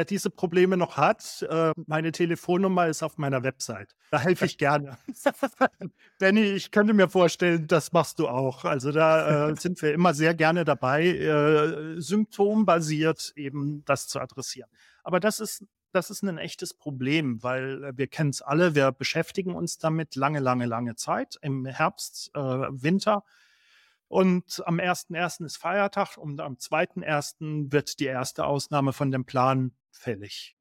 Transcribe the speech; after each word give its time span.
Wer 0.00 0.06
diese 0.06 0.30
Probleme 0.30 0.78
noch 0.78 0.96
hat, 0.96 1.46
äh, 1.50 1.72
meine 1.86 2.10
Telefonnummer 2.10 2.86
ist 2.86 3.02
auf 3.02 3.18
meiner 3.18 3.42
Website. 3.42 3.94
Da 4.10 4.18
helfe 4.18 4.46
ich 4.46 4.56
gerne. 4.56 4.96
Benny, 6.18 6.40
ich 6.40 6.70
könnte 6.70 6.94
mir 6.94 7.10
vorstellen, 7.10 7.66
das 7.66 7.92
machst 7.92 8.18
du 8.18 8.26
auch. 8.26 8.64
Also 8.64 8.92
da 8.92 9.50
äh, 9.50 9.56
sind 9.56 9.82
wir 9.82 9.92
immer 9.92 10.14
sehr 10.14 10.32
gerne 10.32 10.64
dabei, 10.64 11.06
äh, 11.06 12.00
symptombasiert 12.00 13.34
eben 13.36 13.84
das 13.84 14.08
zu 14.08 14.20
adressieren. 14.20 14.70
Aber 15.04 15.20
das 15.20 15.38
ist 15.38 15.66
das 15.92 16.08
ist 16.08 16.22
ein 16.22 16.38
echtes 16.38 16.72
Problem, 16.72 17.42
weil 17.42 17.92
wir 17.94 18.06
kennen 18.06 18.30
es 18.30 18.40
alle, 18.40 18.74
wir 18.74 18.92
beschäftigen 18.92 19.54
uns 19.54 19.76
damit 19.76 20.16
lange, 20.16 20.40
lange, 20.40 20.64
lange 20.64 20.94
Zeit. 20.94 21.38
Im 21.42 21.66
Herbst, 21.66 22.30
äh, 22.34 22.40
Winter 22.40 23.22
und 24.08 24.62
am 24.66 24.80
1.1. 24.80 25.44
ist 25.44 25.58
Feiertag 25.58 26.16
und 26.16 26.40
am 26.40 26.54
2.1. 26.54 27.70
wird 27.70 28.00
die 28.00 28.06
erste 28.06 28.46
Ausnahme 28.46 28.94
von 28.94 29.10
dem 29.10 29.26
Plan 29.26 29.72
fällig. 29.90 30.56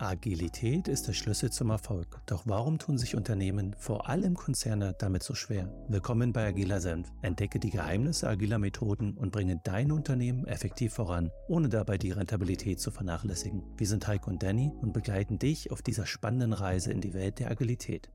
Agilität 0.00 0.88
ist 0.88 1.08
der 1.08 1.12
Schlüssel 1.12 1.50
zum 1.50 1.68
Erfolg. 1.68 2.22
Doch 2.24 2.44
warum 2.46 2.78
tun 2.78 2.96
sich 2.96 3.16
Unternehmen, 3.16 3.76
vor 3.78 4.08
allem 4.08 4.34
Konzerne, 4.34 4.94
damit 4.98 5.22
so 5.22 5.34
schwer? 5.34 5.70
Willkommen 5.88 6.32
bei 6.32 6.46
Agiler 6.46 6.80
Senf. 6.80 7.12
Entdecke 7.20 7.58
die 7.58 7.68
Geheimnisse 7.68 8.26
agiler 8.26 8.58
Methoden 8.58 9.18
und 9.18 9.30
bringe 9.30 9.60
dein 9.62 9.92
Unternehmen 9.92 10.46
effektiv 10.46 10.94
voran, 10.94 11.30
ohne 11.48 11.68
dabei 11.68 11.98
die 11.98 12.12
Rentabilität 12.12 12.80
zu 12.80 12.90
vernachlässigen. 12.90 13.62
Wir 13.76 13.86
sind 13.86 14.06
Heiko 14.06 14.30
und 14.30 14.42
Danny 14.42 14.72
und 14.80 14.94
begleiten 14.94 15.38
dich 15.38 15.70
auf 15.70 15.82
dieser 15.82 16.06
spannenden 16.06 16.54
Reise 16.54 16.90
in 16.92 17.02
die 17.02 17.12
Welt 17.12 17.38
der 17.38 17.50
Agilität. 17.50 18.10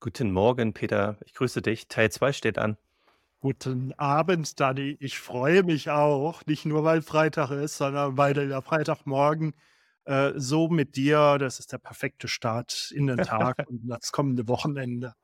Guten 0.00 0.30
Morgen, 0.30 0.72
Peter. 0.72 1.18
Ich 1.26 1.34
grüße 1.34 1.60
dich. 1.60 1.88
Teil 1.88 2.10
2 2.10 2.32
steht 2.32 2.56
an. 2.56 2.78
Guten 3.40 3.92
Abend, 3.92 4.58
Dani. 4.58 4.96
Ich 4.98 5.20
freue 5.20 5.62
mich 5.62 5.90
auch, 5.90 6.44
nicht 6.46 6.64
nur 6.64 6.82
weil 6.82 7.02
Freitag 7.02 7.50
ist, 7.52 7.76
sondern 7.76 8.16
weil 8.16 8.34
der 8.34 8.62
Freitagmorgen 8.62 9.54
äh, 10.06 10.32
so 10.34 10.68
mit 10.68 10.96
dir, 10.96 11.38
das 11.38 11.60
ist 11.60 11.72
der 11.72 11.78
perfekte 11.78 12.26
Start 12.26 12.90
in 12.92 13.06
den 13.06 13.18
Tag 13.18 13.56
und 13.68 13.86
das 13.86 14.10
kommende 14.10 14.48
Wochenende. 14.48 15.14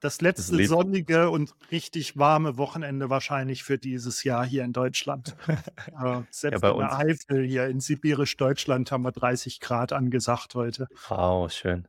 Das 0.00 0.20
letzte 0.22 0.56
das 0.56 0.68
sonnige 0.68 1.30
und 1.30 1.54
richtig 1.70 2.16
warme 2.16 2.56
Wochenende 2.56 3.10
wahrscheinlich 3.10 3.64
für 3.64 3.78
dieses 3.78 4.24
Jahr 4.24 4.46
hier 4.46 4.64
in 4.64 4.72
Deutschland. 4.72 5.36
äh, 5.48 6.22
selbst 6.30 6.62
ja, 6.62 6.70
in 6.70 6.78
der 6.78 6.98
Eifel 6.98 7.44
hier 7.46 7.66
in 7.66 7.80
sibirisch 7.80 8.36
Deutschland 8.38 8.90
haben 8.90 9.04
wir 9.04 9.12
30 9.12 9.60
Grad 9.60 9.92
angesagt 9.92 10.54
heute. 10.54 10.88
Wow, 11.08 11.52
schön 11.52 11.86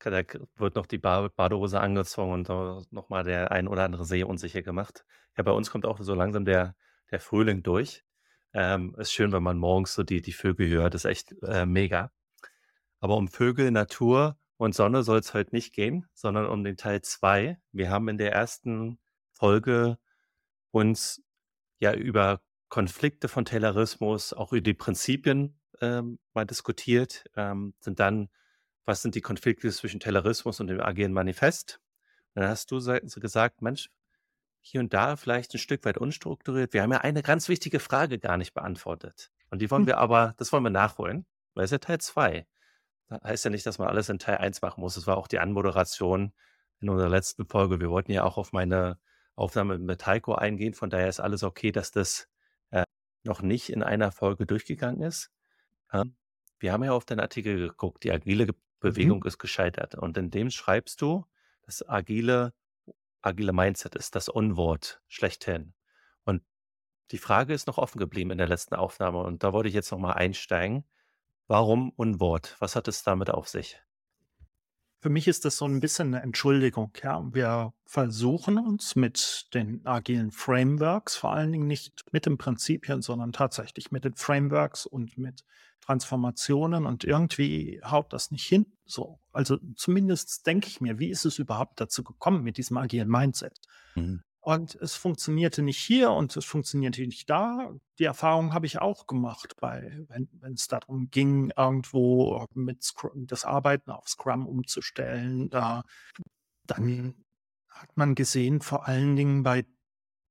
da 0.00 0.22
wird 0.56 0.74
noch 0.74 0.86
die 0.86 0.98
Badehose 0.98 1.80
angezogen 1.80 2.32
und 2.32 2.92
nochmal 2.92 3.24
der 3.24 3.50
ein 3.52 3.68
oder 3.68 3.84
andere 3.84 4.04
See 4.04 4.22
unsicher 4.22 4.62
gemacht. 4.62 5.04
Ja, 5.36 5.42
bei 5.42 5.52
uns 5.52 5.70
kommt 5.70 5.86
auch 5.86 6.00
so 6.00 6.14
langsam 6.14 6.44
der, 6.44 6.74
der 7.10 7.20
Frühling 7.20 7.62
durch. 7.62 8.04
Ähm, 8.52 8.94
ist 8.98 9.12
schön, 9.12 9.32
wenn 9.32 9.42
man 9.42 9.58
morgens 9.58 9.94
so 9.94 10.02
die, 10.02 10.22
die 10.22 10.32
Vögel 10.32 10.68
hört. 10.68 10.94
ist 10.94 11.04
echt 11.04 11.34
äh, 11.42 11.66
mega. 11.66 12.10
Aber 13.00 13.16
um 13.16 13.28
Vögel, 13.28 13.70
Natur 13.70 14.38
und 14.56 14.74
Sonne 14.74 15.02
soll 15.02 15.18
es 15.18 15.34
heute 15.34 15.54
nicht 15.54 15.72
gehen, 15.72 16.06
sondern 16.14 16.46
um 16.46 16.64
den 16.64 16.76
Teil 16.76 17.02
2. 17.02 17.58
Wir 17.72 17.90
haben 17.90 18.08
in 18.08 18.18
der 18.18 18.32
ersten 18.32 18.98
Folge 19.32 19.98
uns 20.70 21.22
ja 21.78 21.94
über 21.94 22.40
Konflikte 22.68 23.28
von 23.28 23.44
Taylorismus, 23.44 24.32
auch 24.32 24.52
über 24.52 24.60
die 24.60 24.74
Prinzipien 24.74 25.58
ähm, 25.80 26.18
mal 26.34 26.44
diskutiert, 26.44 27.24
ähm, 27.36 27.74
sind 27.80 28.00
dann 28.00 28.28
was 28.88 29.02
sind 29.02 29.14
die 29.14 29.20
Konflikte 29.20 29.70
zwischen 29.70 30.00
Taylorismus 30.00 30.60
und 30.60 30.68
dem 30.68 30.80
agilen 30.80 31.12
Manifest? 31.12 31.78
dann 32.34 32.48
hast 32.48 32.70
du 32.70 32.80
gesagt, 33.20 33.62
Mensch, 33.62 33.90
hier 34.60 34.80
und 34.80 34.94
da 34.94 35.16
vielleicht 35.16 35.54
ein 35.54 35.58
Stück 35.58 35.84
weit 35.84 35.98
unstrukturiert. 35.98 36.72
Wir 36.72 36.82
haben 36.82 36.92
ja 36.92 36.98
eine 36.98 37.22
ganz 37.22 37.48
wichtige 37.48 37.80
Frage 37.80 38.18
gar 38.18 38.36
nicht 38.36 38.54
beantwortet. 38.54 39.30
Und 39.50 39.60
die 39.60 39.70
wollen 39.70 39.82
hm. 39.82 39.88
wir 39.88 39.98
aber, 39.98 40.34
das 40.38 40.52
wollen 40.52 40.62
wir 40.62 40.70
nachholen, 40.70 41.26
weil 41.54 41.64
es 41.64 41.70
ja 41.70 41.78
Teil 41.78 41.98
2. 41.98 42.46
Das 43.08 43.22
heißt 43.22 43.44
ja 43.46 43.50
nicht, 43.50 43.66
dass 43.66 43.78
man 43.78 43.88
alles 43.88 44.08
in 44.08 44.18
Teil 44.18 44.38
1 44.38 44.62
machen 44.62 44.80
muss. 44.80 44.94
Das 44.94 45.06
war 45.06 45.16
auch 45.16 45.28
die 45.28 45.38
Anmoderation 45.38 46.32
in 46.80 46.88
unserer 46.88 47.08
letzten 47.08 47.46
Folge. 47.46 47.80
Wir 47.80 47.90
wollten 47.90 48.12
ja 48.12 48.24
auch 48.24 48.38
auf 48.38 48.52
meine 48.52 48.98
Aufnahme 49.34 49.78
mit 49.78 50.06
Heiko 50.06 50.34
eingehen. 50.34 50.74
Von 50.74 50.90
daher 50.90 51.08
ist 51.08 51.20
alles 51.20 51.42
okay, 51.42 51.72
dass 51.72 51.90
das 51.90 52.28
äh, 52.70 52.84
noch 53.22 53.42
nicht 53.42 53.70
in 53.70 53.82
einer 53.82 54.12
Folge 54.12 54.46
durchgegangen 54.46 55.02
ist. 55.02 55.30
Ähm, 55.92 56.16
wir 56.58 56.72
haben 56.72 56.84
ja 56.84 56.92
auf 56.92 57.04
den 57.04 57.20
Artikel 57.20 57.58
geguckt, 57.58 58.04
die 58.04 58.12
agile 58.12 58.46
Mhm. 58.80 58.88
Bewegung 58.88 59.24
ist 59.24 59.38
gescheitert. 59.38 59.94
Und 59.94 60.16
in 60.16 60.30
dem 60.30 60.50
schreibst 60.50 61.00
du, 61.02 61.26
das 61.62 61.86
agile, 61.88 62.54
agile 63.22 63.52
Mindset 63.52 63.94
ist 63.94 64.14
das 64.14 64.28
Unwort 64.28 65.02
schlechthin. 65.08 65.74
Und 66.24 66.42
die 67.10 67.18
Frage 67.18 67.54
ist 67.54 67.66
noch 67.66 67.78
offen 67.78 67.98
geblieben 67.98 68.30
in 68.30 68.38
der 68.38 68.48
letzten 68.48 68.74
Aufnahme. 68.74 69.22
Und 69.22 69.42
da 69.42 69.52
wollte 69.52 69.68
ich 69.68 69.74
jetzt 69.74 69.90
nochmal 69.90 70.14
einsteigen. 70.14 70.84
Warum 71.46 71.90
Unwort? 71.90 72.56
Was 72.58 72.76
hat 72.76 72.88
es 72.88 73.02
damit 73.02 73.30
auf 73.30 73.48
sich? 73.48 73.80
Für 75.00 75.10
mich 75.10 75.28
ist 75.28 75.44
das 75.44 75.56
so 75.56 75.64
ein 75.64 75.78
bisschen 75.78 76.08
eine 76.08 76.22
Entschuldigung. 76.24 76.92
Ja, 77.02 77.22
wir 77.32 77.72
versuchen 77.84 78.58
uns 78.58 78.96
mit 78.96 79.46
den 79.54 79.86
agilen 79.86 80.32
Frameworks, 80.32 81.14
vor 81.16 81.32
allen 81.32 81.52
Dingen 81.52 81.68
nicht 81.68 82.04
mit 82.10 82.26
den 82.26 82.36
Prinzipien, 82.36 83.00
sondern 83.00 83.32
tatsächlich 83.32 83.92
mit 83.92 84.04
den 84.04 84.16
Frameworks 84.16 84.86
und 84.86 85.16
mit 85.16 85.44
Transformationen 85.82 86.84
und 86.84 87.04
irgendwie 87.04 87.80
haut 87.84 88.12
das 88.12 88.32
nicht 88.32 88.44
hin. 88.44 88.66
So, 88.84 89.20
also 89.32 89.58
zumindest 89.76 90.46
denke 90.46 90.66
ich 90.66 90.80
mir, 90.80 90.98
wie 90.98 91.10
ist 91.10 91.24
es 91.24 91.38
überhaupt 91.38 91.80
dazu 91.80 92.02
gekommen 92.02 92.42
mit 92.42 92.56
diesem 92.58 92.76
agilen 92.76 93.08
Mindset? 93.08 93.56
Mhm. 93.94 94.22
Und 94.48 94.76
es 94.76 94.94
funktionierte 94.94 95.60
nicht 95.60 95.76
hier 95.76 96.10
und 96.10 96.34
es 96.34 96.46
funktionierte 96.46 97.06
nicht 97.06 97.28
da. 97.28 97.70
Die 97.98 98.04
Erfahrung 98.04 98.54
habe 98.54 98.64
ich 98.64 98.80
auch 98.80 99.06
gemacht, 99.06 99.56
bei, 99.60 100.06
wenn, 100.08 100.54
es 100.54 100.68
darum 100.68 101.10
ging, 101.10 101.52
irgendwo 101.54 102.46
mit 102.54 102.82
Scrum, 102.82 103.26
das 103.26 103.44
Arbeiten 103.44 103.90
auf 103.90 104.08
Scrum 104.08 104.46
umzustellen. 104.46 105.50
Da, 105.50 105.82
dann 106.64 107.14
hat 107.68 107.94
man 107.94 108.14
gesehen, 108.14 108.62
vor 108.62 108.88
allen 108.88 109.16
Dingen 109.16 109.42
bei, 109.42 109.66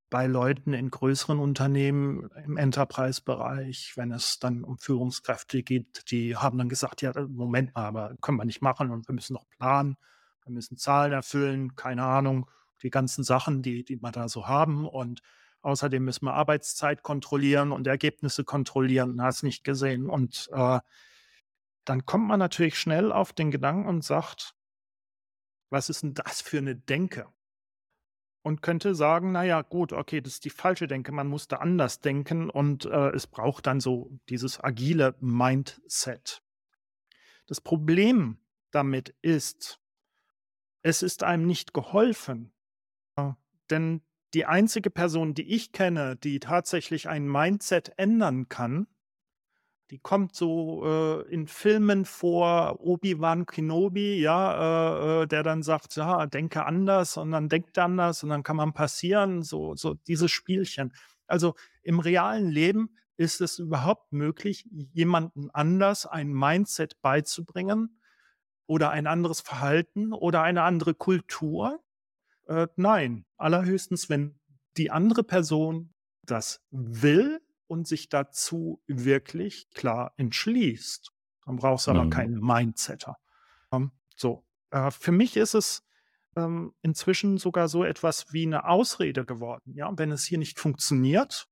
bei 0.09 0.25
Leuten 0.25 0.73
in 0.73 0.89
größeren 0.89 1.37
Unternehmen 1.37 2.27
im 2.43 2.57
Enterprise-Bereich, 2.57 3.93
wenn 3.97 4.11
es 4.11 4.39
dann 4.39 4.63
um 4.63 4.79
Führungskräfte 4.79 5.61
geht, 5.61 6.09
die 6.09 6.35
haben 6.35 6.57
dann 6.57 6.69
gesagt, 6.69 7.03
ja, 7.03 7.13
Moment 7.27 7.75
mal, 7.75 7.85
aber 7.85 8.15
können 8.21 8.39
wir 8.39 8.45
nicht 8.45 8.63
machen 8.63 8.89
und 8.89 9.07
wir 9.07 9.13
müssen 9.13 9.33
noch 9.33 9.47
planen, 9.59 9.95
wir 10.43 10.53
müssen 10.53 10.75
Zahlen 10.75 11.11
erfüllen, 11.11 11.75
keine 11.75 12.01
Ahnung, 12.01 12.49
die 12.83 12.89
ganzen 12.89 13.23
Sachen, 13.23 13.61
die, 13.61 13.83
die 13.83 14.01
wir 14.01 14.11
da 14.11 14.29
so 14.29 14.47
haben. 14.47 14.87
Und 14.87 15.21
außerdem 15.61 16.03
müssen 16.03 16.25
wir 16.25 16.33
Arbeitszeit 16.33 17.03
kontrollieren 17.03 17.71
und 17.71 17.87
Ergebnisse 17.87 18.43
kontrollieren. 18.43 19.21
Hast 19.21 19.43
nicht 19.43 19.63
gesehen. 19.63 20.09
Und 20.09 20.49
äh, 20.51 20.79
dann 21.85 22.05
kommt 22.05 22.27
man 22.27 22.39
natürlich 22.39 22.79
schnell 22.79 23.11
auf 23.11 23.33
den 23.33 23.51
Gedanken 23.51 23.87
und 23.87 24.03
sagt, 24.03 24.55
was 25.69 25.89
ist 25.89 26.03
denn 26.03 26.13
das 26.13 26.41
für 26.41 26.57
eine 26.57 26.75
Denke? 26.75 27.27
Und 28.41 28.61
könnte 28.61 28.95
sagen, 28.95 29.33
naja, 29.33 29.61
gut, 29.61 29.91
okay, 29.91 30.21
das 30.21 30.33
ist 30.33 30.45
die 30.45 30.49
falsche 30.49 30.87
Denke, 30.87 31.11
man 31.11 31.27
muss 31.27 31.47
da 31.47 31.57
anders 31.57 31.99
denken 31.99 32.49
und 32.49 32.85
äh, 32.85 33.09
es 33.09 33.27
braucht 33.27 33.67
dann 33.67 33.81
so 33.81 34.17
dieses 34.29 34.63
agile 34.63 35.15
Mindset. 35.19 36.41
Das 37.45 37.59
Problem 37.59 38.39
damit 38.71 39.15
ist, 39.21 39.81
es 40.81 41.01
ist 41.01 41.23
einem 41.23 41.45
nicht 41.45 41.73
geholfen, 41.73 42.53
denn 43.71 44.01
die 44.33 44.45
einzige 44.45 44.89
Person, 44.89 45.33
die 45.33 45.53
ich 45.53 45.71
kenne, 45.71 46.15
die 46.15 46.39
tatsächlich 46.39 47.07
ein 47.07 47.27
Mindset 47.27 47.93
ändern 47.97 48.49
kann, 48.49 48.87
die 49.89 49.99
kommt 49.99 50.35
so 50.35 50.83
äh, 50.85 51.21
in 51.33 51.47
Filmen 51.47 52.03
vor, 52.03 52.81
Obi-Wan 52.81 53.45
Kenobi, 53.45 54.19
ja, 54.19 55.21
äh, 55.21 55.23
äh, 55.23 55.27
der 55.27 55.43
dann 55.43 55.63
sagt, 55.63 55.95
ja, 55.95 56.25
denke 56.25 56.65
anders 56.65 57.15
und 57.15 57.31
dann 57.31 57.47
denkt 57.47 57.77
er 57.77 57.85
anders 57.85 58.21
und 58.23 58.29
dann 58.29 58.43
kann 58.43 58.57
man 58.57 58.73
passieren, 58.73 59.43
so, 59.43 59.75
so 59.75 59.93
dieses 59.93 60.29
Spielchen. 60.31 60.93
Also 61.25 61.55
im 61.83 61.99
realen 61.99 62.49
Leben 62.49 62.97
ist 63.15 63.39
es 63.39 63.59
überhaupt 63.59 64.11
möglich, 64.11 64.65
jemanden 64.91 65.49
anders 65.51 66.05
ein 66.05 66.33
Mindset 66.33 67.01
beizubringen 67.01 68.01
oder 68.65 68.91
ein 68.91 69.07
anderes 69.07 69.39
Verhalten 69.39 70.11
oder 70.11 70.41
eine 70.41 70.63
andere 70.63 70.95
Kultur, 70.95 71.79
äh, 72.47 72.67
nein, 72.75 73.25
allerhöchstens, 73.37 74.09
wenn 74.09 74.39
die 74.77 74.91
andere 74.91 75.23
Person 75.23 75.93
das 76.23 76.61
will 76.71 77.41
und 77.67 77.87
sich 77.87 78.09
dazu 78.09 78.81
wirklich 78.87 79.69
klar 79.71 80.13
entschließt. 80.17 81.11
Dann 81.45 81.57
brauchst 81.57 81.87
du 81.87 81.91
mhm. 81.91 81.99
aber 81.99 82.09
keinen 82.09 82.39
Mindsetter. 82.39 83.17
Ähm, 83.71 83.91
so, 84.15 84.45
äh, 84.71 84.91
für 84.91 85.11
mich 85.11 85.37
ist 85.37 85.53
es 85.53 85.83
ähm, 86.35 86.73
inzwischen 86.81 87.37
sogar 87.37 87.67
so 87.67 87.83
etwas 87.83 88.31
wie 88.31 88.45
eine 88.45 88.65
Ausrede 88.67 89.25
geworden. 89.25 89.73
Ja, 89.73 89.91
wenn 89.97 90.11
es 90.11 90.25
hier 90.25 90.37
nicht 90.37 90.59
funktioniert, 90.59 91.47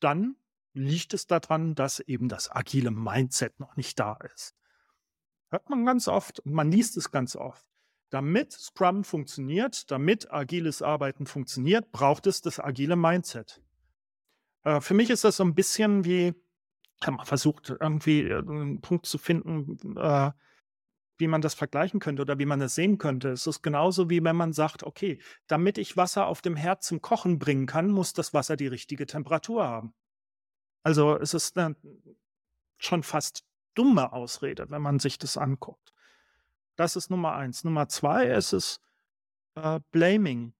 dann 0.00 0.36
liegt 0.74 1.14
es 1.14 1.26
daran, 1.26 1.74
dass 1.74 2.00
eben 2.00 2.28
das 2.28 2.50
agile 2.50 2.90
Mindset 2.90 3.60
noch 3.60 3.76
nicht 3.76 3.98
da 3.98 4.16
ist. 4.34 4.54
Hört 5.50 5.68
man 5.68 5.84
ganz 5.84 6.08
oft 6.08 6.40
und 6.40 6.52
man 6.52 6.70
liest 6.70 6.96
es 6.96 7.10
ganz 7.10 7.36
oft. 7.36 7.66
Damit 8.12 8.52
Scrum 8.52 9.04
funktioniert, 9.04 9.90
damit 9.90 10.30
agiles 10.30 10.82
Arbeiten 10.82 11.24
funktioniert, 11.24 11.92
braucht 11.92 12.26
es 12.26 12.42
das 12.42 12.60
agile 12.60 12.94
Mindset. 12.94 13.62
Äh, 14.64 14.80
für 14.80 14.94
mich 14.94 15.10
ist 15.10 15.24
das 15.24 15.36
so 15.36 15.44
ein 15.44 15.54
bisschen 15.54 16.04
wie 16.04 16.34
habe 17.04 17.16
mal 17.18 17.24
versucht, 17.26 17.70
irgendwie 17.80 18.22
äh, 18.22 18.38
'n 18.40 18.80
Punkt 18.80 19.06
zu 19.06 19.18
finden, 19.18 19.96
äh, 19.98 20.32
wie 21.18 21.28
man 21.28 21.42
das 21.42 21.54
vergleichen 21.54 22.00
könnte 22.00 22.22
oder 22.22 22.38
wie 22.38 22.46
man 22.46 22.60
das 22.60 22.74
sehen 22.76 22.98
könnte. 22.98 23.30
Es 23.30 23.46
ist 23.46 23.62
genauso 23.62 24.10
wie 24.10 24.24
wenn 24.24 24.36
man 24.36 24.52
sagt: 24.54 24.84
„Okay, 24.84 25.20
damit 25.48 25.78
ich 25.78 25.96
Wasser 25.96 26.26
auf 26.28 26.42
dem 26.42 26.56
Herd 26.56 26.82
zum 26.84 27.02
Kochen 27.02 27.38
bringen 27.40 27.66
kann, 27.66 27.90
muss 27.90 28.14
das 28.14 28.34
Wasser 28.34 28.56
die 28.56 28.68
richtige 28.68 29.06
Temperatur 29.06 29.64
haben.“ 29.66 29.94
Also, 30.84 31.18
es 31.18 31.34
ist 31.34 31.56
'ne 31.56 31.76
schon 32.78 33.02
fast 33.02 33.44
dumme 33.74 34.12
Ausrede, 34.12 34.70
wenn 34.70 34.82
man 34.82 34.98
sich 35.00 35.18
das 35.18 35.36
anguckt. 35.38 35.91
Das 36.76 36.96
ist 36.96 37.10
Nummer 37.10 37.34
eins. 37.34 37.64
Nummer 37.64 37.88
2 37.88 38.26
ist 38.26 38.52
es, 38.52 38.80
äh, 39.54 39.80
Blaming. 39.90 40.54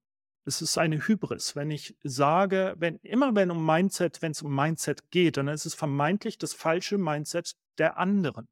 Es 0.44 0.60
ist 0.60 0.76
eine 0.76 1.06
Hybris. 1.06 1.54
Wenn 1.54 1.70
ich 1.70 1.96
sage 2.02 2.74
wenn 2.78 2.96
immer 2.98 3.34
wenn 3.34 3.50
um 3.50 3.64
Mindset 3.64 4.22
wenn 4.22 4.32
es 4.32 4.42
um 4.42 4.54
Mindset 4.54 5.10
geht, 5.10 5.36
dann 5.36 5.48
ist 5.48 5.66
es 5.66 5.74
vermeintlich 5.74 6.36
das 6.36 6.52
falsche 6.52 6.98
Mindset 6.98 7.54
der 7.78 7.96
anderen. 7.96 8.48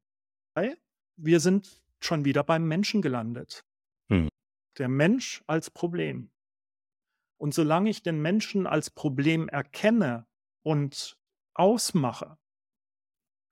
Weil 0.53 0.77
wir 1.17 1.39
sind 1.39 1.81
schon 1.99 2.25
wieder 2.25 2.43
beim 2.43 2.67
Menschen 2.67 3.01
gelandet. 3.01 3.65
Mhm. 4.07 4.29
Der 4.77 4.87
Mensch 4.87 5.43
als 5.47 5.69
Problem. 5.69 6.31
Und 7.37 7.53
solange 7.53 7.89
ich 7.89 8.03
den 8.03 8.21
Menschen 8.21 8.67
als 8.67 8.89
Problem 8.89 9.49
erkenne 9.49 10.27
und 10.63 11.17
ausmache, 11.53 12.37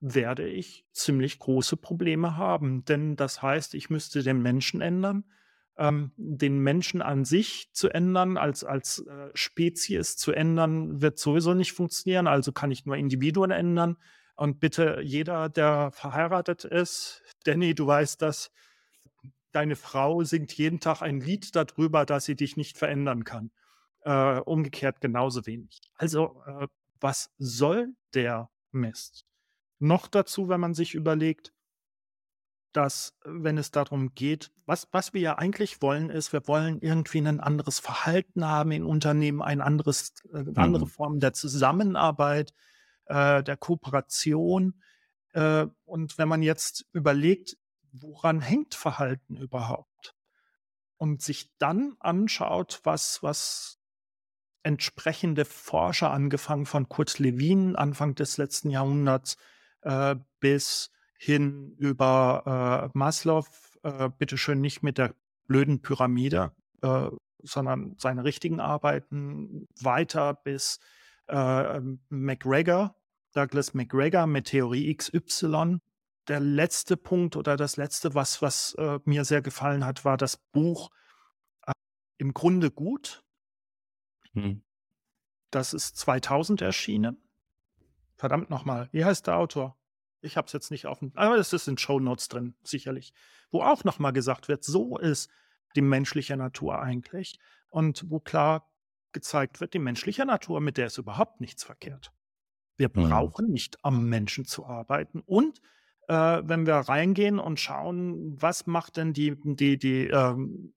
werde 0.01 0.47
ich 0.47 0.85
ziemlich 0.91 1.39
große 1.39 1.77
Probleme 1.77 2.37
haben. 2.37 2.85
Denn 2.85 3.15
das 3.15 3.41
heißt, 3.41 3.73
ich 3.73 3.89
müsste 3.89 4.23
den 4.23 4.41
Menschen 4.41 4.81
ändern. 4.81 5.25
Ähm, 5.77 6.11
den 6.17 6.59
Menschen 6.59 7.01
an 7.01 7.25
sich 7.25 7.69
zu 7.73 7.89
ändern, 7.89 8.37
als, 8.37 8.63
als 8.63 8.99
äh, 8.99 9.29
Spezies 9.33 10.17
zu 10.17 10.31
ändern, 10.31 11.01
wird 11.01 11.19
sowieso 11.19 11.53
nicht 11.53 11.73
funktionieren. 11.73 12.27
Also 12.27 12.51
kann 12.51 12.71
ich 12.71 12.85
nur 12.85 12.95
Individuen 12.95 13.51
ändern. 13.51 13.97
Und 14.35 14.59
bitte 14.59 15.01
jeder, 15.03 15.49
der 15.49 15.91
verheiratet 15.91 16.63
ist, 16.63 17.23
Danny, 17.43 17.75
du 17.75 17.87
weißt 17.87 18.21
das, 18.21 18.51
deine 19.51 19.75
Frau 19.75 20.23
singt 20.23 20.53
jeden 20.53 20.79
Tag 20.79 21.01
ein 21.01 21.19
Lied 21.19 21.55
darüber, 21.55 22.05
dass 22.05 22.25
sie 22.25 22.35
dich 22.35 22.55
nicht 22.55 22.77
verändern 22.77 23.25
kann. 23.25 23.51
Äh, 24.01 24.39
umgekehrt 24.39 25.01
genauso 25.01 25.45
wenig. 25.45 25.81
Also, 25.95 26.41
äh, 26.45 26.67
was 27.01 27.33
soll 27.37 27.95
der 28.13 28.49
Mist? 28.71 29.28
Noch 29.79 30.07
dazu, 30.07 30.49
wenn 30.49 30.59
man 30.59 30.73
sich 30.73 30.93
überlegt, 30.93 31.53
dass, 32.73 33.17
wenn 33.25 33.57
es 33.57 33.71
darum 33.71 34.13
geht 34.13 34.51
was 34.69 34.87
was 34.91 35.15
wir 35.15 35.21
ja 35.21 35.35
eigentlich 35.39 35.81
wollen, 35.81 36.11
ist, 36.11 36.31
wir 36.31 36.47
wollen 36.47 36.79
irgendwie 36.79 37.17
ein 37.17 37.39
anderes 37.39 37.79
Verhalten 37.79 38.45
haben 38.45 38.71
in 38.71 38.83
Unternehmen, 38.83 39.41
ein 39.41 39.61
anderes 39.61 40.13
äh, 40.31 40.45
andere 40.55 40.85
Mhm. 40.85 40.89
Form 40.89 41.19
der 41.19 41.33
Zusammenarbeit, 41.33 42.53
äh, 43.05 43.41
der 43.43 43.57
Kooperation. 43.57 44.79
Äh, 45.33 45.65
und 45.85 46.19
wenn 46.19 46.27
man 46.27 46.43
jetzt 46.43 46.85
überlegt, 46.93 47.57
woran 47.91 48.41
hängt 48.41 48.75
Verhalten 48.75 49.37
überhaupt? 49.37 50.13
Und 50.97 51.23
sich 51.23 51.49
dann 51.57 51.95
anschaut, 51.99 52.81
was 52.83 53.23
was 53.23 53.79
entsprechende 54.61 55.45
Forscher, 55.45 56.11
angefangen 56.11 56.67
von 56.67 56.89
Kurt 56.89 57.17
Lewin 57.17 57.75
Anfang 57.75 58.13
des 58.13 58.37
letzten 58.37 58.69
Jahrhunderts, 58.69 59.35
äh, 59.81 60.15
bis 60.39 60.91
hin 61.17 61.75
über, 61.77 62.89
äh, 62.93 62.97
Maslow, 62.97 63.45
äh, 63.83 64.09
bitte 64.17 64.37
schön 64.37 64.61
nicht 64.61 64.83
mit 64.83 64.97
der 64.97 65.15
blöden 65.47 65.81
Pyramide, 65.81 66.51
äh, 66.81 67.09
sondern 67.43 67.95
seine 67.97 68.23
richtigen 68.23 68.59
Arbeiten, 68.59 69.67
weiter 69.81 70.33
bis, 70.35 70.79
äh, 71.27 71.77
ähm, 71.77 72.01
McGregor, 72.09 72.95
Douglas 73.33 73.73
McGregor 73.73 74.27
mit 74.27 74.47
Theorie 74.47 74.89
XY. 74.89 75.81
Der 76.27 76.39
letzte 76.39 76.97
Punkt 76.97 77.35
oder 77.37 77.57
das 77.57 77.77
Letzte, 77.77 78.13
was 78.15 78.41
was, 78.41 78.75
äh, 78.75 78.99
mir 79.05 79.25
sehr 79.25 79.41
gefallen 79.41 79.85
hat, 79.85 80.05
war 80.05 80.17
das 80.17 80.37
Buch, 80.37 80.89
äh, 80.89 81.73
„Im 82.19 82.33
Grunde 82.33 82.71
gut“. 82.71 83.21
Mhm. 84.35 84.61
Das 85.51 85.73
ist 85.73 85.97
2000 85.97 86.61
erschienen. 86.61 87.17
Verdammt 88.19 88.49
noch 88.49 88.65
mal, 88.65 88.89
wie 88.91 89.05
heißt 89.05 89.27
der 89.27 89.37
Autor? 89.37 89.77
Ich 90.21 90.35
habe 90.35 90.45
es 90.47 90.51
jetzt 90.51 90.71
nicht 90.71 90.85
aufm 90.87 91.13
aber 91.15 91.37
es 91.37 91.53
ist 91.53 91.69
in 91.69 91.77
Shownotes 91.77 92.27
drin, 92.27 92.53
sicherlich. 92.63 93.13
Wo 93.49 93.61
auch 93.61 93.85
noch 93.85 93.97
mal 93.97 94.11
gesagt 94.11 94.49
wird, 94.49 94.65
so 94.65 94.97
ist 94.97 95.29
die 95.77 95.81
menschliche 95.81 96.35
Natur 96.35 96.81
eigentlich 96.81 97.39
und 97.69 98.03
wo 98.09 98.19
klar 98.19 98.69
gezeigt 99.13 99.61
wird, 99.61 99.73
die 99.73 99.79
menschliche 99.79 100.25
Natur, 100.25 100.59
mit 100.59 100.75
der 100.77 100.87
ist 100.87 100.97
überhaupt 100.97 101.39
nichts 101.39 101.63
verkehrt. 101.63 102.11
Wir 102.77 102.89
Mhm. 102.95 103.03
brauchen 103.09 103.47
nicht 103.51 103.83
am 103.85 104.09
Menschen 104.09 104.45
zu 104.45 104.65
arbeiten 104.65 105.21
und, 105.25 105.61
äh, 106.09 106.41
wenn 106.43 106.67
wir 106.67 106.75
reingehen 106.75 107.39
und 107.39 107.59
schauen, 107.59 108.41
was 108.41 108.67
macht 108.67 108.97
denn 108.97 109.13
die 109.13 109.35
die 109.43 109.77
die, 109.79 110.07
ähm 110.07 110.73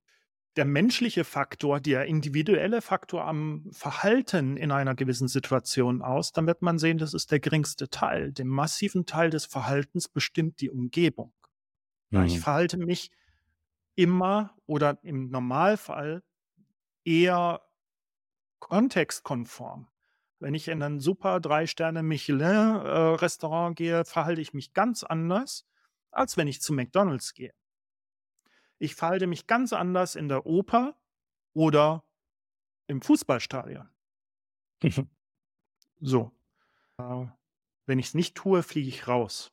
der 0.57 0.65
menschliche 0.67 1.25
Faktor, 1.25 1.81
der 1.81 2.07
individuelle 2.07 2.83
Faktor 2.83 3.25
am 3.27 3.69
Verhalten 3.73 4.57
in 4.57 4.71
einer 4.71 4.95
gewissen 4.95 5.29
Situation 5.29 6.03
aus, 6.03 6.33
dann 6.33 6.47
wird 6.47 6.63
man 6.63 6.79
sehen, 6.79 6.99
das 6.99 7.15
ist 7.15 7.31
der 7.33 7.41
geringste 7.41 7.89
Teil. 7.89 8.33
Den 8.33 8.49
massiven 8.49 9.07
Teil 9.07 9.31
des 9.31 9.47
Verhaltens 9.47 10.09
bestimmt 10.09 10.61
die 10.61 10.71
Umgebung. 10.71 11.33
Ja, 12.13 12.25
ich 12.25 12.39
Mhm. 12.39 12.41
verhalte 12.41 12.79
mich 12.79 13.11
immer 13.97 14.57
oder 14.67 14.99
im 15.05 15.31
Normalfall 15.31 16.23
eher 17.05 17.63
kontextkonform. 18.61 19.89
Wenn 20.41 20.55
ich 20.55 20.69
in 20.69 20.83
ein 20.83 21.01
super 21.01 21.41
3 21.41 21.67
Sterne 21.67 22.03
Michelin, 22.03 22.77
äh, 22.85 23.75
gehe, 23.75 24.05
verhalte 24.05 24.41
ich 24.41 24.55
mich 24.55 24.73
ganz 24.73 25.03
anders, 25.05 25.67
als 26.11 26.37
wenn 26.37 26.49
ich 26.49 26.61
zu 26.63 26.73
McDonald's 26.73 27.35
gehe. 27.35 27.53
Ich 28.83 28.97
verhalte 28.97 29.29
mich 29.29 29.47
ganz 29.47 29.73
anders 29.73 30.17
in 30.17 30.29
der 30.29 30.45
Oper 30.45 30.97
oder 31.55 32.03
im 32.89 33.01
Fußballstadion. 33.01 33.89
So. 36.05 36.33
Äh, 36.99 37.27
wenn 37.87 38.01
ich's 38.01 38.15
nicht 38.15 38.35
tue, 38.35 38.65
fliege 38.65 38.89
ich 38.89 39.07
raus. 39.07 39.53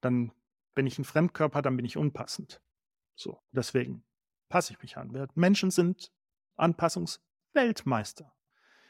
Dann 0.00 0.32
bin 0.74 0.84
ich 0.88 0.98
'n 0.98 1.04
Fremdkörper, 1.04 1.62
dann 1.62 1.76
bin 1.76 1.86
ich 1.86 1.96
unpassend. 1.96 2.60
So, 3.14 3.40
deswegen 3.52 4.02
passe 4.48 4.72
ich 4.72 4.82
mich 4.82 4.96
an. 4.96 5.14
Wir 5.14 5.28
Menschen 5.36 5.70
sind 5.70 6.10
Anpassungsweltmeister. 6.56 8.34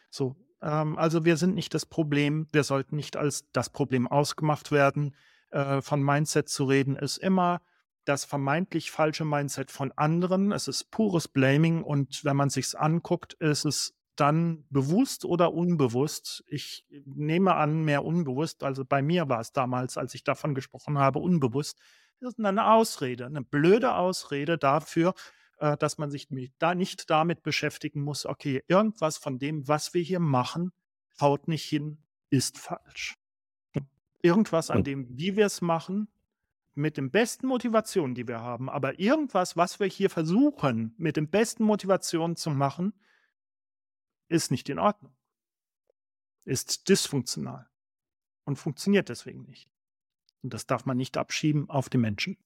So, 0.08 0.36
ähm, 0.62 0.96
also 0.96 1.26
wir 1.26 1.36
sind 1.36 1.54
nicht 1.54 1.74
das 1.74 1.84
Problem. 1.84 2.48
Wir 2.52 2.64
sollten 2.64 2.96
nicht 2.96 3.18
als 3.18 3.44
das 3.52 3.68
Problem 3.68 4.08
ausgemacht 4.08 4.72
werden. 4.72 5.14
Äh, 5.50 5.82
von 5.82 6.02
Mindset 6.02 6.48
zu 6.48 6.64
reden, 6.64 6.96
ist 6.96 7.18
immer 7.18 7.60
das 8.04 8.24
vermeintlich 8.24 8.90
falsche 8.90 9.24
Mindset 9.24 9.70
von 9.70 9.92
anderen. 9.92 10.52
Es 10.52 10.68
ist 10.68 10.90
pures 10.90 11.28
Blaming 11.28 11.82
und 11.82 12.24
wenn 12.24 12.36
man 12.36 12.50
sich's 12.50 12.74
anguckt, 12.74 13.34
ist 13.34 13.64
es 13.64 13.94
dann 14.16 14.64
bewusst 14.70 15.24
oder 15.24 15.52
unbewusst. 15.54 16.44
Ich 16.46 16.86
nehme 17.04 17.54
an, 17.56 17.84
mehr 17.84 18.04
unbewusst. 18.04 18.62
Also, 18.62 18.84
bei 18.84 19.02
mir 19.02 19.28
war 19.28 19.40
es 19.40 19.52
damals, 19.52 19.98
als 19.98 20.14
ich 20.14 20.24
davon 20.24 20.54
gesprochen 20.54 20.98
habe, 20.98 21.18
unbewusst. 21.18 21.78
Das 22.20 22.30
ist 22.34 22.38
'ne 22.38 22.66
Ausrede, 22.66 23.28
'ne 23.30 23.42
blöde 23.42 23.94
Ausrede 23.96 24.56
dafür, 24.58 25.14
äh, 25.58 25.76
dass 25.76 25.98
man 25.98 26.10
sich 26.10 26.28
da 26.58 26.74
nicht 26.74 27.10
damit 27.10 27.42
beschäftigen 27.42 28.02
muss: 28.02 28.24
„Okay, 28.26 28.62
irgendwas 28.68 29.18
von 29.18 29.38
dem, 29.40 29.66
was 29.68 29.94
wir 29.94 30.02
hier 30.02 30.20
machen, 30.20 30.72
haut 31.20 31.48
nicht 31.48 31.64
hin, 31.64 31.98
ist 32.30 32.58
falsch.“ 32.58 33.16
Irgendwas 34.22 34.70
an 34.70 34.84
dem, 34.84 35.06
wie 35.18 35.36
wir's 35.36 35.60
machen, 35.62 36.08
mit 36.74 36.96
den 36.96 37.10
besten 37.10 37.46
Motivationen, 37.46 38.14
die 38.14 38.26
wir 38.26 38.40
haben, 38.40 38.68
aber 38.68 38.98
irgendwas, 38.98 39.56
was 39.56 39.80
wir 39.80 39.86
hier 39.86 40.10
versuchen, 40.10 40.94
mit 40.98 41.16
den 41.16 41.28
besten 41.28 41.64
Motivationen 41.64 42.36
zu 42.36 42.50
machen 42.50 42.92
ist 44.28 44.50
nicht 44.50 44.68
in 44.68 44.78
Ordnung. 44.78 45.14
Ist 46.44 46.88
dysfunktional 46.88 47.68
und 48.44 48.56
funktioniert 48.56 49.08
deswegen 49.08 49.44
nicht. 49.44 49.70
Und 50.42 50.52
das 50.52 50.66
darf 50.66 50.84
man 50.84 50.96
nicht 50.96 51.16
abschieben 51.16 51.70
auf 51.70 51.88
die 51.88 51.98
Menschen. 51.98 52.36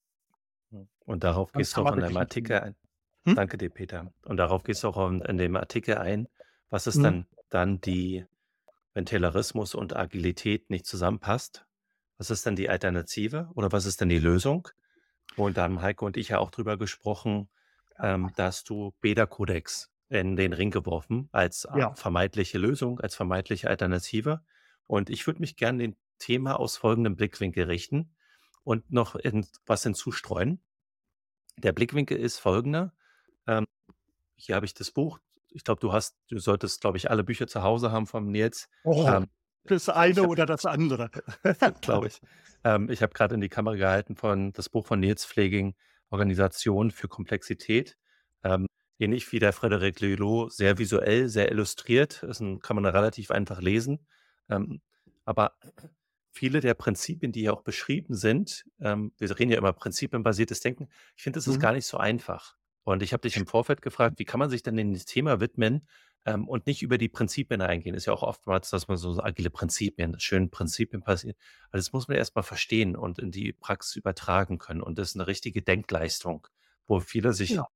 Hm, 0.70 0.88
und 1.04 1.24
darauf 1.24 1.52
gehst 1.52 1.76
du 1.76 1.82
auch 1.82 1.94
in 1.94 2.00
deinem 2.00 2.16
Artikel 2.16 2.60
ein. 2.60 2.76
Hm? 3.24 3.34
Danke 3.34 3.58
dir, 3.58 3.70
Peter. 3.70 4.12
Und 4.24 4.36
darauf 4.36 4.62
gehst 4.62 4.84
du 4.84 4.88
auch 4.88 5.10
in 5.10 5.38
dem 5.38 5.56
Artikel 5.56 5.96
ein. 5.96 6.28
Was 6.70 6.86
ist 6.86 6.96
Mhm. 6.96 7.02
dann 7.02 7.26
dann 7.50 7.80
die 7.80 8.26
wenn 8.98 9.06
Taylorismus 9.06 9.76
und 9.76 9.94
Agilität 9.94 10.70
nicht 10.70 10.84
zusammenpasst, 10.84 11.64
was 12.18 12.30
ist 12.30 12.46
denn 12.46 12.56
die 12.56 12.68
Alternative 12.68 13.50
oder 13.54 13.72
was 13.72 13.86
ist 13.86 14.00
denn 14.00 14.08
die 14.08 14.18
Lösung? 14.18 14.68
Und 15.36 15.56
da 15.56 15.62
haben 15.64 15.82
Heiko 15.82 16.06
und 16.06 16.16
ich 16.16 16.28
ja 16.30 16.38
auch 16.38 16.50
drüber 16.50 16.76
gesprochen, 16.76 17.48
ähm, 18.00 18.32
da 18.36 18.46
hast 18.46 18.68
du 18.70 18.94
Beta-Kodex 19.00 19.90
in 20.08 20.36
den 20.36 20.52
Ring 20.52 20.70
geworfen 20.70 21.28
als, 21.32 21.64
äh, 21.66 21.78
Ja. 21.78 21.94
vermeintliche 21.94 22.58
Lösung, 22.58 23.00
als 23.00 23.14
vermeintliche 23.14 23.68
Alternative. 23.68 24.42
Und 24.86 25.10
ich 25.10 25.26
würde 25.26 25.40
mich 25.40 25.56
gern 25.56 25.78
dem 25.78 25.96
Thema 26.18 26.58
aus 26.58 26.76
folgendem 26.76 27.16
Blickwinkel 27.16 27.64
richten 27.64 28.14
und 28.64 28.90
noch 28.92 29.14
in 29.16 29.46
was 29.66 29.82
hinzustreuen. 29.84 30.60
Der 31.56 31.72
Blickwinkel 31.72 32.16
ist 32.18 32.38
folgender. 32.38 32.94
Ähm, 33.46 33.66
hier 34.36 34.56
habe 34.56 34.66
ich 34.66 34.74
das 34.74 34.90
Buch. 34.90 35.20
Ich 35.50 35.64
glaube, 35.64 35.80
du 35.80 35.92
hast 35.92 36.16
du 36.28 36.38
solltest, 36.38 36.80
glaube 36.80 36.98
ich, 36.98 37.10
alle 37.10 37.24
Bücher 37.24 37.46
zu 37.48 37.62
Hause 37.62 37.92
haben 37.92 38.06
vom 38.06 38.30
Nils. 38.30 38.68
Oh. 38.84 39.06
Ähm, 39.08 39.28
Das 39.68 39.88
eine 39.88 40.24
oder 40.24 40.46
das 40.46 40.66
andere. 40.66 41.10
Glaube 41.80 42.08
ich. 42.08 42.20
Ähm, 42.64 42.90
ich 42.90 43.02
habe 43.02 43.12
gerade 43.12 43.34
in 43.34 43.40
die 43.40 43.48
Kamera 43.48 43.76
gehalten 43.76 44.16
von 44.16 44.52
das 44.52 44.68
Buch 44.68 44.86
von 44.86 45.00
Nils 45.00 45.24
Pfleging, 45.24 45.74
Organisation 46.10 46.90
für 46.90 47.08
Komplexität. 47.08 47.96
Ähm, 48.42 48.66
ähnlich 48.98 49.30
wie 49.32 49.38
der 49.38 49.52
Frederic 49.52 50.00
Lelot, 50.00 50.52
sehr 50.52 50.78
visuell, 50.78 51.28
sehr 51.28 51.50
illustriert. 51.50 52.22
Das 52.22 52.38
kann 52.38 52.76
man 52.76 52.84
relativ 52.86 53.30
einfach 53.30 53.60
lesen. 53.60 54.06
Ähm, 54.48 54.80
aber 55.24 55.56
viele 56.32 56.60
der 56.60 56.74
Prinzipien, 56.74 57.32
die 57.32 57.40
hier 57.40 57.52
auch 57.54 57.62
beschrieben 57.62 58.14
sind, 58.14 58.64
ähm, 58.80 59.12
wir 59.18 59.38
reden 59.38 59.50
ja 59.52 59.58
immer 59.58 59.72
prinzipienbasiertes 59.72 60.60
Denken, 60.60 60.88
ich 61.16 61.22
finde, 61.22 61.38
das 61.38 61.46
ist 61.46 61.56
Mhm. 61.56 61.60
gar 61.60 61.72
nicht 61.72 61.86
so 61.86 61.98
einfach. 61.98 62.56
Und 62.84 63.02
ich 63.02 63.12
habe 63.12 63.20
dich 63.20 63.36
im 63.36 63.46
Vorfeld 63.46 63.82
gefragt, 63.82 64.18
wie 64.18 64.24
kann 64.24 64.38
man 64.38 64.48
sich 64.48 64.62
denn 64.62 64.76
dem 64.76 64.94
Thema 64.94 65.40
widmen 65.40 65.86
ähm, 66.26 66.48
und 66.48 66.66
nicht 66.66 66.82
über 66.82 66.98
die 66.98 67.08
Prinzipien 67.08 67.60
eingehen? 67.62 67.94
Ist 67.94 68.06
ja 68.06 68.12
auch 68.12 68.22
oftmals, 68.22 68.70
dass 68.70 68.88
man 68.88 68.96
so, 68.96 69.20
agile 69.22 69.50
Prinzipien, 69.50 70.18
schöne 70.20 70.48
Prinzipien 70.48 71.02
passiert. 71.02 71.36
Also 71.70 71.84
das 71.86 71.92
muss 71.92 72.08
man 72.08 72.16
erstmal 72.16 72.44
verstehen 72.44 72.96
und 72.96 73.18
in 73.18 73.30
die 73.30 73.52
Praxis 73.52 73.96
übertragen 73.96 74.58
können. 74.58 74.82
Und 74.82 74.98
das 74.98 75.10
ist 75.10 75.16
eine 75.16 75.26
richtige 75.26 75.62
Denkleistung, 75.62 76.46
wo 76.86 77.00
viele 77.00 77.32
sich, 77.32 77.50
Ja. 77.50 77.66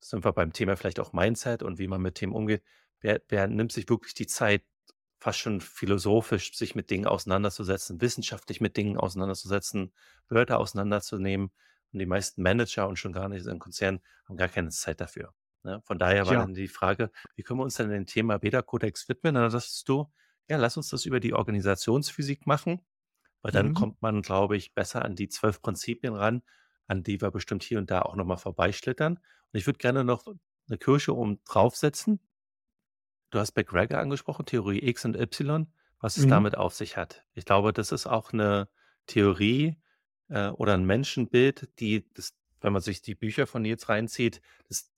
sind 0.00 0.24
wir 0.24 0.32
beim 0.32 0.52
Thema 0.52 0.76
vielleicht 0.76 1.00
auch 1.00 1.12
Mindset 1.12 1.62
und 1.62 1.78
wie 1.78 1.88
man 1.88 2.02
mit 2.02 2.16
Themen 2.16 2.32
umgeht, 2.34 2.62
wer, 3.00 3.20
wer 3.28 3.46
nimmt 3.48 3.72
sich 3.72 3.88
wirklich 3.88 4.14
die 4.14 4.26
Zeit, 4.26 4.62
fast 5.18 5.38
schon 5.38 5.60
philosophisch 5.60 6.54
sich 6.54 6.74
mit 6.74 6.90
Dingen 6.90 7.06
auseinanderzusetzen, 7.06 8.00
wissenschaftlich 8.00 8.60
mit 8.60 8.76
Dingen 8.76 8.98
auseinanderzusetzen, 8.98 9.92
Wörter 10.28 10.58
auseinanderzunehmen. 10.58 11.50
Und 11.92 11.98
die 11.98 12.06
meisten 12.06 12.42
Manager 12.42 12.88
und 12.88 12.98
schon 12.98 13.12
gar 13.12 13.28
nicht 13.28 13.46
in 13.46 13.58
Konzernen 13.58 14.00
haben 14.26 14.36
gar 14.36 14.48
keine 14.48 14.70
Zeit 14.70 15.00
dafür. 15.00 15.32
Ne? 15.64 15.80
Von 15.84 15.98
daher 15.98 16.26
war 16.26 16.34
Ja. 16.34 16.36
dann 16.36 16.54
die 16.54 16.68
Frage, 16.68 17.10
wie 17.36 17.42
können 17.42 17.60
wir 17.60 17.64
uns 17.64 17.76
denn 17.76 17.90
dem 17.90 18.06
Thema 18.06 18.38
Beta-Kodex 18.38 19.08
widmen? 19.08 19.36
Und 19.36 19.42
dann 19.42 19.50
sagst 19.50 19.88
du, 19.88 20.12
ja, 20.48 20.56
lass 20.58 20.76
uns 20.76 20.90
das 20.90 21.06
über 21.06 21.20
die 21.20 21.32
Organisationsphysik 21.34 22.46
machen, 22.46 22.82
weil 23.42 23.52
dann 23.52 23.72
Mhm. 23.72 23.74
kommt 23.74 24.02
man, 24.02 24.22
glaube 24.22 24.56
ich, 24.56 24.74
besser 24.74 25.04
an 25.04 25.16
die 25.16 25.28
zwölf 25.28 25.62
Prinzipien 25.62 26.14
ran, 26.14 26.42
an 26.88 27.02
die 27.02 27.20
wir 27.20 27.30
bestimmt 27.30 27.62
hier 27.64 27.78
und 27.78 27.90
da 27.90 28.02
auch 28.02 28.16
nochmal 28.16 28.38
vorbeischlittern. 28.38 29.14
Und 29.18 29.58
ich 29.58 29.66
würde 29.66 29.78
gerne 29.78 30.04
noch 30.04 30.26
eine 30.68 30.78
Kirsche 30.78 31.16
oben 31.16 31.42
draufsetzen. 31.44 32.20
Du 33.30 33.38
hast 33.38 33.56
McGregor 33.56 33.98
angesprochen, 33.98 34.46
Theorie 34.46 34.82
X 34.88 35.04
und 35.04 35.16
Y, 35.16 35.66
was 36.00 36.16
es 36.16 36.26
Mhm. 36.26 36.26
damit 36.26 36.56
auf 36.56 36.74
sich 36.74 36.96
hat. 36.96 37.24
Ich 37.34 37.44
glaube, 37.44 37.72
das 37.72 37.92
ist 37.92 38.06
auch 38.06 38.32
eine 38.32 38.68
Theorie 39.06 39.76
äh, 40.28 40.48
oder 40.50 40.74
ein 40.74 40.84
Menschenbild, 40.86 41.68
die, 41.80 42.08
das, 42.14 42.34
wenn 42.60 42.72
man 42.72 42.82
sich 42.82 43.02
die 43.02 43.14
Bücher 43.14 43.46
von 43.46 43.62
Nils 43.62 43.88
reinzieht, 43.88 44.40
das 44.68 44.92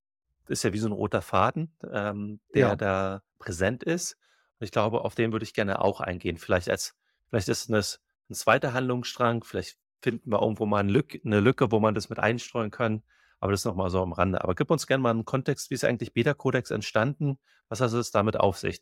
ist 0.48 0.62
ja 0.62 0.72
wie 0.72 0.78
so 0.78 0.88
ein 0.88 0.92
roter 0.92 1.22
Faden, 1.22 1.74
ähm, 1.90 2.40
der 2.54 2.68
Ja. 2.68 2.76
da 2.76 3.22
präsent 3.38 3.82
ist. 3.82 4.16
Und 4.58 4.64
ich 4.64 4.70
glaube, 4.70 5.04
auf 5.04 5.14
den 5.14 5.32
würde 5.32 5.44
ich 5.44 5.54
gerne 5.54 5.80
auch 5.82 6.00
eingehen. 6.00 6.38
Vielleicht 6.38 6.70
als, 6.70 6.94
vielleicht 7.28 7.48
ist 7.48 7.68
es 7.70 8.00
ein 8.30 8.34
zweiter 8.34 8.72
Handlungsstrang, 8.72 9.44
vielleicht 9.44 9.78
finden 10.00 10.30
wir 10.30 10.40
irgendwo 10.40 10.66
mal 10.66 10.80
eine 10.80 10.92
Lücke, 10.92 11.20
eine 11.24 11.40
Lücke, 11.40 11.70
wo 11.72 11.80
man 11.80 11.94
das 11.94 12.08
mit 12.08 12.18
einstreuen 12.18 12.70
kann. 12.70 13.02
Aber 13.38 13.52
das 13.52 13.60
ist 13.60 13.64
nochmal 13.66 13.90
so 13.90 14.00
am 14.02 14.12
Rande. 14.12 14.42
Aber 14.42 14.54
gib 14.54 14.70
uns 14.70 14.86
gerne 14.86 15.02
mal 15.02 15.10
einen 15.10 15.24
Kontext, 15.26 15.70
wie 15.70 15.74
ist 15.74 15.84
eigentlich 15.84 16.14
Beta-Codex 16.14 16.70
entstanden? 16.70 17.38
Was 17.68 17.80
hat 17.80 17.92
es 17.92 18.10
damit 18.10 18.38
auf 18.38 18.56
sich? 18.56 18.80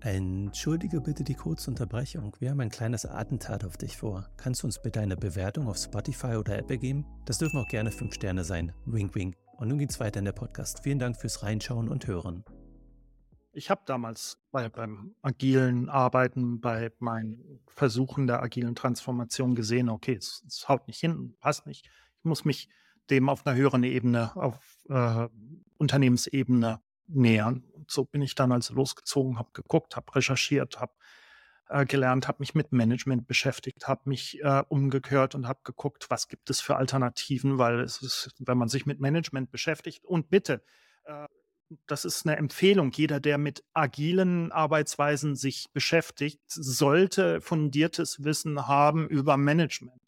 Entschuldige 0.00 1.00
bitte 1.00 1.24
die 1.24 1.34
kurze 1.34 1.70
Unterbrechung. 1.70 2.36
Wir 2.38 2.50
haben 2.50 2.60
ein 2.60 2.70
kleines 2.70 3.06
Attentat 3.06 3.64
auf 3.64 3.76
dich 3.76 3.96
vor. 3.96 4.28
Kannst 4.36 4.62
du 4.62 4.66
uns 4.66 4.82
bitte 4.82 5.00
eine 5.00 5.16
Bewertung 5.16 5.68
auf 5.68 5.78
Spotify 5.78 6.36
oder 6.36 6.58
Apple 6.58 6.76
geben? 6.76 7.06
Das 7.24 7.38
dürfen 7.38 7.58
auch 7.58 7.68
gerne 7.68 7.90
5 7.90 8.12
Sterne 8.14 8.44
sein. 8.44 8.72
Wink, 8.84 9.14
wink. 9.14 9.43
Und 9.56 9.68
nun 9.68 9.78
geht's 9.78 10.00
weiter 10.00 10.18
in 10.18 10.24
der 10.24 10.32
Podcast. 10.32 10.80
Vielen 10.82 10.98
Dank 10.98 11.16
fürs 11.16 11.42
Reinschauen 11.42 11.88
und 11.88 12.06
Hören. 12.06 12.44
Ich 13.52 13.70
habe 13.70 13.82
damals 13.86 14.38
bei, 14.50 14.68
beim 14.68 15.14
agilen 15.22 15.88
Arbeiten, 15.88 16.60
bei 16.60 16.90
meinen 16.98 17.60
Versuchen 17.68 18.26
der 18.26 18.42
agilen 18.42 18.74
Transformation 18.74 19.54
gesehen, 19.54 19.88
okay, 19.88 20.14
es, 20.14 20.42
es 20.46 20.68
haut 20.68 20.88
nicht 20.88 20.98
hin, 20.98 21.36
passt 21.38 21.66
nicht. 21.66 21.86
Ich 22.18 22.24
muss 22.24 22.44
mich 22.44 22.68
dem 23.10 23.28
auf 23.28 23.46
einer 23.46 23.56
höheren 23.56 23.84
Ebene, 23.84 24.34
auf 24.34 24.58
äh, 24.88 25.28
Unternehmensebene 25.78 26.80
nähern. 27.06 27.62
Und 27.72 27.90
so 27.90 28.04
bin 28.04 28.22
ich 28.22 28.34
dann 28.34 28.50
also 28.50 28.74
losgezogen, 28.74 29.38
habe 29.38 29.50
geguckt, 29.52 29.94
habe 29.94 30.14
recherchiert, 30.16 30.80
habe 30.80 30.94
äh, 31.68 31.84
gelernt, 31.86 32.28
habe 32.28 32.38
mich 32.40 32.54
mit 32.54 32.72
Management 32.72 33.26
beschäftigt, 33.26 33.88
habe 33.88 34.08
mich 34.08 34.40
äh, 34.42 34.62
umgekehrt 34.68 35.34
und 35.34 35.48
habe 35.48 35.60
geguckt, 35.64 36.06
was 36.10 36.28
gibt 36.28 36.50
es 36.50 36.60
für 36.60 36.76
Alternativen, 36.76 37.58
weil 37.58 37.80
es 37.80 38.02
ist, 38.02 38.34
wenn 38.38 38.58
man 38.58 38.68
sich 38.68 38.86
mit 38.86 39.00
Management 39.00 39.50
beschäftigt 39.50 40.04
und 40.04 40.30
bitte, 40.30 40.62
äh, 41.04 41.26
das 41.86 42.04
ist 42.04 42.26
eine 42.26 42.36
Empfehlung. 42.36 42.92
Jeder, 42.92 43.20
der 43.20 43.38
mit 43.38 43.64
agilen 43.72 44.52
Arbeitsweisen 44.52 45.34
sich 45.34 45.66
beschäftigt, 45.72 46.42
sollte 46.46 47.40
fundiertes 47.40 48.22
Wissen 48.22 48.66
haben 48.68 49.08
über 49.08 49.36
Management. 49.36 50.00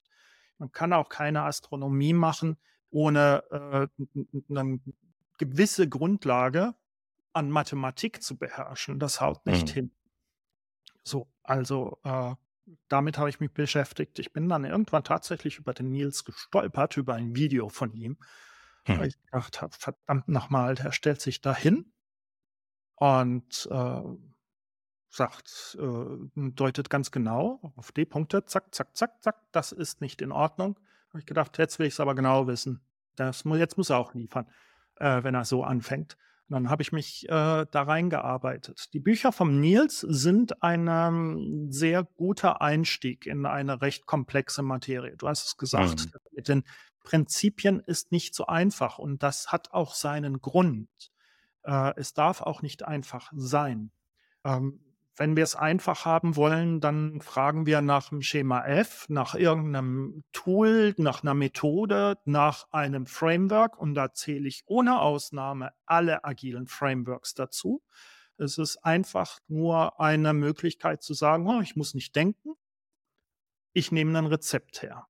Man 0.59 0.71
kann 0.71 0.93
auch 0.93 1.09
keine 1.09 1.43
Astronomie 1.43 2.13
machen 2.13 2.59
ohne 2.91 3.43
äh, 3.51 4.05
eine 4.51 4.81
gewisse 5.39 5.89
Grundlage 5.89 6.75
an 7.33 7.51
Mathematik 7.51 8.23
zu 8.23 8.37
beherrschen. 8.39 8.99
Das 8.99 9.21
haut 9.21 9.45
nicht 9.45 9.69
Mhm. 9.69 9.73
hin. 9.73 9.91
So, 11.07 11.29
also 11.45 11.99
äh, 12.03 12.35
damit 12.89 13.17
habe 13.17 13.29
ich 13.29 13.39
mich 13.39 13.53
beschäftigt. 13.53 14.19
Ich 14.19 14.33
bin 14.33 14.49
dann 14.49 14.65
irgendwann 14.65 15.05
tatsächlich 15.05 15.59
über 15.59 15.73
den 15.73 15.91
Nils 15.91 16.25
gestolpert, 16.25 16.97
über 16.97 17.15
ein 17.15 17.37
Video 17.37 17.69
von 17.69 17.93
ihm. 17.93 18.19
Weil 18.87 18.99
Hm. 18.99 19.05
ich 19.09 19.21
gedacht 19.23 19.63
habe, 19.63 19.73
verdammt 19.79 20.29
nochmal, 20.29 20.75
der 20.75 20.93
stellt 20.93 21.21
sich 21.21 21.41
da 21.41 21.55
hin 21.55 21.93
und 22.97 23.69
äh, 23.71 24.03
sagt, 25.09 25.79
äh, 25.81 26.51
deutet 26.51 26.91
ganz 26.91 27.11
genau 27.11 27.73
auf 27.77 27.93
die 27.93 28.05
Punkte, 28.05 28.45
zack, 28.45 28.75
zack, 28.75 28.97
zack, 28.97 29.23
zack, 29.23 29.37
das 29.53 29.73
ist 29.73 30.01
nicht 30.01 30.21
in 30.21 30.33
Ordnung. 30.33 30.79
Habe 31.11 31.21
ich 31.21 31.27
gedacht, 31.27 31.59
jetzt 31.59 31.79
will 31.79 31.87
ich 31.87 31.95
es 31.95 32.01
aber 32.01 32.15
genau 32.15 32.47
wissen. 32.47 32.81
Das, 33.15 33.45
jetzt 33.45 33.79
muss 33.79 33.91
er 33.91 33.99
auch 33.99 34.15
liefern, 34.15 34.51
äh, 34.97 35.23
wenn 35.23 35.35
er 35.35 35.45
so 35.45 35.65
anfängt. 35.65 36.17
Und 36.49 36.55
dann 36.55 36.71
habe 36.71 36.83
ich 36.83 36.93
mich 36.93 37.25
äh, 37.29 37.67
da 37.71 37.83
reingearbeitet. 37.83 38.93
Die 38.93 39.01
Bücher 39.01 39.33
vom 39.33 39.59
Nils 39.61 40.01
sind 40.01 40.63
ein 40.63 40.87
ähm, 40.89 41.69
sehr 41.71 42.05
guter 42.05 42.63
Einstieg 42.63 43.27
in 43.27 43.47
eine 43.47 43.81
recht 43.81 44.07
komplexe 44.07 44.63
Materie. 44.63 45.17
Du 45.17 45.27
hast 45.27 45.47
es 45.47 45.57
gesagt, 45.57 46.07
Mhm. 46.07 46.13
mit 46.33 46.49
den 46.49 46.65
Prinzipien 47.03 47.81
ist 47.81 48.13
nicht 48.13 48.35
so 48.35 48.47
einfach 48.47 48.99
und 48.99 49.23
das 49.23 49.51
hat 49.53 49.73
auch 49.73 49.95
seinen 49.95 50.41
Grund. 50.41 50.89
Äh, 51.65 51.93
es 51.97 52.15
darf 52.15 52.43
auch 52.43 52.63
nicht 52.63 52.85
einfach 52.85 53.33
sein. 53.35 53.91
Ähm, 54.45 54.81
wenn 55.17 55.35
wir 55.35 55.45
es 55.45 55.57
einfach 55.57 56.05
haben 56.05 56.37
wollen, 56.37 56.81
dann 56.81 57.21
fragen 57.23 57.65
wir 57.65 57.81
nach 57.81 58.11
dem 58.11 58.21
Schema 58.21 58.67
F, 58.67 59.07
nach 59.09 59.35
irgendeinem 59.35 60.25
Tool, 60.33 60.95
nach 60.99 61.23
einer 61.23 61.35
Methode, 61.35 62.19
nach 62.25 62.67
einem 62.71 63.07
Framework 63.07 63.79
und 63.79 63.95
da 63.95 64.13
zähle 64.13 64.47
ich 64.47 64.63
ohne 64.67 65.01
Ausnahme 65.01 65.73
alle 65.87 66.25
agilen 66.25 66.67
Frameworks 66.67 67.35
dazu. 67.35 67.83
Es 68.37 68.59
ist 68.59 68.85
einfach 68.85 69.39
nur 69.49 69.99
eine 69.99 70.35
Möglichkeit 70.35 71.03
zu 71.03 71.15
sagen, 71.15 71.49
oh, 71.49 71.61
ich 71.63 71.77
muss 71.77 71.95
nicht 71.95 72.15
denken, 72.15 72.53
ich 73.73 73.91
nehme 73.93 74.17
ein 74.19 74.27
Rezept 74.27 74.83
her. 74.83 75.07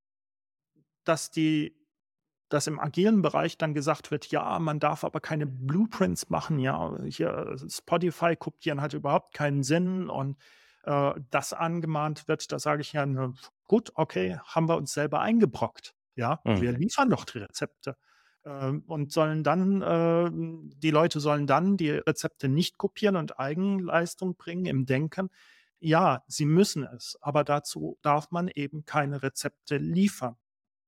Dass 1.04 1.30
die 1.30 1.76
dass 2.48 2.66
im 2.66 2.78
agilen 2.80 3.22
Bereich 3.22 3.58
dann 3.58 3.74
gesagt 3.74 4.10
wird, 4.10 4.26
ja, 4.30 4.58
man 4.58 4.78
darf 4.80 5.04
aber 5.04 5.20
keine 5.20 5.46
Blueprints 5.46 6.30
machen, 6.30 6.58
ja, 6.58 6.96
hier 7.04 7.56
Spotify 7.68 8.36
kopieren 8.36 8.80
hat 8.80 8.94
überhaupt 8.94 9.34
keinen 9.34 9.62
Sinn 9.62 10.08
und 10.10 10.36
äh, 10.84 11.12
das 11.30 11.52
angemahnt 11.52 12.28
wird, 12.28 12.52
da 12.52 12.58
sage 12.58 12.82
ich 12.82 12.92
ja, 12.92 13.06
ne, 13.06 13.34
gut, 13.64 13.90
okay, 13.94 14.38
haben 14.44 14.68
wir 14.68 14.76
uns 14.76 14.92
selber 14.92 15.20
eingebrockt, 15.20 15.94
ja, 16.14 16.40
wir 16.48 16.72
Mhm. 16.72 16.76
liefern 16.78 17.10
doch 17.10 17.24
die 17.24 17.38
Rezepte 17.38 17.96
ähm, 18.44 18.84
und 18.86 19.12
sollen 19.12 19.42
dann, 19.44 19.82
äh, 19.82 20.30
die 20.78 20.90
Leute 20.90 21.20
sollen 21.20 21.46
dann 21.46 21.76
die 21.76 21.90
Rezepte 21.90 22.48
nicht 22.48 22.78
kopieren 22.78 23.16
und 23.16 23.38
Eigenleistung 23.38 24.36
bringen 24.36 24.66
im 24.66 24.86
Denken. 24.86 25.30
Ja, 25.80 26.24
sie 26.26 26.46
müssen 26.46 26.84
es, 26.84 27.18
aber 27.20 27.44
dazu 27.44 27.98
darf 28.02 28.30
man 28.30 28.48
eben 28.48 28.84
keine 28.86 29.22
Rezepte 29.22 29.76
liefern. 29.78 30.36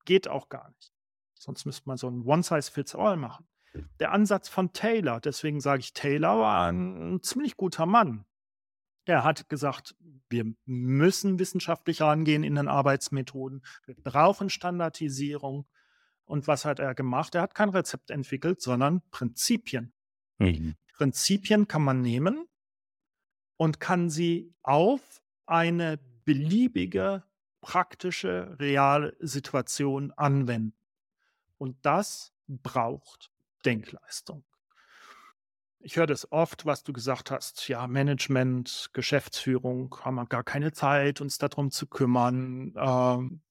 Geht 0.05 0.27
auch 0.27 0.49
gar 0.49 0.69
nicht. 0.71 0.93
Sonst 1.39 1.65
müsste 1.65 1.87
man 1.87 1.97
so 1.97 2.07
ein 2.09 2.21
One-Size-Fits-All 2.21 3.17
machen. 3.17 3.47
Der 3.99 4.11
Ansatz 4.11 4.49
von 4.49 4.73
Taylor, 4.73 5.19
deswegen 5.19 5.61
sage 5.61 5.79
ich, 5.79 5.93
Taylor 5.93 6.39
war 6.39 6.67
ein, 6.67 7.15
ein 7.15 7.23
ziemlich 7.23 7.55
guter 7.55 7.85
Mann. 7.85 8.25
Er 9.05 9.23
hat 9.23 9.47
gesagt, 9.47 9.95
wir 10.29 10.53
müssen 10.65 11.39
wissenschaftlich 11.39 12.01
rangehen 12.01 12.43
in 12.43 12.55
den 12.55 12.67
Arbeitsmethoden. 12.67 13.63
Wir 13.85 13.95
brauchen 13.95 14.49
Standardisierung. 14.49 15.65
Und 16.25 16.47
was 16.47 16.65
hat 16.65 16.79
er 16.79 16.93
gemacht? 16.93 17.33
Er 17.33 17.41
hat 17.41 17.55
kein 17.55 17.69
Rezept 17.69 18.11
entwickelt, 18.11 18.61
sondern 18.61 19.01
Prinzipien. 19.09 19.93
Mhm. 20.37 20.75
Prinzipien 20.93 21.67
kann 21.67 21.81
man 21.81 22.01
nehmen 22.01 22.45
und 23.57 23.79
kann 23.79 24.09
sie 24.09 24.53
auf 24.61 25.21
eine 25.45 25.99
beliebige, 26.25 27.23
praktische, 27.61 28.55
reale 28.59 29.15
Situation 29.19 30.11
anwenden. 30.11 30.78
Und 31.59 31.77
das 31.83 32.33
braucht 32.47 33.29
Denkleistung. 33.65 34.43
Ich 35.81 35.95
höre 35.95 36.07
das 36.07 36.31
oft, 36.31 36.65
was 36.65 36.83
du 36.83 36.91
gesagt 36.91 37.31
hast. 37.31 37.67
Ja, 37.69 37.87
Management, 37.87 38.89
Geschäftsführung 38.93 39.95
haben 40.03 40.15
wir 40.15 40.25
gar 40.25 40.43
keine 40.43 40.73
Zeit, 40.73 41.21
uns 41.21 41.37
darum 41.37 41.71
zu 41.71 41.87
kümmern. 41.87 42.73
Ähm, 42.75 43.41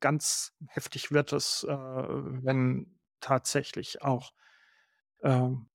ganz 0.00 0.52
heftig 0.66 1.10
wird 1.10 1.32
es, 1.32 1.64
äh, 1.64 1.72
wenn 1.74 2.98
tatsächlich 3.20 4.02
auch 4.02 4.32
ähm, 5.22 5.68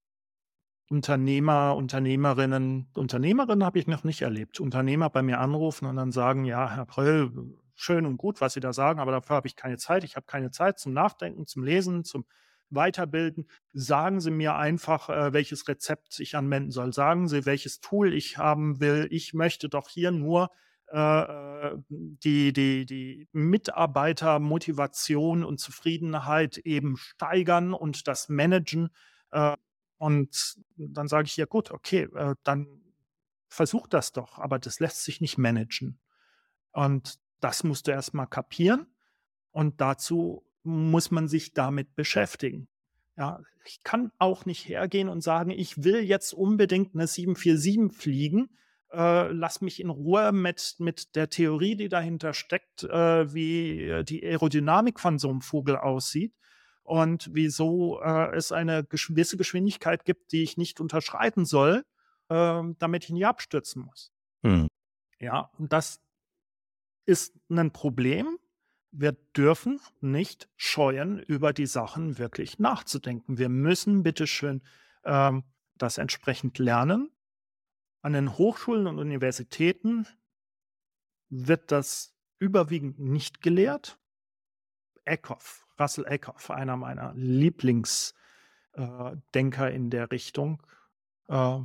Unternehmer, 0.90 1.76
Unternehmerinnen, 1.76 2.90
Unternehmerinnen 2.94 3.66
habe 3.66 3.80
ich 3.80 3.88
noch 3.88 4.06
nicht 4.06 4.22
erlebt. 4.22 4.60
Unternehmer 4.62 5.10
bei 5.10 5.22
mir 5.22 5.40
anrufen 5.40 5.86
und 5.86 5.98
dann 5.98 6.14
sagen, 6.14 6.46
ja, 6.46 6.70
Herr 6.70 6.86
Pröll, 6.86 7.32
schön 7.78 8.06
und 8.06 8.18
gut, 8.18 8.42
was 8.42 8.54
Sie 8.54 8.60
da 8.60 8.74
sagen, 8.74 9.00
aber 9.00 9.12
dafür 9.12 9.38
habe 9.38 9.48
ich 9.48 9.56
keine 9.56 9.78
Zeit. 9.78 10.04
Ich 10.04 10.18
habe 10.18 10.26
keine 10.26 10.52
Zeit 10.52 10.80
zum 10.80 10.94
Nachdenken, 10.94 11.46
zum 11.46 11.64
Lesen, 11.64 12.04
zum 12.04 12.26
Weiterbilden. 12.70 13.48
Sagen 13.72 14.20
Sie 14.20 14.32
mir 14.32 14.56
einfach, 14.56 15.10
äh, 15.10 15.32
welches 15.32 15.68
Rezept 15.68 16.20
ich 16.20 16.36
anwenden 16.36 16.72
soll. 16.72 16.92
Sagen 16.92 17.28
Sie, 17.28 17.46
welches 17.46 17.80
Tool 17.80 18.14
ich 18.14 18.38
haben 18.38 18.80
will. 18.82 19.08
Ich 19.12 19.34
möchte 19.34 19.70
doch 19.70 19.90
hier 19.90 20.12
nur 20.12 20.50
äh, 20.92 20.98
äh 20.98 21.78
die, 21.90 22.52
die, 22.52 22.86
die 22.86 23.30
Mitarbeitermotivation 23.32 25.44
und 25.44 25.60
Zufriedenheit 25.60 26.58
eben 26.58 26.98
steigern 26.98 27.74
und 27.74 28.08
das 28.08 28.30
managen. 28.30 28.90
Und 29.98 30.56
dann 30.78 31.08
sage 31.08 31.26
ich, 31.26 31.38
ja 31.38 31.46
gut, 31.46 31.72
okay, 31.72 32.08
dann 32.44 32.68
versuch 33.50 33.88
das 33.88 34.14
doch, 34.14 34.40
aber 34.40 34.60
das 34.60 34.80
lässt 34.80 35.04
sich 35.04 35.22
nicht 35.22 35.38
managen. 35.38 36.00
Und 36.72 37.20
das 37.40 37.64
musst 37.64 37.88
du 37.88 37.92
erstmal 37.92 38.28
kapieren. 38.28 38.88
Und 39.52 39.82
dazu 39.82 40.46
muss 40.64 41.12
man 41.12 41.28
sich 41.28 41.54
damit 41.54 41.96
beschäftigen. 41.96 42.68
Ja, 43.18 43.42
ich 43.66 43.84
kann 43.84 44.12
auch 44.20 44.46
nicht 44.46 44.68
hergehen 44.68 45.10
und 45.10 45.22
sagen, 45.22 45.50
ich 45.50 45.84
will 45.84 46.02
jetzt 46.02 46.34
unbedingt 46.34 46.94
eine 46.94 47.08
747 47.08 47.98
fliegen. 47.98 48.50
Äh, 48.92 49.32
lass 49.32 49.62
mich 49.62 49.80
in 49.80 49.90
Ruhe 49.90 50.32
mit, 50.32 50.76
mit 50.80 51.16
der 51.16 51.30
Theorie, 51.30 51.76
die 51.76 51.90
dahinter 51.90 52.34
steckt, 52.34 52.84
äh, 52.84 53.34
wie 53.34 54.04
die 54.04 54.24
Aerodynamik 54.24 55.00
von 55.00 55.20
so 55.20 55.30
einem 55.30 55.42
Vogel 55.42 55.78
aussieht 55.78 56.34
und 56.88 57.30
wieso 57.34 58.00
äh, 58.02 58.34
es 58.34 58.54
eine 58.54 58.86
gewisse 58.86 59.36
Geschwindigkeit 59.36 60.06
gibt, 60.06 60.32
die 60.32 60.44
ich 60.44 60.56
nicht 60.56 60.80
unterschreiten 60.80 61.44
soll, 61.44 61.84
äh, 62.30 62.62
damit 62.80 63.04
ich 63.04 63.10
nie 63.10 63.26
abstürzen 63.26 63.84
muss. 63.84 64.14
Hm. 64.44 64.70
Ja, 65.20 65.52
und 65.58 65.74
das 65.74 66.00
ist 67.08 67.34
ein 67.50 67.72
Problem. 67.72 68.38
Wir 68.92 69.14
dürfen 69.36 69.80
nicht 70.02 70.48
scheuen, 70.56 71.20
über 71.20 71.54
die 71.54 71.66
Sachen 71.66 72.20
wirklich 72.20 72.60
nachzudenken. 72.60 73.38
Wir 73.38 73.50
müssen 73.50 74.04
bitteschön 74.04 74.62
ähm, 75.04 75.44
das 75.76 75.98
entsprechend 75.98 76.60
lernen. 76.60 77.10
An 78.02 78.14
den 78.14 78.38
Hochschulen 78.38 78.88
und 78.88 79.00
Universitäten 79.00 80.08
wird 81.30 81.72
das 81.72 82.14
überwiegend 82.40 83.00
nicht 83.00 83.42
gelehrt. 83.42 83.98
Eckhoff, 85.06 85.66
Russell 85.80 86.06
Eckhoff, 86.06 86.52
einer 86.52 86.78
meiner 86.78 87.14
Lieblingsdenker 87.16 89.72
äh, 89.72 89.76
in 89.76 89.90
der 89.90 90.12
Richtung. 90.12 90.62
Äh, 91.28 91.60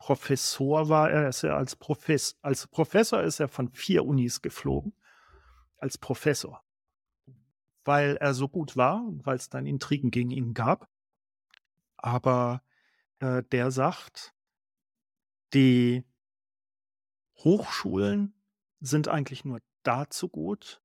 Professor 0.00 0.88
war 0.88 1.10
er, 1.10 1.28
ist 1.28 1.44
er 1.44 1.56
als, 1.56 1.76
Profes 1.76 2.38
als 2.40 2.66
Professor 2.66 3.22
ist 3.22 3.38
er 3.38 3.48
von 3.48 3.68
vier 3.68 4.06
Unis 4.06 4.40
geflogen. 4.40 4.94
Als 5.76 5.98
Professor. 5.98 6.64
Weil 7.84 8.16
er 8.16 8.32
so 8.32 8.48
gut 8.48 8.76
war 8.76 9.04
und 9.06 9.24
weil 9.26 9.36
es 9.36 9.50
dann 9.50 9.66
Intrigen 9.66 10.10
gegen 10.10 10.30
ihn 10.30 10.54
gab. 10.54 10.88
Aber 11.98 12.62
äh, 13.18 13.42
der 13.52 13.70
sagt, 13.70 14.34
die 15.52 16.04
Hochschulen 17.36 18.34
sind 18.80 19.06
eigentlich 19.08 19.44
nur 19.44 19.60
dazu 19.82 20.30
gut, 20.30 20.80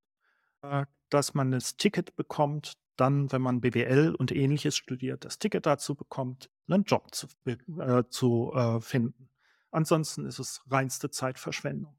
äh, 0.61 0.85
dass 1.09 1.33
man 1.33 1.51
das 1.51 1.77
Ticket 1.77 2.17
bekommt, 2.17 2.77
dann, 2.97 3.31
wenn 3.31 3.41
man 3.41 3.61
BWL 3.61 4.13
und 4.13 4.33
ähnliches 4.33 4.75
studiert, 4.75 5.23
das 5.23 5.39
Ticket 5.39 5.65
dazu 5.65 5.95
bekommt, 5.95 6.49
einen 6.67 6.83
Job 6.83 7.13
zu, 7.13 7.27
äh, 7.45 8.03
zu 8.09 8.51
äh, 8.53 8.79
finden. 8.81 9.29
Ansonsten 9.71 10.25
ist 10.25 10.39
es 10.39 10.61
reinste 10.69 11.09
Zeitverschwendung. 11.09 11.97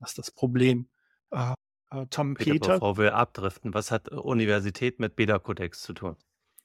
Das 0.00 0.10
ist 0.10 0.18
das 0.18 0.30
Problem. 0.30 0.88
Äh, 1.30 1.54
äh 1.90 2.06
Tom 2.10 2.34
Peter, 2.34 2.52
Peter. 2.52 2.72
Bevor 2.74 2.98
wir 2.98 3.14
abdriften, 3.14 3.74
was 3.74 3.90
hat 3.90 4.08
Universität 4.08 4.98
mit 4.98 5.16
Beta-Kodex 5.16 5.82
zu 5.82 5.92
tun? 5.92 6.16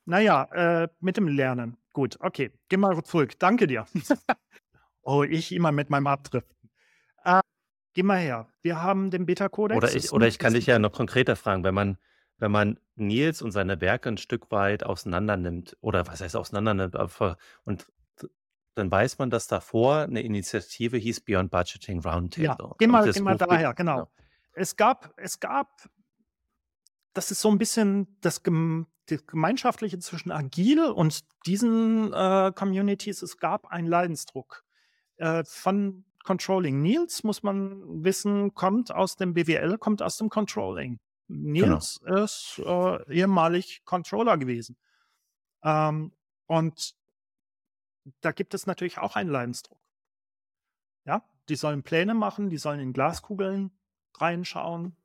Naja, 0.06 0.44
äh, 0.84 0.88
mit 1.00 1.18
dem 1.18 1.28
Lernen. 1.28 1.78
Gut, 1.94 2.18
okay, 2.22 2.52
geh 2.70 2.78
mal 2.78 3.04
zurück. 3.04 3.38
Danke 3.40 3.68
dir. 3.68 3.86
oh, 5.02 5.24
ich 5.24 5.52
immer 5.52 5.72
mit 5.72 5.90
meinem 5.90 6.08
Abdriften. 6.08 6.70
Äh, 7.24 7.42
geh 7.94 8.04
mal 8.04 8.18
her. 8.18 8.48
Wir 8.62 8.82
haben 8.82 9.12
den 9.12 9.26
Beta-Kodex. 9.26 9.78
Oder 9.78 9.96
ich, 9.96 10.12
oder 10.12 10.28
ich 10.28 10.40
kann 10.40 10.54
dich 10.54 10.66
ja 10.66 10.80
noch 10.80 10.94
konkreter 10.94 11.36
fragen, 11.36 11.64
wenn 11.64 11.76
man, 11.76 11.98
wenn 12.38 12.52
man 12.52 12.80
Nils 12.96 13.42
und 13.42 13.52
seine 13.52 13.82
Werke 13.82 14.10
ein 14.10 14.18
Stück 14.18 14.52
weit 14.52 14.84
auseinander 14.84 15.38
nimmt, 15.38 15.78
oder 15.82 16.08
was 16.08 16.22
heißt 16.22 16.36
auseinander 16.36 16.74
nimmt, 16.74 16.96
und 17.64 17.88
dann 18.76 18.92
weiß 18.92 19.18
man, 19.18 19.30
dass 19.30 19.48
davor 19.48 20.02
eine 20.02 20.22
Initiative 20.22 20.98
hieß 20.98 21.22
Beyond 21.22 21.50
Budgeting 21.50 22.00
Roundtable. 22.00 22.68
Ja, 22.70 22.76
geh 22.78 22.88
mal, 22.88 23.12
geh 23.12 23.20
mal 23.22 23.38
daher, 23.38 23.74
genau. 23.74 23.96
genau. 23.96 24.12
Es 24.54 24.76
gab, 24.76 25.14
es 25.18 25.40
gab, 25.40 25.90
das 27.14 27.32
ist 27.32 27.42
so 27.42 27.50
ein 27.50 27.58
bisschen 27.58 28.18
das, 28.22 28.42
das 28.44 29.26
Gemeinschaftliche 29.26 29.98
zwischen 30.00 30.32
Agil 30.32 30.84
und 30.86 31.24
diesen 31.46 32.14
äh, 32.14 32.52
Communities. 32.56 33.24
Es 33.24 33.38
gab 33.38 33.68
einen 33.68 33.88
Leidensdruck 33.88 34.64
äh, 35.18 35.44
von 35.46 36.06
Controlling. 36.24 36.82
Nils, 36.82 37.24
muss 37.24 37.42
man 37.42 38.04
wissen, 38.04 38.54
kommt 38.54 38.92
aus 38.92 39.16
dem 39.16 39.34
BWL, 39.34 39.78
kommt 39.78 40.02
aus 40.02 40.18
dem 40.18 40.30
Controlling. 40.30 41.00
Nils 41.28 42.00
genau. 42.04 42.24
ist 42.24 42.62
äh, 42.66 43.14
ehemalig 43.14 43.84
Controller 43.86 44.38
gewesen. 44.38 44.78
Ähm, 45.64 46.12
und 46.46 46.96
da 48.22 48.32
gibt 48.32 48.54
es 48.54 48.68
natürlich 48.68 48.98
auch 48.98 49.16
einen 49.16 49.30
Leidensdruck. 49.30 49.80
Ja, 51.06 51.24
die 51.50 51.56
sollen 51.56 51.84
Pläne 51.84 52.14
machen, 52.14 52.50
die 52.50 52.58
sollen 52.58 52.80
in 52.80 52.94
Glaskugeln 52.94 53.72
reinschauen. 54.18 54.96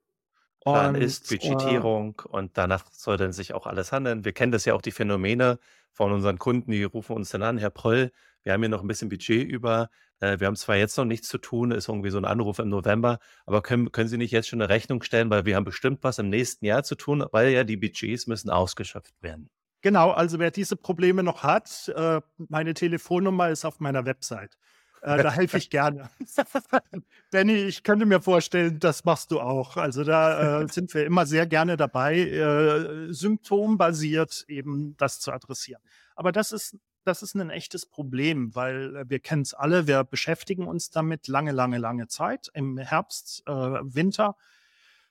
Dann 0.64 0.94
ist 0.94 1.28
Budgetierung 1.28 2.22
äh, 2.24 2.28
und 2.28 2.56
danach 2.56 2.90
soll 2.92 3.16
dann 3.16 3.32
sich 3.32 3.52
auch 3.52 3.66
alles 3.66 3.90
handeln. 3.90 4.24
Wir 4.24 4.32
kennen 4.32 4.52
das 4.52 4.64
ja 4.64 4.74
auch 4.74 4.82
die 4.82 4.92
Phänomene 4.92 5.58
von 5.90 6.12
unseren 6.12 6.38
Kunden, 6.38 6.70
die 6.70 6.85
rufen 6.85 7.16
uns 7.16 7.30
dann 7.30 7.42
an, 7.42 7.58
Herr 7.58 7.70
Proll, 7.70 8.12
wir 8.42 8.52
haben 8.52 8.62
hier 8.62 8.68
noch 8.68 8.82
ein 8.82 8.88
bisschen 8.88 9.08
Budget 9.08 9.48
über. 9.48 9.90
Äh, 10.22 10.38
wir 10.38 10.46
haben 10.46 10.56
zwar 10.56 10.76
jetzt 10.76 10.96
noch 10.96 11.04
nichts 11.04 11.28
zu 11.28 11.38
tun, 11.38 11.72
ist 11.72 11.88
irgendwie 11.88 12.11
so 12.11 12.18
ein 12.18 12.24
Anruf 12.24 12.61
im 12.61 12.68
November, 12.68 13.18
aber 13.44 13.61
können, 13.61 13.90
können 13.90 14.08
Sie 14.08 14.16
nicht 14.16 14.30
jetzt 14.30 14.48
schon 14.48 14.62
eine 14.62 14.68
Rechnung 14.68 15.02
stellen, 15.02 15.28
weil 15.30 15.44
wir 15.44 15.56
haben 15.56 15.64
bestimmt 15.64 15.98
was 16.02 16.18
im 16.18 16.30
nächsten 16.30 16.64
Jahr 16.64 16.85
zu 16.85 16.94
tun, 16.94 17.24
weil 17.32 17.50
ja 17.50 17.64
die 17.64 17.76
Budgets 17.76 18.26
müssen 18.26 18.48
ausgeschöpft 18.48 19.20
werden. 19.20 19.50
Genau, 19.82 20.12
also 20.12 20.38
wer 20.38 20.52
diese 20.52 20.76
Probleme 20.76 21.24
noch 21.24 21.42
hat, 21.42 21.92
äh, 21.96 22.20
meine 22.37 22.72
Telefonnummer 22.72 23.50
ist 23.50 23.64
auf 23.64 23.80
meiner 23.80 24.04
Website. 24.04 24.56
Äh, 25.02 25.20
da 25.24 25.32
helfe 25.32 25.58
ich 25.58 25.68
gerne. 25.68 26.08
Benny, 27.32 27.54
ich 27.54 27.82
könnte 27.82 28.06
mir 28.06 28.20
vorstellen, 28.20 28.78
das 28.78 29.04
machst 29.04 29.32
du 29.32 29.40
auch. 29.40 29.76
Also 29.76 30.04
da 30.04 30.62
äh, 30.62 30.68
sind 30.68 30.94
wir 30.94 31.04
immer 31.04 31.26
sehr 31.26 31.48
gerne 31.48 31.76
dabei, 31.76 32.20
äh, 32.20 33.12
symptombasiert 33.12 34.44
eben 34.46 34.96
das 34.98 35.18
zu 35.18 35.32
adressieren. 35.32 35.82
Aber 36.14 36.30
das 36.30 36.52
ist 36.52 36.76
das 37.05 37.23
ist 37.23 37.35
ein 37.35 37.51
echtes 37.51 37.87
Problem, 37.87 38.55
weil 38.55 38.97
äh, 38.97 39.05
wir 39.09 39.21
kennen 39.21 39.43
es 39.43 39.55
alle, 39.55 39.87
wir 39.87 40.05
beschäftigen 40.05 40.67
uns 40.67 40.91
damit 40.91 41.29
lange, 41.29 41.53
lange, 41.53 41.79
lange 41.79 42.09
Zeit, 42.09 42.51
im 42.55 42.79
Herbst, 42.79 43.43
äh, 43.47 43.53
Winter. 43.53 44.37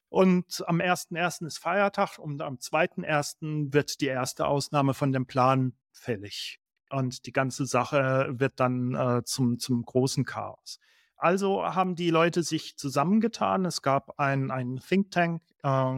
Und 0.09 0.63
am 0.67 0.81
1.1. 0.81 1.45
ist 1.45 1.57
Feiertag 1.57 2.19
und 2.19 2.41
am 2.41 2.55
2.1. 2.55 3.73
wird 3.73 4.01
die 4.01 4.07
erste 4.07 4.45
Ausnahme 4.45 4.93
von 4.93 5.13
dem 5.13 5.25
Plan 5.25 5.73
fällig. 5.93 6.59
Und 6.89 7.25
die 7.25 7.31
ganze 7.31 7.65
Sache 7.65 8.27
wird 8.31 8.59
dann 8.59 8.93
äh, 8.93 9.23
zum, 9.23 9.59
zum 9.59 9.83
großen 9.83 10.25
Chaos. 10.25 10.79
Also 11.15 11.63
haben 11.63 11.95
die 11.95 12.09
Leute 12.09 12.43
sich 12.43 12.75
zusammengetan. 12.77 13.63
Es 13.63 13.81
gab 13.81 14.19
ein, 14.19 14.81
Think 14.85 15.11
Tank, 15.11 15.41
äh, 15.63 15.93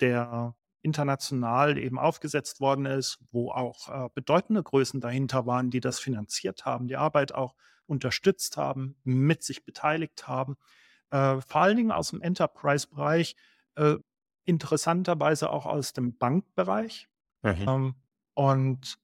der 0.00 0.54
international 0.82 1.78
eben 1.78 1.98
aufgesetzt 1.98 2.60
worden 2.60 2.86
ist, 2.86 3.18
wo 3.32 3.50
auch 3.50 3.88
äh, 3.88 4.08
bedeutende 4.14 4.62
Größen 4.62 5.00
dahinter 5.00 5.46
waren, 5.46 5.70
die 5.70 5.80
das 5.80 5.98
finanziert 5.98 6.64
haben, 6.64 6.88
die 6.88 6.96
Arbeit 6.96 7.32
auch 7.32 7.54
unterstützt 7.86 8.56
haben, 8.56 8.96
mit 9.04 9.42
sich 9.42 9.64
beteiligt 9.64 10.26
haben, 10.28 10.56
äh, 11.10 11.40
vor 11.40 11.60
allen 11.60 11.76
Dingen 11.76 11.92
aus 11.92 12.10
dem 12.10 12.22
Enterprise-Bereich, 12.22 13.36
äh, 13.74 13.96
interessanterweise 14.44 15.50
auch 15.50 15.66
aus 15.66 15.92
dem 15.92 16.16
Bankbereich. 16.16 17.08
Mhm. 17.42 17.68
Ähm, 17.68 17.94
und 18.34 18.98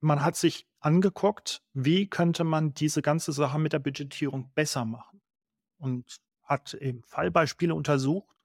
man 0.00 0.24
hat 0.24 0.36
sich 0.36 0.66
angeguckt, 0.80 1.62
wie 1.72 2.08
könnte 2.08 2.44
man 2.44 2.74
diese 2.74 3.02
ganze 3.02 3.32
Sache 3.32 3.58
mit 3.58 3.72
der 3.72 3.80
Budgetierung 3.80 4.50
besser 4.54 4.84
machen 4.84 5.20
und 5.78 6.18
hat 6.42 6.74
eben 6.74 7.02
Fallbeispiele 7.02 7.74
untersucht 7.74 8.37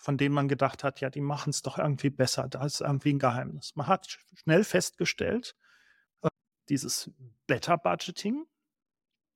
von 0.00 0.16
denen 0.16 0.34
man 0.34 0.48
gedacht 0.48 0.82
hat, 0.82 1.00
ja, 1.00 1.10
die 1.10 1.20
machen 1.20 1.50
es 1.50 1.60
doch 1.60 1.78
irgendwie 1.78 2.08
besser. 2.08 2.48
Da 2.48 2.64
ist 2.64 2.80
irgendwie 2.80 3.12
ein 3.12 3.18
Geheimnis. 3.18 3.76
Man 3.76 3.86
hat 3.86 4.18
schnell 4.34 4.64
festgestellt, 4.64 5.54
äh, 6.22 6.28
dieses 6.70 7.10
Better 7.46 7.76
Budgeting, 7.76 8.46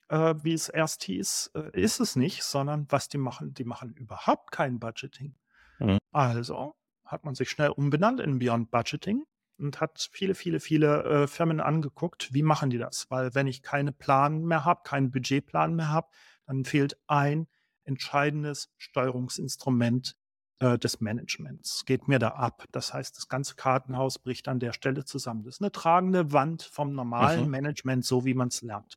äh, 0.08 0.34
wie 0.42 0.54
es 0.54 0.70
erst 0.70 1.04
hieß, 1.04 1.50
äh, 1.54 1.80
ist 1.80 2.00
es 2.00 2.16
nicht, 2.16 2.44
sondern 2.44 2.86
was 2.88 3.10
die 3.10 3.18
machen, 3.18 3.52
die 3.52 3.64
machen 3.64 3.92
überhaupt 3.92 4.52
kein 4.52 4.80
Budgeting. 4.80 5.36
Mhm. 5.80 5.98
Also 6.12 6.74
hat 7.04 7.26
man 7.26 7.34
sich 7.34 7.50
schnell 7.50 7.68
umbenannt 7.68 8.20
in 8.20 8.38
Beyond 8.38 8.70
Budgeting 8.70 9.26
und 9.58 9.82
hat 9.82 10.08
viele, 10.12 10.34
viele, 10.34 10.60
viele 10.60 11.04
äh, 11.04 11.26
Firmen 11.26 11.60
angeguckt, 11.60 12.32
wie 12.32 12.42
machen 12.42 12.70
die 12.70 12.78
das? 12.78 13.10
Weil 13.10 13.34
wenn 13.34 13.46
ich 13.46 13.62
keine 13.62 13.92
Plan 13.92 14.46
mehr 14.46 14.64
habe, 14.64 14.80
keinen 14.82 15.10
Budgetplan 15.10 15.74
mehr 15.74 15.90
habe, 15.90 16.08
dann 16.46 16.64
fehlt 16.64 16.98
ein 17.06 17.48
entscheidendes 17.82 18.72
Steuerungsinstrument 18.78 20.16
äh, 20.60 20.78
des 20.78 21.00
Managements. 21.00 21.84
Geht 21.84 22.08
mir 22.08 22.18
da 22.18 22.28
ab. 22.28 22.64
Das 22.72 22.94
heißt, 22.94 23.16
das 23.16 23.28
ganze 23.28 23.54
Kartenhaus 23.56 24.18
bricht 24.18 24.48
an 24.48 24.60
der 24.60 24.72
Stelle 24.72 25.04
zusammen. 25.04 25.42
Das 25.44 25.56
ist 25.56 25.62
eine 25.62 25.72
tragende 25.72 26.32
Wand 26.32 26.62
vom 26.62 26.92
normalen 26.92 27.44
mhm. 27.44 27.50
Management, 27.50 28.04
so 28.04 28.24
wie 28.24 28.34
man 28.34 28.48
es 28.48 28.62
lernt. 28.62 28.96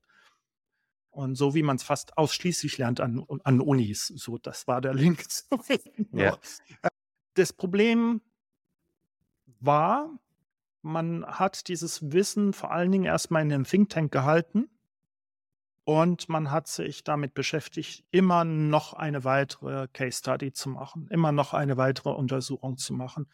Und 1.10 1.36
so 1.36 1.56
wie 1.56 1.64
man 1.64 1.78
es 1.78 1.84
fast 1.84 2.18
ausschließlich 2.18 2.78
lernt 2.78 3.00
an, 3.00 3.26
an 3.44 3.60
Unis. 3.60 4.08
So, 4.08 4.38
das 4.38 4.68
war 4.68 4.82
der 4.82 4.94
Link. 4.94 5.26
ja. 6.12 6.38
Das 7.34 7.54
Problem 7.54 8.22
war, 9.60 10.12
man 10.84 11.26
hat 11.26 11.68
dieses 11.70 12.12
Wissen 12.12 12.54
vor 12.54 12.72
allen 12.72 12.92
Dingen 12.92 13.06
erstmal 13.06 13.42
in 13.42 13.50
den 13.50 13.64
Think 13.64 13.90
Tank 13.90 14.12
gehalten 14.12 14.70
und 15.88 16.28
man 16.28 16.52
hat 16.52 16.68
sich 16.68 17.06
damit 17.06 17.34
beschäftigt, 17.34 18.04
immer 18.12 18.44
noch 18.44 18.92
eine 18.92 19.24
weitere 19.24 19.88
Case 19.94 20.18
Study 20.18 20.52
zu 20.52 20.68
machen, 20.68 21.08
immer 21.10 21.32
noch 21.32 21.54
eine 21.54 21.78
weitere 21.78 22.10
Untersuchung 22.10 22.76
zu 22.76 22.94
machen. 22.94 23.30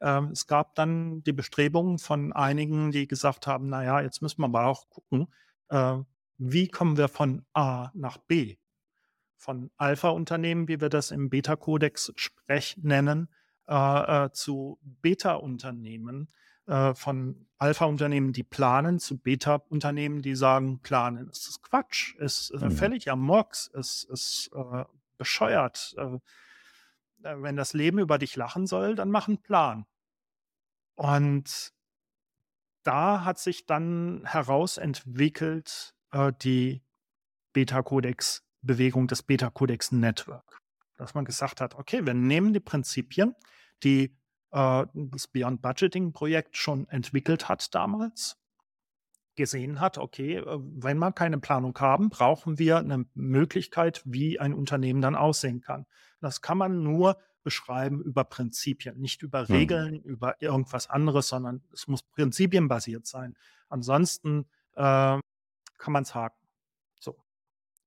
Ähm, 0.00 0.30
es 0.30 0.46
gab 0.46 0.74
dann 0.74 1.22
die 1.24 1.34
Bestrebungen 1.34 1.98
von 1.98 2.32
einigen, 2.32 2.92
die 2.92 3.06
gesagt 3.06 3.46
haben, 3.46 3.68
naja, 3.68 4.00
jetzt 4.00 4.22
müssen 4.22 4.40
wir 4.40 4.46
aber 4.46 4.64
auch 4.68 4.88
gucken, 4.88 5.26
äh, 5.68 5.98
wie 6.38 6.68
kommen 6.68 6.96
wir 6.96 7.08
von 7.08 7.44
A 7.52 7.90
nach 7.92 8.16
B? 8.16 8.56
Von 9.36 9.70
Alpha-Unternehmen, 9.76 10.66
wie 10.66 10.80
wir 10.80 10.88
das 10.88 11.10
im 11.10 11.28
Beta-Kodex 11.28 12.14
nennen, 12.78 13.28
äh, 13.68 14.24
äh, 14.24 14.32
zu 14.32 14.78
Beta-Unternehmen 14.80 16.32
äh, 16.68 16.94
von 16.94 17.46
Alpha-Unternehmen, 17.56 18.32
die 18.32 18.44
planen, 18.44 19.00
zu 19.00 19.18
Beta-Unternehmen, 19.18 20.22
die 20.22 20.36
sagen, 20.36 20.80
planen. 20.80 21.28
Es 21.30 21.48
ist 21.48 21.62
Quatsch, 21.62 22.14
es 22.18 22.50
ist 22.50 22.62
mhm. 22.62 22.70
völlig 22.70 23.10
am 23.10 23.20
Murks, 23.20 23.70
es 23.74 24.04
ist 24.04 24.50
äh, 24.54 24.84
bescheuert. 25.16 25.94
Äh, 25.96 26.18
äh, 27.24 27.42
wenn 27.42 27.56
das 27.56 27.72
Leben 27.72 27.98
über 27.98 28.18
dich 28.18 28.36
lachen 28.36 28.66
soll, 28.66 28.94
dann 28.94 29.10
mach 29.10 29.28
einen 29.28 29.42
Plan. 29.42 29.86
Und 30.94 31.72
da 32.82 33.24
hat 33.24 33.38
sich 33.38 33.66
dann 33.66 34.22
herausentwickelt 34.24 35.94
äh, 36.12 36.32
die 36.42 36.82
Beta-Codex-Bewegung, 37.52 39.08
das 39.08 39.22
Beta-Codex-Network. 39.22 40.60
Dass 40.96 41.14
man 41.14 41.24
gesagt 41.24 41.60
hat, 41.60 41.74
okay, 41.76 42.04
wir 42.06 42.14
nehmen 42.14 42.52
die 42.52 42.60
Prinzipien, 42.60 43.34
die 43.82 44.16
äh, 44.52 44.86
das 44.94 45.26
Beyond 45.28 45.62
Budgeting 45.62 46.12
Projekt 46.12 46.56
schon 46.56 46.88
entwickelt 46.88 47.48
hat 47.48 47.74
damals, 47.74 48.36
gesehen 49.38 49.80
hat, 49.80 49.96
okay, 49.98 50.36
äh, 50.36 50.58
wenn 50.60 50.98
wir 50.98 51.12
keine 51.12 51.38
Planung 51.38 51.78
haben, 51.78 52.10
brauchen 52.10 52.58
wir 52.58 52.78
eine 52.78 53.06
Möglichkeit, 53.14 54.02
wie 54.04 54.38
ein 54.38 54.52
Unternehmen 54.52 55.00
dann 55.00 55.14
aussehen 55.14 55.60
kann. 55.60 55.86
Das 56.20 56.42
kann 56.42 56.58
man 56.58 56.82
nur 56.82 57.16
beschreiben 57.44 58.02
über 58.02 58.24
Prinzipien, 58.24 58.98
nicht 58.98 59.22
über 59.22 59.48
hm. 59.48 59.54
Regeln, 59.54 59.94
mhm. 59.94 60.00
über 60.00 60.42
irgendwas 60.42 60.90
anderes, 60.90 61.28
sondern 61.28 61.62
es 61.72 61.86
muss 61.86 62.02
prinzipienbasiert 62.02 63.06
sein. 63.06 63.36
Ansonsten 63.68 64.46
äh, 64.74 65.18
kann 65.78 65.92
man 65.92 66.02
es 66.02 66.14
haken. 66.14 66.46
So. 67.00 67.16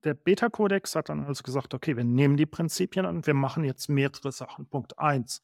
Der 0.03 0.13
Beta-Kodex 0.13 0.95
hat 0.95 1.09
dann 1.09 1.25
also 1.25 1.43
gesagt, 1.43 1.73
okay, 1.73 1.95
wir 1.97 2.05
nehmen 2.05 2.37
die 2.37 2.45
Prinzipien 2.45 3.05
und 3.05 3.27
wir 3.27 3.33
machen 3.33 3.63
jetzt 3.63 3.89
mehrere 3.89 4.31
Sachen. 4.31 4.67
Punkt 4.67 4.97
1. 4.97 5.43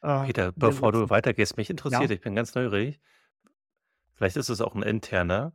Äh, 0.00 0.26
Peter, 0.26 0.52
bevor 0.52 0.92
du 0.92 1.10
weitergehst, 1.10 1.56
mich 1.56 1.70
interessiert, 1.70 2.10
ja. 2.10 2.14
ich 2.14 2.20
bin 2.20 2.34
ganz 2.34 2.54
neugierig. 2.54 3.00
Vielleicht 4.14 4.36
ist 4.36 4.48
es 4.48 4.60
auch 4.60 4.74
ein 4.74 4.82
interner. 4.82 5.52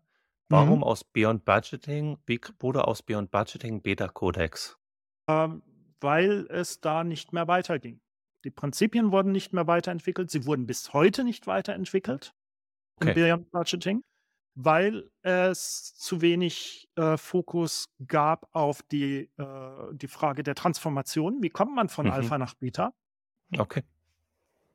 Warum 0.49 0.79
mhm. 0.79 0.83
aus 0.83 1.03
Beyond 1.03 1.45
Budgeting, 1.45 2.17
wie 2.25 2.39
wurde 2.59 2.87
aus 2.87 3.01
Beyond 3.01 3.31
Budgeting 3.31 3.81
Beta 3.81 4.07
Codex? 4.07 4.77
Ähm, 5.27 5.63
weil 5.99 6.45
es 6.49 6.81
da 6.81 7.03
nicht 7.03 7.33
mehr 7.33 7.47
weiterging. 7.47 8.01
Die 8.43 8.51
Prinzipien 8.51 9.11
wurden 9.11 9.31
nicht 9.31 9.53
mehr 9.53 9.67
weiterentwickelt. 9.67 10.29
Sie 10.29 10.45
wurden 10.45 10.67
bis 10.67 10.93
heute 10.93 11.23
nicht 11.23 11.47
weiterentwickelt 11.47 12.33
okay. 12.97 13.09
im 13.09 13.15
Beyond 13.15 13.51
Budgeting, 13.51 14.03
weil 14.55 15.09
es 15.21 15.95
zu 15.95 16.21
wenig 16.21 16.89
äh, 16.95 17.17
Fokus 17.17 17.89
gab 18.05 18.53
auf 18.53 18.83
die, 18.83 19.31
äh, 19.37 19.93
die 19.93 20.07
Frage 20.07 20.43
der 20.43 20.55
Transformation. 20.55 21.41
Wie 21.41 21.49
kommt 21.49 21.73
man 21.73 21.87
von 21.87 22.07
mhm. 22.07 22.11
Alpha 22.11 22.37
nach 22.37 22.53
Beta? 22.55 22.93
Okay. 23.57 23.83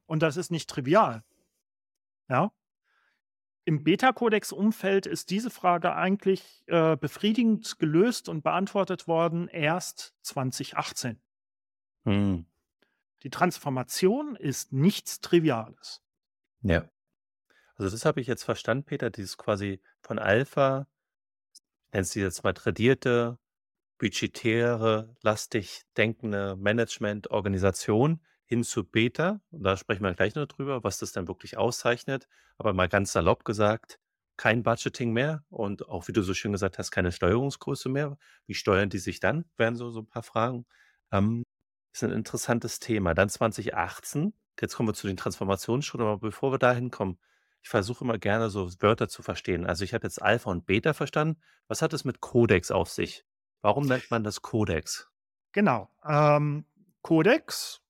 Und 0.08 0.22
das 0.22 0.38
ist 0.38 0.50
nicht 0.50 0.70
trivial. 0.70 1.22
Ja. 2.28 2.50
Im 3.66 3.84
Beta-Kodex-Umfeld 3.84 5.04
ist 5.04 5.28
diese 5.28 5.50
Frage 5.50 5.94
eigentlich 5.94 6.64
äh, 6.66 6.96
befriedigend 6.96 7.78
gelöst 7.78 8.30
und 8.30 8.42
beantwortet 8.42 9.06
worden 9.06 9.48
erst 9.48 10.14
2018. 10.22 11.20
Hm. 12.04 12.46
Die 13.22 13.28
Transformation 13.30 14.34
ist 14.34 14.72
nichts 14.72 15.20
Triviales. 15.20 16.02
Ja. 16.62 16.88
Also 17.76 17.90
das 17.90 18.06
habe 18.06 18.22
ich 18.22 18.26
jetzt 18.26 18.44
verstanden, 18.44 18.84
Peter, 18.84 19.10
dieses 19.10 19.36
quasi 19.36 19.82
von 20.00 20.18
Alpha, 20.18 20.86
nennst 21.92 22.14
du 22.14 22.20
jetzt 22.20 22.42
mal 22.44 22.54
tradierte, 22.54 23.38
budgetäre, 23.98 25.14
lastig 25.20 25.82
denkende 25.98 26.56
Management-Organisation 26.56 28.20
hin 28.48 28.64
zu 28.64 28.82
Beta. 28.82 29.40
Und 29.50 29.62
da 29.62 29.76
sprechen 29.76 30.02
wir 30.02 30.14
gleich 30.14 30.34
noch 30.34 30.46
drüber, 30.46 30.82
was 30.82 30.98
das 30.98 31.12
dann 31.12 31.28
wirklich 31.28 31.58
auszeichnet. 31.58 32.26
Aber 32.56 32.72
mal 32.72 32.88
ganz 32.88 33.12
salopp 33.12 33.44
gesagt, 33.44 34.00
kein 34.36 34.62
Budgeting 34.62 35.12
mehr 35.12 35.44
und 35.50 35.88
auch, 35.88 36.08
wie 36.08 36.12
du 36.12 36.22
so 36.22 36.32
schön 36.32 36.52
gesagt 36.52 36.78
hast, 36.78 36.90
keine 36.90 37.12
Steuerungsgröße 37.12 37.88
mehr. 37.88 38.16
Wie 38.46 38.54
steuern 38.54 38.88
die 38.88 38.98
sich 38.98 39.20
dann? 39.20 39.44
Wären 39.56 39.76
so, 39.76 39.90
so 39.90 40.00
ein 40.00 40.06
paar 40.06 40.22
Fragen. 40.22 40.64
Ähm, 41.12 41.44
ist 41.92 42.04
ein 42.04 42.12
interessantes 42.12 42.78
Thema. 42.78 43.14
Dann 43.14 43.28
2018, 43.28 44.32
jetzt 44.60 44.76
kommen 44.76 44.88
wir 44.88 44.94
zu 44.94 45.08
den 45.08 45.16
Transformationsschritten, 45.16 46.06
aber 46.06 46.18
bevor 46.18 46.52
wir 46.52 46.58
dahin 46.58 46.90
kommen, 46.90 47.18
ich 47.62 47.68
versuche 47.68 48.04
immer 48.04 48.18
gerne 48.18 48.48
so 48.48 48.70
Wörter 48.80 49.08
zu 49.08 49.22
verstehen. 49.22 49.66
Also 49.66 49.84
ich 49.84 49.92
habe 49.92 50.06
jetzt 50.06 50.22
Alpha 50.22 50.50
und 50.50 50.64
Beta 50.64 50.94
verstanden. 50.94 51.40
Was 51.66 51.82
hat 51.82 51.92
es 51.92 52.04
mit 52.04 52.20
Codex 52.20 52.70
auf 52.70 52.88
sich? 52.88 53.24
Warum 53.60 53.86
nennt 53.86 54.10
man 54.10 54.24
das 54.24 54.40
Codex? 54.40 55.10
Genau. 55.52 55.90
Ähm, 56.04 56.64
Codex 57.02 57.82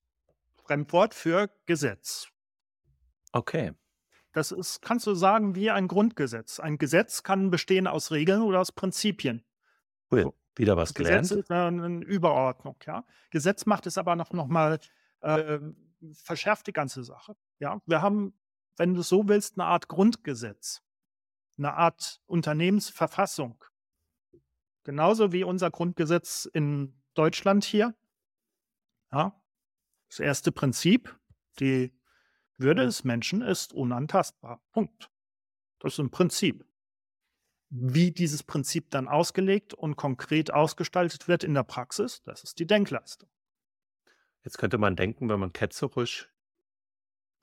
Fremdwort 0.68 1.14
für 1.14 1.50
Gesetz. 1.64 2.28
Okay. 3.32 3.72
Das 4.32 4.52
ist, 4.52 4.82
kannst 4.82 5.06
du 5.06 5.14
sagen, 5.14 5.54
wie 5.54 5.70
ein 5.70 5.88
Grundgesetz. 5.88 6.60
Ein 6.60 6.76
Gesetz 6.76 7.22
kann 7.22 7.50
bestehen 7.50 7.86
aus 7.86 8.10
Regeln 8.10 8.42
oder 8.42 8.60
aus 8.60 8.72
Prinzipien. 8.72 9.44
Cool. 10.12 10.22
So. 10.22 10.34
Wieder 10.56 10.76
was 10.76 10.92
gelernt. 10.92 11.22
Gesetz 11.22 11.38
ist 11.38 11.50
eine 11.50 12.04
Überordnung, 12.04 12.76
ja. 12.84 13.06
Gesetz 13.30 13.64
macht 13.64 13.86
es 13.86 13.96
aber 13.96 14.16
noch, 14.16 14.32
noch 14.32 14.48
mal, 14.48 14.78
äh, 15.20 15.58
verschärft 16.12 16.66
die 16.66 16.72
ganze 16.72 17.02
Sache. 17.02 17.36
Ja, 17.60 17.80
wir 17.86 18.02
haben, 18.02 18.38
wenn 18.76 18.92
du 18.92 19.02
so 19.02 19.28
willst, 19.28 19.56
eine 19.56 19.66
Art 19.66 19.88
Grundgesetz, 19.88 20.82
eine 21.56 21.74
Art 21.74 22.20
Unternehmensverfassung. 22.26 23.64
Genauso 24.82 25.32
wie 25.32 25.44
unser 25.44 25.70
Grundgesetz 25.70 26.44
in 26.52 27.00
Deutschland 27.14 27.64
hier. 27.64 27.94
Ja, 29.12 29.40
das 30.08 30.20
erste 30.20 30.52
Prinzip, 30.52 31.18
die 31.60 31.92
Würde 32.56 32.84
des 32.84 33.04
Menschen 33.04 33.42
ist 33.42 33.72
unantastbar. 33.72 34.62
Punkt. 34.72 35.10
Das 35.78 35.94
ist 35.94 35.98
ein 36.00 36.10
Prinzip. 36.10 36.64
Wie 37.70 38.10
dieses 38.10 38.42
Prinzip 38.42 38.90
dann 38.90 39.08
ausgelegt 39.08 39.74
und 39.74 39.96
konkret 39.96 40.52
ausgestaltet 40.52 41.28
wird 41.28 41.44
in 41.44 41.54
der 41.54 41.62
Praxis, 41.64 42.22
das 42.22 42.42
ist 42.42 42.58
die 42.58 42.66
Denkleistung. 42.66 43.28
Jetzt 44.42 44.58
könnte 44.58 44.78
man 44.78 44.96
denken, 44.96 45.28
wenn 45.28 45.40
man 45.40 45.52
ketzerisch 45.52 46.30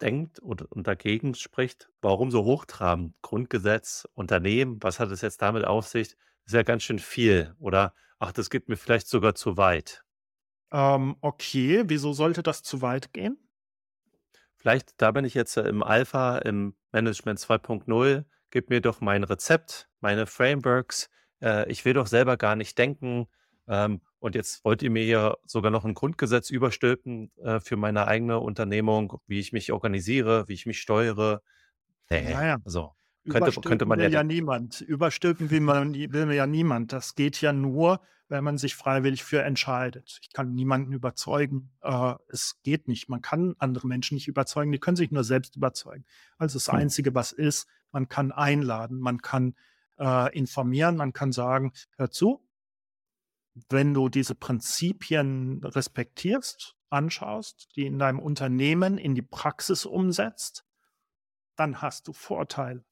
denkt 0.01 0.39
und, 0.39 0.67
dagegen 0.71 1.36
spricht, 1.36 1.89
warum 2.01 2.32
so 2.32 2.43
hochtrabend? 2.43 3.15
Grundgesetz, 3.21 4.08
Unternehmen, 4.13 4.82
was 4.82 4.99
hat 4.99 5.12
es 5.12 5.21
jetzt 5.21 5.41
damit 5.41 5.65
auf 5.65 5.88
sich? 5.88 6.10
Das 6.10 6.47
ist 6.47 6.54
ja 6.54 6.63
ganz 6.63 6.84
schön 6.84 6.99
viel. 6.99 7.56
Oder, 7.60 7.93
ach, 8.19 8.32
das 8.32 8.49
geht 8.49 8.67
mir 8.67 8.78
vielleicht 8.78 9.08
sogar 9.08 9.36
zu 9.36 9.58
weit. 9.58 10.05
Ähm, 10.71 11.15
okay, 11.21 11.84
wieso 11.88 12.13
sollte 12.13 12.43
das 12.43 12.63
zu 12.63 12.82
weit 12.82 13.13
gehen? 13.13 13.38
Vielleicht, 14.58 14.99
da 15.01 15.12
bin 15.12 15.25
ich 15.25 15.34
jetzt 15.34 15.58
im 15.58 15.84
Alpha, 15.84 16.39
im 16.39 16.75
Management 16.91 17.39
2.0, 17.39 18.25
gib 18.49 18.69
mir 18.69 18.82
doch 18.82 19.01
mein 19.01 19.23
Rezept, 19.23 19.89
meine 19.99 20.25
Frameworks. 20.25 21.10
Äh, 21.41 21.69
ich 21.71 21.86
will 21.86 21.93
doch 21.93 22.08
selber 22.08 22.38
gar 22.38 22.56
nicht 22.56 22.78
denken. 22.78 23.28
Ähm, 23.67 24.01
und 24.19 24.34
jetzt 24.34 24.65
wollt 24.65 24.82
ihr 24.82 24.89
mir 24.89 25.04
hier 25.04 25.38
sogar 25.45 25.71
noch 25.71 25.86
ein 25.86 25.93
Grundgesetz 25.93 26.49
überstülpen 26.49 27.32
äh, 27.38 27.60
für 27.60 27.78
meine 27.78 28.08
eigene 28.08 28.39
Unternehmung, 28.39 29.19
wie 29.28 29.39
ich 29.39 29.54
mich 29.54 29.71
organisiere, 29.71 30.47
wie 30.47 30.54
ich 30.54 30.65
mich 30.65 30.82
steuere. 30.82 31.41
Nee, 32.10 32.34
naja. 32.34 32.58
so. 32.65 32.95
Könnte, 33.30 33.60
könnte 33.62 33.86
man 33.86 34.00
will 34.00 34.06
ja, 34.06 34.20
ja 34.20 34.24
niemand. 34.24 34.82
Überstülpen 34.82 35.50
will, 35.50 35.60
man, 35.60 35.94
will 35.94 36.32
ja 36.32 36.46
niemand. 36.46 36.94
Das 36.94 37.16
geht 37.16 37.42
ja 37.42 37.54
nur, 37.54 38.02
wenn 38.28 38.44
man 38.44 38.58
sich 38.58 38.76
freiwillig 38.76 39.24
für 39.24 39.42
entscheidet. 39.44 40.20
Ich 40.22 40.32
kann 40.32 40.54
niemanden 40.54 40.94
überzeugen. 40.94 41.72
Äh, 41.82 42.16
es 42.28 42.60
geht 42.64 42.88
nicht. 42.88 43.10
Man 43.10 43.22
kann 43.22 43.56
andere 43.58 43.88
Menschen 43.88 44.16
nicht 44.16 44.28
überzeugen. 44.28 44.72
Die 44.72 44.80
können 44.80 44.98
sich 44.98 45.12
nur 45.12 45.24
selbst 45.24 45.56
überzeugen. 45.56 46.06
Also 46.38 46.58
das 46.58 46.68
Hm. 46.68 46.80
Einzige, 46.80 47.16
was 47.16 47.32
ist, 47.32 47.68
man 47.92 48.10
kann 48.10 48.32
einladen, 48.32 49.00
man 49.00 49.22
kann 49.22 49.56
äh, 49.98 50.38
informieren, 50.38 50.98
man 50.98 51.14
kann 51.14 51.32
sagen, 51.32 51.72
hör 51.98 52.12
zu, 52.12 52.46
wenn 53.70 53.94
du 53.94 54.10
diese 54.10 54.36
Prinzipien 54.36 55.64
respektierst, 55.64 56.76
anschaust, 56.90 57.70
die 57.76 57.86
in 57.86 58.00
deinem 58.00 58.20
Unternehmen 58.20 58.98
in 58.98 59.16
die 59.16 59.22
Praxis 59.22 59.86
umsetzt, 59.86 60.66
dann 61.56 61.82
hast 61.82 62.08
du 62.08 62.14
Vorteile. 62.14 62.84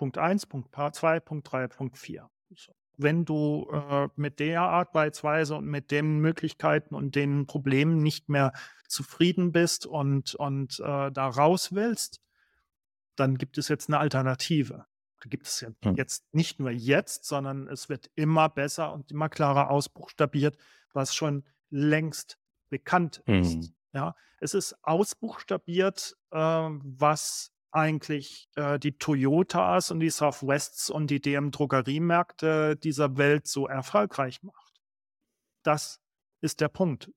Punkt 0.00 0.16
1, 0.16 0.46
Punkt 0.46 0.74
2, 0.74 1.20
Punkt 1.20 1.52
3, 1.52 1.68
Punkt 1.68 1.98
4. 1.98 2.30
So. 2.56 2.72
Wenn 2.96 3.26
du 3.26 3.68
äh, 3.70 4.08
mit 4.16 4.40
der 4.40 4.62
Arbeitsweise 4.62 5.56
und 5.56 5.66
mit 5.66 5.90
den 5.90 6.20
Möglichkeiten 6.20 6.94
und 6.94 7.14
den 7.14 7.46
Problemen 7.46 8.02
nicht 8.02 8.30
mehr 8.30 8.54
zufrieden 8.88 9.52
bist 9.52 9.84
und, 9.84 10.34
und 10.36 10.80
äh, 10.80 11.12
da 11.12 11.28
raus 11.28 11.74
willst, 11.74 12.22
dann 13.14 13.36
gibt 13.36 13.58
es 13.58 13.68
jetzt 13.68 13.90
eine 13.90 13.98
Alternative. 13.98 14.86
Da 15.20 15.28
gibt 15.28 15.46
es 15.46 15.60
ja 15.60 15.68
Hm. 15.84 15.96
jetzt 15.96 16.24
nicht 16.32 16.60
nur 16.60 16.70
jetzt, 16.70 17.26
sondern 17.26 17.68
es 17.68 17.90
wird 17.90 18.10
immer 18.14 18.48
besser 18.48 18.94
und 18.94 19.10
immer 19.10 19.28
klarer 19.28 19.68
ausbuchstabiert, 19.68 20.56
was 20.94 21.14
schon 21.14 21.44
längst 21.68 22.38
bekannt 22.70 23.22
ist. 23.26 23.52
Hm. 23.52 23.74
Ja, 23.92 24.14
es 24.40 24.54
ist 24.54 24.82
ausbuchstabiert, 24.82 26.16
äh, 26.30 26.38
was 26.38 27.52
eigentlich 27.72 28.48
äh, 28.56 28.78
die 28.78 28.98
Toyotas 28.98 29.90
und 29.90 30.00
die 30.00 30.10
Southwests 30.10 30.90
und 30.90 31.08
die 31.08 31.20
DM-Drogeriemärkte 31.20 32.76
dieser 32.76 33.16
Welt 33.16 33.46
so 33.46 33.66
erfolgreich 33.68 34.42
macht. 34.42 34.80
Das 35.62 36.00
ist 36.40 36.60
der 36.60 36.68
Punkt. 36.68 37.10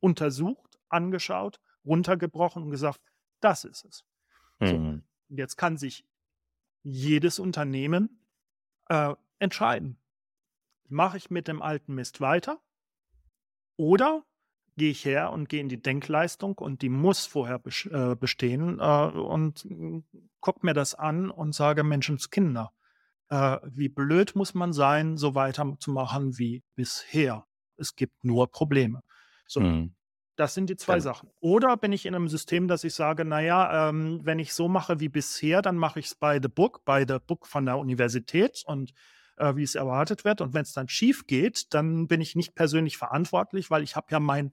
Untersucht, 0.00 0.78
angeschaut, 0.88 1.60
runtergebrochen 1.84 2.62
und 2.62 2.70
gesagt, 2.70 3.00
das 3.40 3.64
ist 3.64 3.84
es. 3.84 4.04
So, 4.60 4.66
Hm. 4.66 5.04
jetzt 5.28 5.56
kann 5.56 5.76
sich 5.76 6.04
jedes 6.82 7.38
Unternehmen 7.38 8.24
äh, 8.88 9.14
entscheiden. 9.38 10.00
Mache 10.88 11.16
ich 11.16 11.30
mit 11.30 11.48
dem 11.48 11.60
alten 11.62 11.94
Mist 11.94 12.20
weiter 12.20 12.60
oder 13.76 14.24
gehe 14.78 14.90
ich 14.90 15.04
her 15.04 15.30
und 15.32 15.48
gehe 15.48 15.60
in 15.60 15.68
die 15.68 15.82
Denkleistung 15.82 16.56
und 16.58 16.80
die 16.82 16.88
muss 16.88 17.26
vorher 17.26 17.60
äh, 17.90 18.14
bestehen 18.16 18.78
äh, 18.80 19.08
und 19.08 19.64
mm, 19.66 19.98
guck 20.40 20.64
mir 20.64 20.72
das 20.74 20.94
an 20.94 21.30
und 21.30 21.54
sage 21.54 21.84
Menschenskinder, 21.84 22.72
äh, 23.28 23.58
wie 23.64 23.88
blöd 23.90 24.34
muss 24.34 24.54
man 24.54 24.72
sein, 24.72 25.16
so 25.18 25.34
weiterzumachen 25.34 26.38
wie 26.38 26.62
bisher. 26.74 27.44
Es 27.76 27.94
gibt 27.94 28.24
nur 28.24 28.50
Probleme. 28.50 29.02
So, 29.46 29.60
Hm. 29.60 29.94
das 30.36 30.54
sind 30.54 30.70
die 30.70 30.76
zwei 30.76 30.94
Genau. 30.94 31.04
Sachen. 31.04 31.30
Oder 31.40 31.76
bin 31.76 31.92
ich 31.92 32.06
in 32.06 32.14
einem 32.14 32.28
System, 32.28 32.68
dass 32.68 32.84
ich 32.84 32.94
sage, 32.94 33.24
naja, 33.24 33.90
ähm, 33.90 34.20
wenn 34.24 34.38
ich 34.38 34.54
so 34.54 34.68
mache 34.68 35.00
wie 35.00 35.08
bisher, 35.08 35.62
dann 35.62 35.76
mache 35.76 36.00
ich 36.00 36.06
es 36.06 36.14
bei 36.14 36.40
The 36.40 36.48
Book, 36.48 36.84
bei 36.84 37.04
The 37.06 37.18
Book 37.24 37.46
von 37.46 37.66
der 37.66 37.78
Universität 37.78 38.62
und 38.66 38.92
äh, 39.36 39.54
wie 39.56 39.62
es 39.62 39.74
erwartet 39.74 40.24
wird. 40.24 40.40
Und 40.40 40.54
wenn 40.54 40.62
es 40.62 40.72
dann 40.72 40.88
schief 40.88 41.26
geht, 41.26 41.72
dann 41.74 42.06
bin 42.08 42.20
ich 42.20 42.36
nicht 42.36 42.54
persönlich 42.54 42.96
verantwortlich, 42.96 43.70
weil 43.70 43.82
ich 43.82 43.96
habe 43.96 44.06
ja 44.10 44.20
mein 44.20 44.52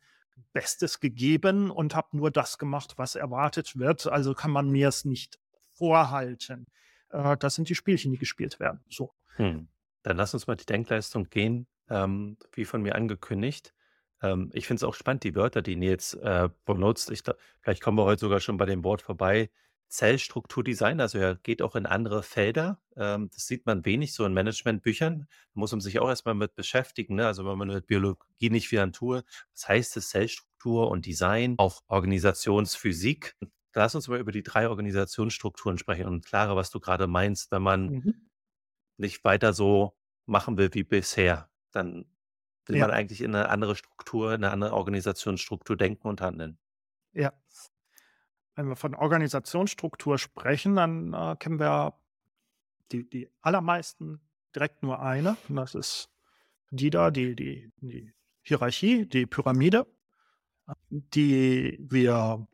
Bestes 0.54 1.00
gegeben 1.00 1.71
und 1.71 1.95
habe 1.95 2.17
nur 2.17 2.32
das 2.32 2.58
gemacht, 2.58 2.93
was 2.98 3.15
erwartet 3.15 3.78
wird. 3.78 4.08
Also 4.08 4.34
kann 4.34 4.52
man 4.52 4.69
mir 4.69 4.88
es 4.88 5.06
nicht 5.06 5.39
vorhalten. 5.71 6.67
Äh, 7.10 7.38
das 7.38 7.56
sind 7.56 7.69
die 7.69 7.76
Spielchen, 7.76 8.12
die 8.12 8.17
gespielt 8.17 8.60
werden. 8.60 8.82
So. 8.89 9.13
Hm. 9.36 9.67
Dann 10.04 10.17
lass 10.17 10.34
uns 10.34 10.48
mal 10.48 10.56
die 10.56 10.65
Denkleistung 10.65 11.30
gehen, 11.30 11.67
ähm, 11.89 12.38
wie 12.54 12.65
von 12.65 12.82
mir 12.82 12.95
angekündigt. 12.95 13.74
Ähm, 14.21 14.50
ich 14.54 14.67
finde 14.67 14.80
es 14.80 14.84
auch 14.84 14.93
spannend, 14.93 15.24
die 15.24 15.36
Wörter, 15.36 15.62
die 15.62 15.76
Nils 15.76 16.13
äh, 16.13 16.50
benutzt. 16.65 17.10
Ich, 17.12 17.24
vielleicht 17.62 17.82
kommen 17.82 17.98
wir 17.98 18.06
heute 18.06 18.21
sogar 18.21 18.39
schon 18.39 18.58
bei 18.58 18.65
dem 18.65 18.84
Wort 18.84 19.02
vorbei. 19.02 19.50
Zellstrukturdesign, 19.88 21.00
also 21.00 21.17
er 21.19 21.36
geht 21.36 21.62
auch 21.62 21.76
in 21.76 21.86
andere 21.86 22.24
Felder. 22.24 22.82
Ähm, 22.98 23.30
das 23.34 23.48
sieht 23.48 23.65
man 23.65 23.86
wenig 23.86 24.13
so 24.13 24.26
in 24.26 24.34
Managementbüchern. 24.34 25.21
Da 25.21 25.28
muss 25.54 25.71
man 25.71 25.82
sich 25.82 26.00
auch 26.00 26.10
erstmal 26.10 26.36
mit 26.36 26.56
beschäftigen. 26.56 27.15
Ne? 27.15 27.26
Also 27.28 27.45
wenn 27.45 27.58
man 27.58 27.69
mit 27.69 27.88
Biologie 27.88 28.50
nicht 28.50 28.67
viel 28.69 28.80
an 28.80 28.93
tue, 28.93 29.24
was 29.54 29.67
heißt 29.67 29.98
es 29.98 30.10
Zellstruktur 30.10 30.89
und 30.89 31.06
Design, 31.06 31.56
auch 31.58 31.82
Organisationsphysik. 31.88 33.36
Lass 33.74 33.95
uns 33.95 34.08
mal 34.08 34.19
über 34.19 34.32
die 34.32 34.43
drei 34.43 34.69
Organisationsstrukturen 34.69 35.78
sprechen 35.78 36.08
und 36.08 36.26
klare, 36.26 36.56
was 36.56 36.71
du 36.71 36.80
gerade 36.80 37.08
meinst, 37.08 37.52
wenn 37.52 37.62
man 37.62 37.95
Mhm. 37.95 38.28
nicht 38.98 39.24
weiter 39.24 39.54
so 39.54 39.98
machen 40.26 40.58
will 40.58 40.74
wie 40.74 40.84
bisher, 40.84 41.50
dann 41.71 42.06
will 42.65 42.78
Ja. 42.78 42.86
man 42.88 42.91
eigentlich 42.91 43.21
in 43.21 43.36
eine 43.36 43.50
andere 43.50 43.76
Struktur, 43.76 44.30
in 44.34 44.43
eine 44.43 44.52
andere 44.52 44.74
Organisationsstruktur 44.74 45.78
denken 45.78 46.08
und 46.08 46.21
handeln. 46.21 46.60
Ja. 47.13 47.32
Wenn 48.55 48.67
wir 48.67 48.75
von 48.75 48.95
Organisationsstruktur 48.95 50.17
sprechen, 50.17 50.75
dann 50.75 51.13
äh, 51.13 51.35
kennen 51.37 51.59
wir 51.59 51.93
die, 52.91 53.09
die 53.09 53.29
allermeisten 53.41 54.21
direkt 54.55 54.83
nur 54.83 55.01
eine. 55.01 55.37
Und 55.49 55.57
das 55.57 55.75
ist 55.75 56.09
die 56.71 56.89
da, 56.89 57.11
die, 57.11 57.35
die, 57.35 57.71
die 57.81 58.13
Hierarchie, 58.41 59.05
die 59.07 59.25
Pyramide, 59.25 59.85
die 60.89 61.77
wir 61.81 62.47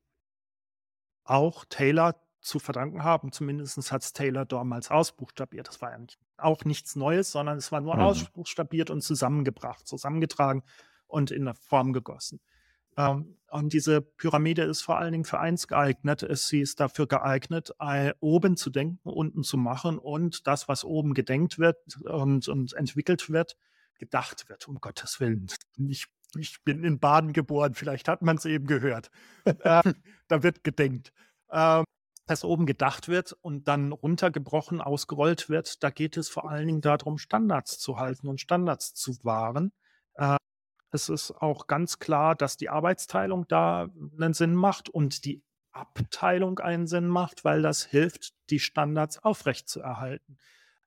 auch 1.24 1.66
Taylor 1.66 2.16
zu 2.42 2.60
verdanken 2.60 3.04
haben. 3.04 3.32
Zumindest 3.32 3.92
hat 3.92 4.02
es 4.02 4.14
Taylor 4.14 4.46
damals 4.46 4.90
ausbuchstabiert. 4.90 5.68
Das 5.68 5.82
war 5.82 5.92
ja 5.92 6.00
nicht, 6.00 6.20
auch 6.38 6.66
nichts 6.66 6.96
Neues, 6.96 7.32
sondern 7.32 7.58
es 7.58 7.72
war 7.72 7.82
nur 7.82 7.96
Mhm. 7.96 8.02
ausbuchstabiert 8.02 8.90
und 8.90 9.02
zusammengebracht, 9.02 9.88
zusammengetragen 9.88 10.64
und 11.08 11.30
in 11.32 11.48
eine 11.48 11.56
Form 11.56 11.94
gegossen. 11.94 12.40
Ähm, 12.98 13.38
und 13.50 13.74
diese 13.74 14.02
Pyramide 14.02 14.64
ist 14.64 14.82
vor 14.82 14.98
allen 14.98 15.12
Dingen 15.12 15.26
für 15.26 15.40
eins 15.40 15.68
geeignet. 15.68 16.26
Sie 16.32 16.62
ist 16.62 16.80
dafür 16.80 17.06
geeignet, 17.06 17.74
oben 18.22 18.56
zu 18.56 18.70
denken, 18.70 19.10
unten 19.10 19.44
zu 19.44 19.58
machen 19.58 20.00
und 20.00 20.48
das, 20.48 20.70
was 20.70 20.86
oben 20.86 21.14
gedenkt 21.14 21.60
wird 21.60 21.78
und, 22.06 22.48
und 22.48 22.72
entwickelt 22.74 23.30
wird, 23.30 23.58
gedacht 24.00 24.48
wird. 24.48 24.70
Um 24.70 24.80
Gottes 24.80 25.20
Willen. 25.20 25.48
Ich, 25.90 26.06
ich 26.38 26.64
bin 26.64 26.86
in 26.86 27.00
Baden 27.00 27.34
geboren, 27.34 27.74
vielleicht 27.74 28.08
hat 28.08 28.22
man 28.22 28.38
es 28.38 28.46
eben 28.46 28.68
gehört. 28.68 29.12
äh, 29.46 29.94
da 30.30 30.44
wird 30.44 30.64
gedenkt. 30.64 31.12
Ähm, 31.52 31.84
dass 32.28 32.46
oben 32.46 32.66
gedacht 32.66 33.10
wird 33.10 33.34
und 33.42 33.68
dann 33.68 33.92
runtergebrochen, 33.92 34.80
ausgerollt 34.80 35.50
wird, 35.50 35.84
da 35.84 35.90
geht 35.90 36.16
es 36.16 36.30
vor 36.30 36.50
allen 36.50 36.68
Dingen 36.68 36.80
darum, 36.80 37.18
Standards 37.18 37.78
zu 37.78 37.98
halten 37.98 38.30
und 38.30 38.40
Standards 38.40 38.94
zu 38.94 39.18
wahren. 39.24 39.74
Äh, 40.14 40.38
es 40.92 41.10
ist 41.10 41.32
auch 41.32 41.68
ganz 41.68 42.00
klar, 42.00 42.36
dass 42.36 42.58
die 42.58 42.70
Arbeitsteilung 42.70 43.48
da 43.48 43.90
einen 44.20 44.34
Sinn 44.34 44.56
macht 44.56 44.90
und 44.90 45.26
die 45.26 45.42
Abteilung 45.72 46.60
einen 46.60 46.86
Sinn 46.88 47.08
macht, 47.08 47.44
weil 47.46 47.62
das 47.62 47.84
hilft, 47.86 48.34
die 48.50 48.60
Standards 48.60 49.18
aufrechtzuerhalten. 49.24 50.38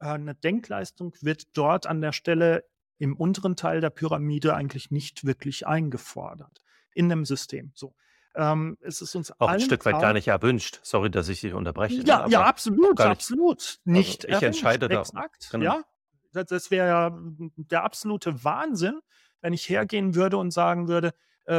Äh, 0.00 0.06
eine 0.08 0.34
Denkleistung 0.34 1.14
wird 1.22 1.56
dort 1.56 1.86
an 1.86 2.00
der 2.00 2.12
Stelle 2.12 2.64
im 2.98 3.16
unteren 3.16 3.56
Teil 3.56 3.80
der 3.80 3.90
Pyramide 3.90 4.54
eigentlich 4.54 4.90
nicht 4.90 5.24
wirklich 5.24 5.66
eingefordert 5.66 6.62
in 6.94 7.10
einem 7.10 7.24
System. 7.24 7.72
So. 7.74 7.94
Ähm, 8.36 8.76
es 8.82 9.00
ist 9.00 9.14
uns 9.14 9.32
Auch 9.40 9.48
ein 9.48 9.60
Stück 9.60 9.84
weit 9.84 10.00
gar 10.00 10.12
nicht 10.12 10.28
erwünscht. 10.28 10.80
Sorry, 10.82 11.10
dass 11.10 11.28
ich 11.28 11.40
dich 11.40 11.54
unterbreche. 11.54 12.02
ja, 12.02 12.26
ja, 12.28 12.42
absolut, 12.44 12.98
nicht- 12.98 13.00
absolut. 13.08 13.78
Nicht 13.84 14.24
ich 14.24 14.30
erwünscht, 14.30 14.44
entscheide 14.44 14.88
da- 14.88 15.00
Exakt, 15.00 15.48
genau. 15.50 15.64
ja. 15.64 15.84
Das, 16.32 16.46
das 16.46 16.70
wäre 16.72 16.88
ja 16.88 17.18
der 17.56 17.84
absolute 17.84 18.42
Wahnsinn, 18.44 19.00
wenn 19.44 19.52
ich 19.52 19.68
hergehen 19.68 20.14
würde 20.14 20.38
und 20.38 20.52
sagen 20.52 20.88
würde, 20.88 21.12
äh, 21.46 21.54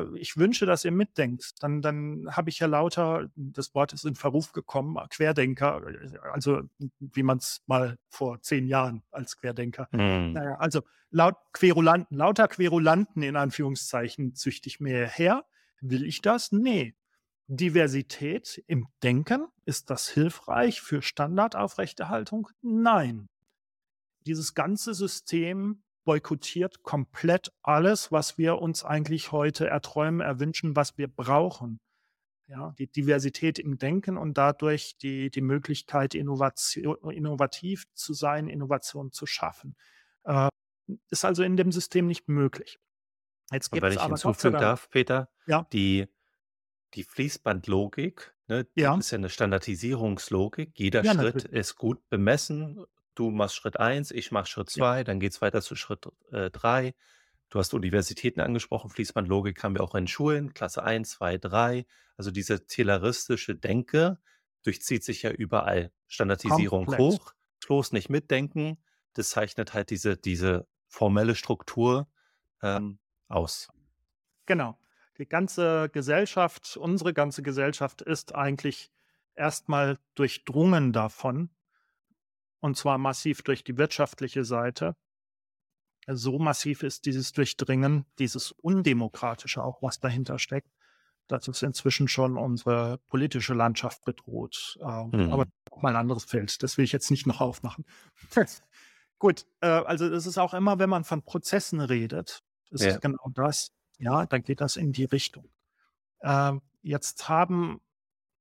äh, 0.00 0.18
ich 0.18 0.36
wünsche, 0.36 0.66
dass 0.66 0.84
ihr 0.84 0.90
mitdenkt. 0.90 1.52
Dann, 1.62 1.80
dann 1.80 2.26
habe 2.32 2.50
ich 2.50 2.58
ja 2.58 2.66
lauter, 2.66 3.28
das 3.36 3.76
Wort 3.76 3.92
ist 3.92 4.04
in 4.04 4.16
Verruf 4.16 4.52
gekommen, 4.52 4.98
Querdenker, 5.08 5.80
also 6.32 6.62
wie 6.98 7.22
man 7.22 7.38
es 7.38 7.62
mal 7.66 7.96
vor 8.08 8.42
zehn 8.42 8.66
Jahren 8.66 9.04
als 9.12 9.38
Querdenker 9.38 9.86
Hm. 9.92 10.32
naja, 10.32 10.56
also 10.56 10.82
laut 11.10 11.36
Querulanten, 11.52 12.16
lauter 12.16 12.48
Querulanten 12.48 13.22
in 13.22 13.36
Anführungszeichen 13.36 14.34
züchte 14.34 14.68
ich 14.68 14.80
mir 14.80 15.06
her. 15.06 15.44
Will 15.80 16.04
ich 16.04 16.20
das? 16.20 16.50
Nee. 16.50 16.96
Diversität 17.46 18.64
im 18.66 18.88
Denken, 19.04 19.46
ist 19.64 19.90
das 19.90 20.08
hilfreich 20.08 20.80
für 20.80 21.02
Standardaufrechterhaltung? 21.02 22.48
Nein. 22.62 23.28
Dieses 24.26 24.54
ganze 24.54 24.92
System 24.92 25.84
boykottiert 26.08 26.82
komplett 26.84 27.52
alles, 27.62 28.10
was 28.10 28.38
wir 28.38 28.58
uns 28.62 28.82
eigentlich 28.82 29.30
heute 29.30 29.68
erträumen, 29.68 30.22
erwünschen, 30.22 30.74
was 30.74 30.96
wir 30.96 31.06
brauchen. 31.08 31.80
Ja, 32.48 32.74
die 32.78 32.86
Diversität 32.88 33.58
im 33.58 33.78
Denken 33.78 34.16
und 34.18 34.38
dadurch 34.38 34.96
die, 34.98 35.30
die 35.30 35.42
Möglichkeit, 35.42 36.14
Innovation, 36.14 36.96
innovativ 37.12 37.84
zu 37.94 38.14
sein, 38.14 38.48
Innovation 38.48 39.12
zu 39.12 39.26
schaffen. 39.26 39.76
Äh, 40.24 40.48
ist 41.10 41.24
also 41.26 41.42
in 41.44 41.56
dem 41.58 41.72
System 41.72 42.06
nicht 42.06 42.28
möglich. 42.28 42.78
Jetzt 43.52 43.72
gibt 43.72 43.88
es 43.90 43.96
ich 43.96 44.00
aber 44.00 44.08
hinzufügen 44.08 44.58
darf, 44.58 44.90
Peter, 44.90 45.30
Ja. 45.46 45.68
die 45.72 46.08
die 46.94 47.04
Fließbandlogik, 47.04 48.34
ne, 48.48 48.66
Ja. 48.76 49.00
ist 49.00 49.12
ja 49.12 49.18
'ne 49.18 49.30
Standardisierungslogik. 49.30 50.72
Jeder 50.78 51.02
Ja, 51.02 51.14
Schritt 51.14 51.44
natürlich. 51.44 51.46
ist 51.46 51.76
gut 51.76 52.08
bemessen. 52.10 52.84
Du 53.18 53.32
machst 53.32 53.56
Schritt 53.56 53.80
1, 53.80 54.12
ich 54.12 54.30
mache 54.30 54.46
Schritt 54.46 54.70
Ja. 54.76 54.92
2, 54.92 55.02
dann 55.02 55.18
geht's 55.18 55.42
weiter 55.42 55.60
zu 55.60 55.74
Schritt, 55.74 56.06
äh, 56.30 56.50
3. 56.52 56.94
Du 57.50 57.58
hast 57.58 57.74
Universitäten 57.74 58.38
angesprochen, 58.40 58.90
Fließbandlogik 58.90 59.64
haben 59.64 59.74
wir 59.74 59.82
auch 59.82 59.96
in 59.96 60.06
Schulen, 60.06 60.54
Klasse 60.54 60.84
1, 60.84 61.10
2, 61.10 61.36
3. 61.38 61.84
Also, 62.16 62.30
diese 62.30 62.64
tayloristische 62.68 63.56
Denke 63.56 64.20
durchzieht 64.62 65.02
sich 65.02 65.22
ja 65.22 65.32
überall. 65.32 65.90
Standardisierung 66.06 66.84
Komplett. 66.84 67.00
hoch, 67.00 67.32
bloß 67.66 67.90
nicht 67.90 68.08
mitdenken. 68.08 68.78
Das 69.14 69.30
zeichnet 69.30 69.74
halt 69.74 69.90
diese 69.90 70.16
diese 70.16 70.68
formelle 70.86 71.34
Struktur, 71.34 72.06
ähm, 72.62 73.00
aus. 73.26 73.68
Genau. 74.46 74.78
Die 75.18 75.28
ganze 75.28 75.88
Gesellschaft 75.92 76.76
unsere 76.76 77.14
ganze 77.14 77.42
Gesellschaft 77.42 78.00
ist 78.00 78.36
eigentlich 78.36 78.92
erst 79.34 79.68
mal 79.68 79.98
durchdrungen 80.14 80.92
davon 80.92 81.50
und 82.60 82.76
zwar 82.76 82.98
massiv 82.98 83.42
durch 83.42 83.64
die 83.64 83.78
wirtschaftliche 83.78 84.44
Seite. 84.44 84.96
So 86.06 86.38
massiv 86.38 86.82
ist 86.82 87.04
dieses 87.06 87.32
Durchdringen, 87.32 88.06
dieses 88.18 88.52
Undemokratische 88.52 89.62
auch, 89.62 89.82
was 89.82 90.00
dahinter 90.00 90.38
steckt, 90.38 90.70
dass 91.28 91.48
es 91.48 91.62
inzwischen 91.62 92.08
schon 92.08 92.36
unsere 92.38 92.98
politische 93.08 93.54
Landschaft 93.54 94.04
bedroht. 94.04 94.78
Ähm, 94.82 95.16
aber 95.28 95.44
Mhm. 95.44 95.50
mal 95.82 95.90
'n 95.92 95.96
anderes 95.96 96.24
Feld. 96.24 96.62
Das 96.62 96.78
will 96.78 96.84
ich 96.84 96.92
jetzt 96.92 97.10
nicht 97.10 97.26
noch 97.26 97.40
aufmachen. 97.42 97.84
Gut, 99.18 99.46
äh, 99.60 99.66
also, 99.66 100.06
es 100.06 100.26
ist 100.26 100.38
auch 100.38 100.54
immer, 100.54 100.78
wenn 100.78 100.90
man 100.90 101.04
von 101.04 101.22
Prozessen 101.22 101.80
redet, 101.80 102.40
ist 102.70 102.88
Ja. 102.88 103.00
genau 103.00 103.28
das. 103.34 103.68
Ja, 103.98 104.26
dann 104.26 104.42
geht 104.42 104.60
das 104.60 104.76
in 104.76 104.92
die 104.92 105.04
Richtung. 105.04 105.50
Ähm, 106.22 106.62
jetzt 106.82 107.28
haben 107.28 107.80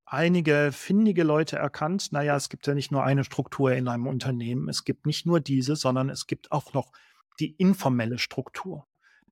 einige 0.08 0.72
findige 0.72 1.24
Leute 1.24 1.58
erkannt, 1.58 2.10
na 2.12 2.22
ja, 2.24 2.36
es 2.36 2.50
gibt 2.50 2.66
ja 2.68 2.74
nicht 2.74 2.92
nur 2.92 3.04
eine 3.04 3.24
Struktur 3.24 3.74
in 3.74 3.88
einem 3.88 4.08
Unternehmen. 4.08 4.70
Es 4.70 4.84
gibt 4.86 5.06
nicht 5.06 5.26
nur 5.26 5.40
diese, 5.40 5.76
sondern 5.76 6.10
es 6.10 6.28
gibt 6.28 6.52
auch 6.52 6.74
noch 6.74 6.92
die 7.40 7.52
informelle 7.52 8.18
Struktur, 8.20 8.88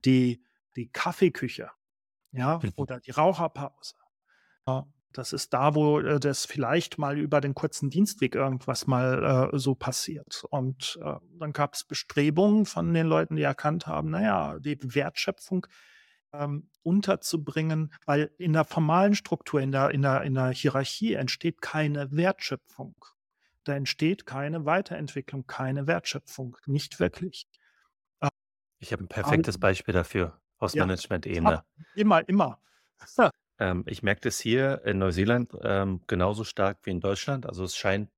die 0.06 0.44
die 0.76 0.90
Kaffeeküche, 0.92 1.70
ja, 2.32 2.60
Mhm. 2.62 2.74
oder 2.76 3.00
die 3.00 3.12
Raucherpause. 3.12 3.96
Ja, 4.68 4.86
das 5.14 5.32
ist 5.34 5.54
da, 5.54 5.76
wo, 5.76 6.00
äh, 6.02 6.20
das 6.20 6.46
vielleicht 6.46 6.98
mal 6.98 7.18
über 7.18 7.40
den 7.42 7.56
kurzen 7.56 7.90
Dienstweg 7.90 8.36
irgendwas 8.36 8.88
mal, 8.88 9.52
äh, 9.54 9.58
so 9.58 9.76
passiert. 9.76 10.44
Und, 10.50 11.00
äh, 11.02 11.16
dann 11.40 11.54
gab's 11.54 11.86
Bestrebungen 11.86 12.66
von 12.66 12.94
den 12.94 13.08
Leuten, 13.08 13.38
die 13.38 13.44
erkannt 13.44 13.88
haben, 13.88 14.10
na 14.12 14.22
ja, 14.22 14.60
die 14.60 14.78
Wertschöpfung, 14.96 15.66
ähm, 16.40 16.70
unterzubringen, 16.84 17.94
weil 18.06 18.32
in 18.38 18.54
der 18.54 18.66
formalen 18.66 19.16
Struktur, 19.16 19.62
in 19.62 19.72
der 19.72 19.92
in 19.92 20.02
der 20.04 20.24
in 20.24 20.34
der 20.36 20.50
Hierarchie 20.52 21.14
entsteht 21.14 21.62
keine 21.62 22.12
Wertschöpfung. 22.12 22.96
Da 23.66 23.74
entsteht 23.76 24.26
keine 24.28 24.66
Weiterentwicklung, 24.66 25.48
keine 25.48 25.88
Wertschöpfung, 25.88 26.58
nicht 26.68 27.00
wirklich. 27.00 27.48
Äh, 28.22 28.30
Ich 28.80 28.94
habe 28.94 29.04
'n 29.04 29.10
al 29.22 29.44
perfektes 29.44 29.58
Beispiel 29.58 29.94
dafür 29.94 30.42
aus 30.60 30.78
Ja, 30.78 30.78
Management-Ebene. 30.78 31.66
immer, 31.94 32.28
immer. 32.30 32.60
Ähm, 33.60 33.84
ich 33.88 34.04
merke 34.04 34.22
das 34.22 34.40
hier 34.40 34.82
in 34.86 34.98
Neuseeland, 35.00 35.52
ähm, 35.64 36.02
genauso 36.08 36.44
stark 36.44 36.80
wie 36.84 36.92
in 36.92 37.00
Deutschland. 37.00 37.46
Also, 37.46 37.64
es 37.64 37.76
scheint 37.78 38.10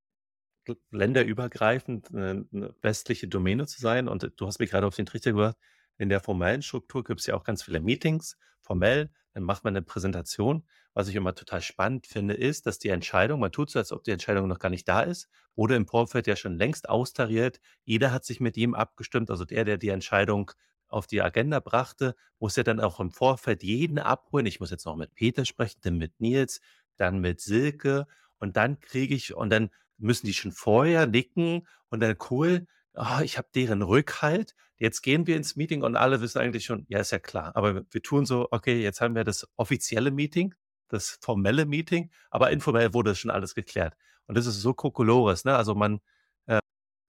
länderübergreifend 0.91 2.11
'ne 2.11 2.45
'ne 2.51 2.75
westliche 2.81 3.27
Domäne 3.27 3.67
zu 3.67 3.81
sein. 3.81 4.07
Und 4.07 4.31
du 4.37 4.47
hast 4.47 4.59
mich 4.59 4.71
grade 4.71 4.87
auf 4.87 4.95
den 4.95 5.05
Trichter 5.05 5.31
gebracht, 5.31 5.57
in 5.97 6.09
der 6.09 6.19
formellen 6.21 6.61
Struktur 6.61 7.03
gibt's 7.03 7.25
ja 7.27 7.35
auch 7.35 7.43
ganz 7.43 7.63
viele 7.63 7.79
Meetings, 7.79 8.37
formell, 8.61 9.09
dann 9.33 9.43
macht 9.43 9.63
man 9.63 9.73
'ne 9.73 9.81
Präsentation. 9.81 10.67
Was 10.93 11.07
ich 11.07 11.15
immer 11.15 11.35
total 11.35 11.61
spannend 11.61 12.07
finde, 12.07 12.33
ist, 12.33 12.65
dass 12.65 12.79
die 12.79 12.89
Entscheidung 12.89 13.39
man 13.39 13.51
tut 13.51 13.69
so, 13.69 13.79
als 13.79 13.91
ob 13.91 14.03
die 14.03 14.11
Entscheidung 14.11 14.47
noch 14.47 14.59
gar 14.59 14.69
nicht 14.69 14.87
da 14.87 15.01
ist, 15.01 15.29
wurde 15.55 15.75
im 15.75 15.87
Vorfeld 15.87 16.27
ja 16.27 16.35
schon 16.35 16.55
längst 16.57 16.89
austariert. 16.89 17.59
Jeder 17.83 18.11
hat 18.11 18.25
sich 18.25 18.39
mit 18.39 18.57
jedem 18.57 18.73
abgestimmt. 18.75 19.29
Also, 19.31 19.45
der, 19.45 19.65
der 19.65 19.77
die 19.77 19.89
Entscheidung 19.89 20.51
auf 20.87 21.07
die 21.07 21.21
Agenda 21.21 21.59
brachte, 21.59 22.15
muss 22.39 22.55
ja 22.55 22.63
dann 22.63 22.79
auch 22.79 22.99
im 22.99 23.11
Vorfeld 23.11 23.63
jeden 23.63 23.99
abholen. 23.99 24.45
Ich 24.45 24.59
muss 24.59 24.71
jetzt 24.71 24.85
noch 24.85 24.95
mit 24.95 25.13
Peter 25.15 25.45
sprechen, 25.45 25.79
dann 25.83 25.97
mit 25.97 26.19
Nils, 26.19 26.61
dann 26.97 27.19
mit 27.19 27.41
Silke 27.41 28.07
und 28.39 28.55
dann 28.57 28.79
kriege 28.79 29.15
ich 29.15 29.33
und 29.35 29.49
dann 29.49 29.69
müssen 29.97 30.27
die 30.27 30.33
schon 30.33 30.51
vorher 30.51 31.07
nicken 31.07 31.67
und 31.89 31.99
dann: 32.01 32.15
„Cool, 32.29 32.67
ah, 32.97 33.21
ich 33.23 33.37
habe 33.37 33.47
deren 33.55 33.81
Rückhalt. 33.81 34.55
Jetzt 34.77 35.01
gehen 35.01 35.27
wir 35.27 35.35
ins 35.37 35.55
Meeting“ 35.55 35.83
und 35.83 35.95
alle 35.95 36.21
wissen 36.21 36.39
eigentlich 36.39 36.65
schon: 36.65 36.85
„Ja, 36.89 36.99
ist 36.99 37.11
ja 37.11 37.19
klar.“ 37.19 37.55
Aber 37.55 37.83
wir 37.91 38.01
tun 38.03 38.25
so: 38.25 38.47
„Okay, 38.51 38.81
jetzt 38.81 39.01
haben 39.01 39.15
wir 39.15 39.23
das 39.23 39.47
offizielle 39.57 40.11
Meeting, 40.11 40.53
das 40.89 41.19
formelle 41.21 41.65
Meeting“, 41.65 42.11
aber 42.31 42.51
informell 42.51 42.93
wurde 42.93 43.15
schon 43.15 43.31
alles 43.31 43.55
geklärt. 43.55 43.95
Und 44.27 44.37
das 44.37 44.45
ist 44.47 44.61
so 44.61 44.73
Kokolores, 44.73 45.45
ne? 45.45 45.55
Also, 45.55 45.75
man, 45.75 46.01
äh, 46.47 46.59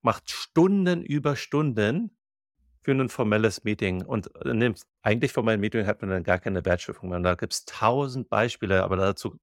macht 0.03 0.29
Stunden 0.31 1.03
über 1.03 1.35
Stunden 1.37 2.11
für 2.83 2.93
'nen 2.95 3.09
formelles 3.09 3.63
Meeting 3.65 4.03
und 4.05 4.27
in 4.45 4.59
dem 4.61 4.75
eigentlich 5.03 5.33
formellen 5.33 5.61
Meeting 5.61 5.87
hat 5.87 6.01
man 6.01 6.11
dann 6.11 6.23
gar 6.23 6.39
keine 6.39 6.65
Wertschöpfung 6.65 7.09
mehr. 7.09 7.17
Und 7.19 7.23
da 7.25 7.35
gibt's 7.35 7.65
1.000 7.65 8.29
Beispiele, 8.29 8.83
aber 8.83 8.97
dazu 8.97 9.37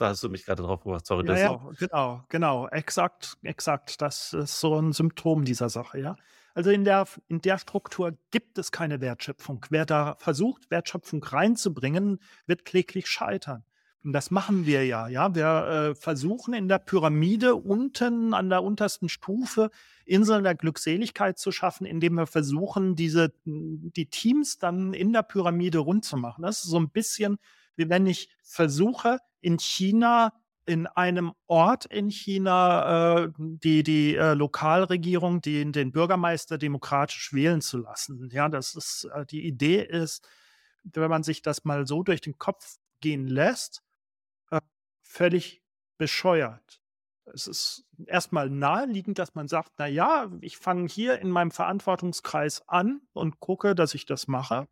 da 0.00 0.08
hast 0.08 0.22
du 0.22 0.28
mich 0.30 0.44
grade 0.44 0.62
drauf 0.62 0.82
gebracht. 0.82 1.06
Sorry, 1.06 1.24
Ja, 1.24 1.36
das 1.36 1.44
ja, 1.44 1.60
genau, 1.76 2.24
genau. 2.30 2.66
Exakt, 2.68 3.36
exakt. 3.42 4.00
Das 4.00 4.32
ist 4.32 4.58
so 4.60 4.74
'n 4.78 4.92
Symptom 4.92 5.44
dieser 5.44 5.68
Sache, 5.68 5.98
ja. 6.00 6.16
Also, 6.54 6.70
in 6.70 6.84
der 6.84 7.06
in 7.28 7.40
der 7.42 7.58
Struktur 7.58 8.16
gibt 8.30 8.56
es 8.58 8.72
keine 8.72 9.00
Wertschöpfung. 9.02 9.66
Wer 9.70 9.84
da 9.84 10.16
versucht, 10.18 10.70
Wertschöpfung 10.70 11.22
reinzubringen, 11.22 12.20
wird 12.46 12.64
kläglich 12.64 13.06
scheitern. 13.06 13.64
Und 14.02 14.14
das 14.14 14.30
machen 14.30 14.64
wir 14.64 14.86
ja, 14.86 15.08
ja. 15.08 15.34
Wir, 15.34 15.90
äh, 15.90 15.94
versuchen 15.94 16.54
in 16.54 16.68
der 16.68 16.78
Pyramide 16.78 17.54
unten 17.54 18.32
an 18.32 18.48
der 18.48 18.62
untersten 18.62 19.10
Stufe 19.10 19.68
Inseln 20.06 20.42
der 20.42 20.54
Glückseligkeit 20.54 21.38
zu 21.38 21.52
schaffen, 21.52 21.84
indem 21.86 22.14
wir 22.14 22.26
versuchen, 22.26 22.96
diese 22.96 23.34
die 23.44 24.06
Teams 24.08 24.56
dann 24.58 24.94
in 24.94 25.12
der 25.12 25.22
Pyramide 25.22 25.78
rund 25.80 26.06
zu 26.06 26.16
machen. 26.16 26.42
Das 26.42 26.64
ist 26.64 26.70
so 26.70 26.78
'n 26.78 26.88
bisschen, 26.90 27.36
wie 27.80 27.90
wenn 27.90 28.06
ich 28.06 28.30
versuche, 28.44 29.18
in 29.42 29.58
China 29.58 30.34
in 30.66 30.86
einem 30.86 31.32
Ort 31.48 31.86
in 31.86 32.10
China, 32.10 33.24
äh, 33.24 33.32
die 33.38 33.82
die, 33.82 34.14
äh, 34.16 34.34
Lokalregierung, 34.34 35.40
den 35.42 35.72
den 35.72 35.92
Bürgermeister 35.92 36.58
demokratisch 36.58 37.32
wählen 37.32 37.60
zu 37.62 37.78
lassen. 37.78 38.30
Ja, 38.32 38.48
das 38.48 38.76
ist 38.76 39.08
äh, 39.14 39.26
die 39.26 39.44
Idee 39.46 39.82
ist, 39.82 40.28
wenn 40.84 41.10
man 41.10 41.22
sich 41.24 41.42
das 41.42 41.64
mal 41.64 41.86
so 41.86 42.02
durch 42.04 42.20
den 42.20 42.38
Kopf 42.38 42.76
gehen 43.00 43.26
lässt, 43.26 43.82
äh, 44.50 44.60
völlig 45.02 45.62
bescheuert. 45.98 46.82
Es 47.34 47.46
ist 47.46 47.84
erst 48.06 48.32
mal 48.32 48.50
naheliegend, 48.50 49.18
dass 49.18 49.34
man 49.34 49.48
sagt: 49.48 49.72
„Na 49.78 49.86
ja, 49.86 50.30
ich 50.42 50.56
fange 50.58 50.88
hier 50.88 51.20
in 51.20 51.30
meinem 51.30 51.50
Verantwortungskreis 51.52 52.68
an 52.68 53.02
und 53.12 53.40
gucke, 53.40 53.74
dass 53.74 53.94
ich 53.94 54.06
das 54.06 54.28
mache.“ 54.28 54.68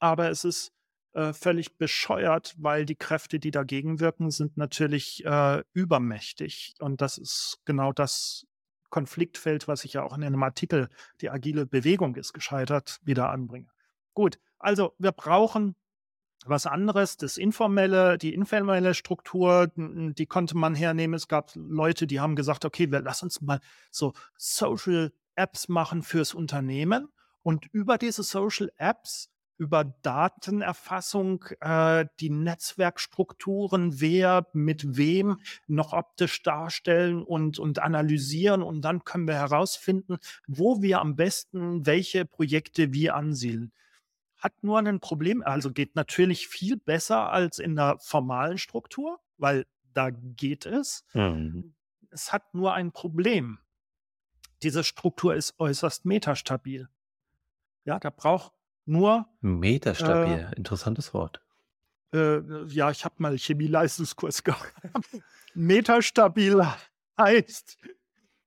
Aber 0.00 0.30
es 0.30 0.44
ist, 0.44 0.72
äh, 1.14 1.32
völlig 1.32 1.76
bescheuert, 1.78 2.54
weil 2.58 2.84
die 2.86 2.96
Kräfte, 2.96 3.38
die 3.38 3.50
dagegen 3.50 4.00
wirken, 4.00 4.30
sind 4.30 4.56
natürlich, 4.56 5.24
äh, 5.24 5.62
übermächtig. 5.72 6.74
Und 6.80 7.00
das 7.00 7.18
ist 7.18 7.58
genau 7.64 7.92
das 7.92 8.46
Konfliktfeld, 8.90 9.68
was 9.68 9.84
ich 9.84 9.94
ja 9.94 10.02
auch 10.02 10.16
in 10.16 10.24
einem 10.24 10.42
Artikel 10.42 10.88
„Die 11.20 11.30
agile 11.30 11.66
Bewegung 11.66 12.16
ist 12.16 12.32
gescheitert“ 12.34 12.98
wieder 13.04 13.30
anbringe. 13.30 13.68
Gut, 14.14 14.38
also, 14.58 14.94
wir 14.98 15.12
brauchen 15.12 15.74
was 16.44 16.66
anderes. 16.66 17.16
Das 17.16 17.36
informelle 17.38 18.18
die 18.18 18.34
informelle 18.34 18.94
Struktur, 18.94 19.70
die 19.76 20.26
konnte 20.26 20.56
man 20.56 20.74
hernehmen. 20.74 21.14
Es 21.14 21.28
gab 21.28 21.52
Leute, 21.54 22.06
die 22.06 22.20
haben 22.20 22.36
gesagt: 22.36 22.64
„Okay, 22.64 22.90
wir 22.90 23.00
lass 23.00 23.22
uns 23.22 23.40
mal 23.40 23.60
so 23.90 24.12
Social 24.36 25.12
Apps 25.36 25.68
machen 25.68 26.02
fürs 26.02 26.34
Unternehmen.“ 26.34 27.08
Und 27.42 27.66
über 27.72 27.98
diese 27.98 28.22
Social 28.24 28.70
Apps, 28.78 29.30
über 29.58 29.84
Datenerfassung, 30.02 31.44
äh, 31.60 32.06
die 32.20 32.30
Netzwerkstrukturen, 32.30 34.00
wer 34.00 34.46
mit 34.52 34.96
wem 34.96 35.38
noch 35.68 35.92
optisch 35.92 36.42
darstellen 36.42 37.22
und 37.22 37.58
und 37.58 37.78
analysieren. 37.80 38.62
Und 38.62 38.82
dann 38.82 39.04
können 39.04 39.28
wir 39.28 39.34
herausfinden, 39.36 40.18
wo 40.48 40.82
wir 40.82 41.00
am 41.00 41.16
besten 41.16 41.86
welche 41.86 42.24
Projekte 42.26 42.92
wie 42.92 43.10
ansiedeln. 43.10 43.72
Hat 44.38 44.54
nur 44.62 44.80
'nen 44.82 45.00
Problem 45.00 45.42
also, 45.42 45.72
geht 45.72 45.96
natürlich 45.96 46.48
viel 46.48 46.76
besser 46.78 47.30
als 47.32 47.58
in 47.60 47.74
'ner 47.74 47.98
formalen 48.00 48.58
Struktur, 48.58 49.20
weil 49.38 49.66
da 49.94 50.10
geht 50.10 50.66
es. 50.66 51.04
Mhm. 51.14 51.74
Es 52.10 52.32
hat 52.32 52.54
nur 52.54 52.74
ein 52.74 52.92
Problem. 52.92 53.58
Diese 54.62 54.84
Struktur 54.84 55.34
ist 55.34 55.54
äußerst 55.58 56.04
metastabil. 56.06 56.88
Ja, 57.84 57.98
da 58.00 58.10
braucht 58.10 58.52
nur, 58.84 59.26
äh 59.42 59.46
Metastabil, 59.46 60.50
interessantes 60.56 61.14
Wort. 61.14 61.40
äh, 62.12 62.40
ja, 62.66 62.90
ich 62.90 63.04
habe 63.04 63.14
mal 63.18 63.36
Chemieleistungskurs 63.36 64.42
gehabt. 64.44 64.72
Metastabil 65.54 66.66
heißt, 67.18 67.78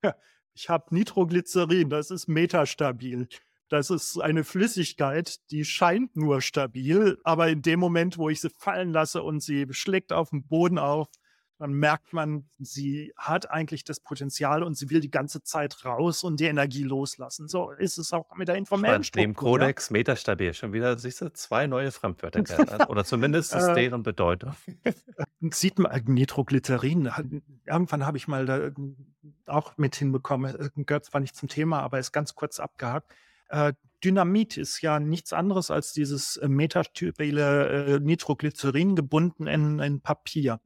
ja, 0.03 0.15
ich 0.53 0.69
habe 0.69 0.93
Nitroglycerin, 0.93 1.89
das 1.89 2.11
ist 2.11 2.27
metastabil. 2.27 3.27
Das 3.69 3.89
ist 3.89 4.19
eine 4.19 4.43
Flüssigkeit, 4.43 5.39
die 5.49 5.65
scheint 5.65 6.15
nur 6.15 6.41
stabil, 6.41 7.17
aber 7.23 7.47
in 7.49 7.63
dem 7.63 7.79
Moment, 7.79 8.17
wo 8.17 8.29
ich 8.29 8.39
sie 8.39 8.51
fallen 8.51 8.91
lasse 8.91 9.23
und 9.23 9.41
sie 9.41 9.65
schlägt 9.71 10.13
auf 10.13 10.29
den 10.29 10.45
Boden 10.45 10.77
auf, 10.77 11.07
dann 11.57 11.71
merkt 11.73 12.11
man, 12.13 12.45
sie 12.59 13.13
hat 13.17 13.49
eigentlich 13.49 13.83
das 13.83 13.99
Potenzial 13.99 14.61
und 14.63 14.75
sie 14.77 14.89
will 14.89 14.99
die 14.99 15.09
ganze 15.11 15.41
Zeit 15.41 15.85
raus 15.85 16.23
und 16.23 16.39
die 16.39 16.45
Energie 16.45 16.83
loslassen. 16.83 17.47
So 17.47 17.71
ist 17.71 17.97
es 17.97 18.11
auch 18.13 18.35
mit 18.35 18.47
der 18.49 18.55
informellen 18.55 19.03
Spannend. 19.03 19.15
Neben 19.27 19.33
Struktur. 19.33 19.59
Ja? 19.59 19.65
Codex, 19.65 19.89
Metastabil, 19.91 20.53
schon 20.53 20.73
wieder, 20.73 20.97
siehst 20.97 21.21
du, 21.21 21.31
zwei 21.31 21.67
neue 21.67 21.91
Fremdwörter 21.91 22.41
gelernt. 22.43 22.89
Oder 22.89 23.05
zumindest 23.05 23.53
ist 23.55 23.63
Äh, 23.67 23.75
deren 23.75 24.03
Bedeutung. 24.03 24.53
Sieht 25.51 25.79
man 25.79 25.91
äh, 25.91 26.01
Nitroglycerin. 26.05 27.15
hat- 27.15 27.25
Irgendwann 27.65 28.05
habe 28.05 28.17
ich 28.17 28.27
mal 28.27 28.45
da 28.45 28.57
äh, 28.57 28.71
auch 29.45 29.77
mit 29.77 29.95
hinbekommen. 29.95 30.55
äh, 30.55 30.69
Gehört 30.83 31.05
zwar 31.05 31.21
nicht 31.21 31.35
zum 31.35 31.49
Thema, 31.49 31.81
aber 31.81 31.99
ist 31.99 32.11
ganz 32.11 32.35
kurz 32.35 32.59
abgehakt. 32.59 33.13
Äh, 33.49 33.73
Dynamit 34.03 34.57
ist 34.57 34.81
ja 34.81 34.99
nichts 34.99 35.33
anderes 35.33 35.71
als 35.71 35.93
dieses 35.93 36.37
äh, 36.37 36.47
metastabile 36.47 37.95
äh, 37.95 37.99
Nitroglycerin 37.99 38.95
gebunden 38.95 39.47
in, 39.47 39.79
in 39.79 40.01
Papier. 40.01 40.59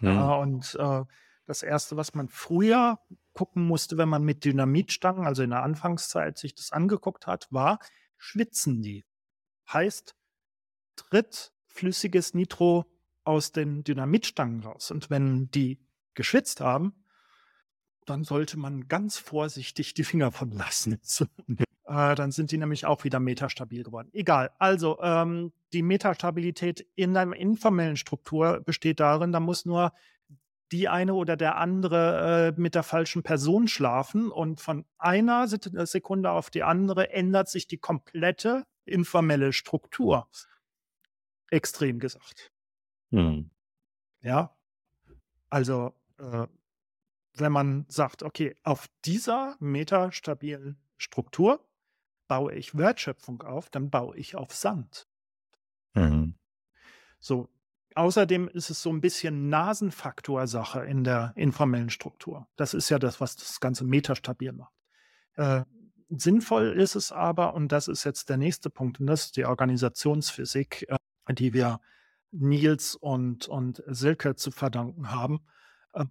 Hm. 0.00 0.08
Ja, 0.08 0.34
und 0.34 0.76
äh, 0.78 1.04
das 1.46 1.62
Erste, 1.62 1.96
was 1.96 2.14
man 2.14 2.28
früher 2.28 2.98
gucken 3.32 3.66
musste, 3.66 3.98
wenn 3.98 4.08
man 4.08 4.22
mit 4.22 4.44
Dynamitstangen, 4.44 5.26
also 5.26 5.42
in 5.42 5.50
der 5.50 5.62
Anfangszeit, 5.62 6.38
sich 6.38 6.54
das 6.54 6.72
angeguckt 6.72 7.26
hat, 7.26 7.48
war, 7.50 7.78
schwitzen 8.16 8.82
die? 8.82 9.04
Heißt, 9.72 10.14
tritt 10.96 11.52
flüssiges 11.66 12.34
Nitro 12.34 12.86
aus 13.24 13.52
den 13.52 13.84
Dynamitstangen 13.84 14.62
raus. 14.62 14.90
Und 14.90 15.10
wenn 15.10 15.50
die 15.50 15.84
geschwitzt 16.14 16.60
haben, 16.60 17.03
dann 18.04 18.24
sollte 18.24 18.58
man 18.58 18.88
ganz 18.88 19.18
vorsichtig 19.18 19.94
die 19.94 20.04
Finger 20.04 20.32
von 20.32 20.50
lassen. 20.52 20.98
So. 21.04 21.26
Äh, 21.86 22.14
dann 22.14 22.32
sind 22.32 22.50
die 22.50 22.58
nämlich 22.58 22.86
auch 22.86 23.04
wieder 23.04 23.20
metastabil 23.20 23.82
geworden. 23.82 24.08
Egal. 24.12 24.50
Also 24.58 24.98
ähm, 25.02 25.52
die 25.72 25.82
Metastabilität 25.82 26.86
in 26.94 27.16
einer 27.16 27.36
informellen 27.36 27.96
Struktur 27.96 28.60
besteht 28.60 29.00
darin, 29.00 29.32
da 29.32 29.40
muss 29.40 29.66
nur 29.66 29.92
die 30.72 30.88
eine 30.88 31.14
oder 31.14 31.36
der 31.36 31.56
andere 31.56 32.54
äh, 32.56 32.60
mit 32.60 32.74
der 32.74 32.82
falschen 32.82 33.22
Person 33.22 33.68
schlafen 33.68 34.30
und 34.30 34.60
von 34.60 34.86
einer 34.98 35.44
äh, 35.44 35.86
Sekunde 35.86 36.30
auf 36.30 36.50
die 36.50 36.62
andere 36.62 37.10
ändert 37.10 37.48
sich 37.48 37.66
die 37.66 37.78
komplette 37.78 38.64
informelle 38.84 39.52
Struktur. 39.52 40.28
Extrem 41.50 41.98
gesagt. 41.98 42.50
Hm. 43.10 43.50
Ja, 44.22 44.56
also 45.50 45.94
äh, 46.18 46.46
wenn 47.34 47.52
man 47.52 47.84
sagt, 47.88 48.22
okay, 48.22 48.56
auf 48.62 48.88
dieser 49.04 49.56
metastabilen 49.60 50.78
Struktur 50.96 51.66
baue 52.28 52.54
ich 52.54 52.76
Wertschöpfung 52.76 53.42
auf, 53.42 53.70
dann 53.70 53.90
baue 53.90 54.16
ich 54.16 54.36
auf 54.36 54.54
Sand. 54.54 55.06
Mhm. 55.94 56.34
So. 57.20 57.48
Außerdem 57.96 58.48
ist 58.48 58.70
es 58.70 58.82
so 58.82 58.90
ein 58.90 59.00
bisschen 59.00 59.48
Nasenfaktor-Sache 59.50 60.84
in 60.84 61.04
der 61.04 61.32
informellen 61.36 61.90
Struktur. 61.90 62.48
Das 62.56 62.74
ist 62.74 62.88
ja 62.88 62.98
das, 62.98 63.20
was 63.20 63.36
das 63.36 63.60
Ganze 63.60 63.84
metastabil 63.84 64.50
macht. 64.50 64.72
Äh, 65.36 65.62
sinnvoll 66.08 66.72
ist 66.72 66.96
es 66.96 67.12
aber, 67.12 67.54
und 67.54 67.70
das 67.70 67.86
ist 67.86 68.02
jetzt 68.02 68.30
der 68.30 68.36
nächste 68.36 68.68
Punkt, 68.68 68.98
und 68.98 69.06
das 69.06 69.26
ist 69.26 69.36
die 69.36 69.44
Organisationsphysik, 69.44 70.86
äh, 70.88 71.34
die 71.34 71.52
wir 71.52 71.80
Nils 72.32 72.96
und, 72.96 73.46
und 73.46 73.82
Silke 73.86 74.34
zu 74.34 74.50
verdanken 74.50 75.12
haben, 75.12 75.46
äh, 75.92 76.04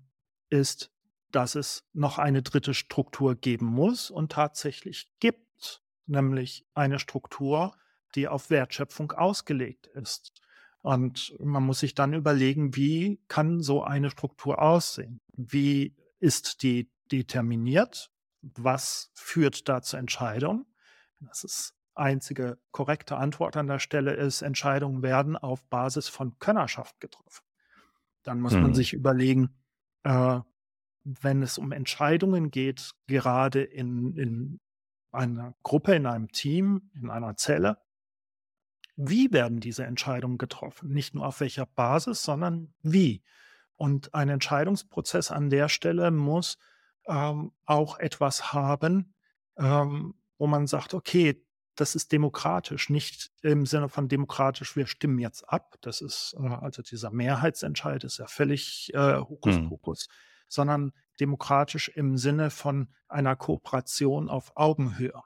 ist, 0.49 0.92
dass 1.35 1.55
es 1.55 1.85
noch 1.93 2.19
eine 2.19 2.43
dritte 2.43 2.73
Struktur 2.73 3.35
geben 3.35 3.65
muss 3.67 4.11
und 4.11 4.31
tatsächlich 4.31 5.09
gibt, 5.19 5.83
nämlich 6.05 6.65
eine 6.75 6.99
Struktur, 6.99 7.75
die 8.15 8.27
auf 8.29 8.49
Wertschöpfung 8.49 9.11
ausgelegt 9.13 9.87
ist. 9.87 10.33
Und 10.81 11.35
man 11.39 11.63
muss 11.63 11.79
sich 11.79 11.95
dann 11.95 12.13
überlegen, 12.13 12.75
wie 12.75 13.21
kann 13.27 13.61
so 13.61 13.83
eine 13.83 14.09
Struktur 14.11 14.61
aussehen? 14.61 15.21
Wie 15.35 15.95
ist 16.19 16.63
die 16.63 16.91
determiniert? 17.11 18.11
Was 18.41 19.11
führt 19.15 19.69
da 19.69 19.81
zur 19.81 19.99
Entscheidung? 19.99 20.65
Das 21.21 21.43
ist 21.43 21.73
einzige 21.95 22.57
korrekte 22.71 23.17
Antwort 23.17 23.55
an 23.55 23.67
der 23.67 23.79
Stelle 23.79 24.13
ist, 24.13 24.41
Entscheidungen 24.41 25.03
werden 25.03 25.37
auf 25.37 25.65
Basis 25.69 26.09
von 26.09 26.37
Könnerschaft 26.39 26.99
getroffen. 26.99 27.43
Dann 28.23 28.39
muss 28.41 28.59
man 28.59 28.73
Hm. 28.73 28.73
sich 28.73 28.93
überlegen, 28.93 29.55
äh, 30.03 30.39
wenn 31.03 31.43
es 31.43 31.57
um 31.57 31.71
Entscheidungen 31.71 32.51
geht, 32.51 32.91
gerade 33.07 33.63
in, 33.63 34.15
in 34.17 34.59
einer 35.11 35.53
Gruppe, 35.63 35.95
in 35.95 36.05
einem 36.05 36.31
Team, 36.31 36.89
in 36.95 37.09
einer 37.09 37.35
Zelle, 37.35 37.77
wie 38.95 39.31
werden 39.31 39.59
diese 39.59 39.85
Entscheidungen 39.85 40.37
getroffen? 40.37 40.91
Nicht 40.91 41.15
nur 41.15 41.25
auf 41.25 41.39
welcher 41.39 41.65
Basis, 41.65 42.23
sondern 42.23 42.73
wie. 42.81 43.23
Und 43.75 44.13
ein 44.13 44.29
Entscheidungsprozess 44.29 45.31
an 45.31 45.49
der 45.49 45.67
Stelle 45.67 46.11
muss 46.11 46.57
ähm, 47.07 47.51
auch 47.65 47.97
etwas 47.99 48.53
haben, 48.53 49.13
ähm, 49.57 50.15
wo 50.37 50.47
man 50.47 50.67
sagt, 50.67 50.93
okay, 50.93 51.43
das 51.75 51.95
ist 51.95 52.11
demokratisch, 52.11 52.89
nicht 52.89 53.31
im 53.41 53.65
Sinne 53.65 53.89
von 53.89 54.07
demokratisch, 54.07 54.75
wir 54.75 54.85
stimmen 54.85 55.17
jetzt 55.17 55.49
ab. 55.49 55.75
Das 55.81 56.01
ist, 56.01 56.35
äh, 56.39 56.47
also 56.47 56.83
dieser 56.83 57.09
Mehrheitsentscheid 57.09 58.03
ist 58.03 58.19
ja 58.19 58.27
völlig 58.27 58.91
äh, 58.93 59.15
Hm. 59.97 60.09
Sondern 60.47 60.93
demokratisch 61.19 61.89
im 61.89 62.17
Sinne 62.17 62.49
von 62.49 62.89
einer 63.07 63.35
Kooperation 63.35 64.29
auf 64.29 64.51
Augenhöhe. 64.55 65.21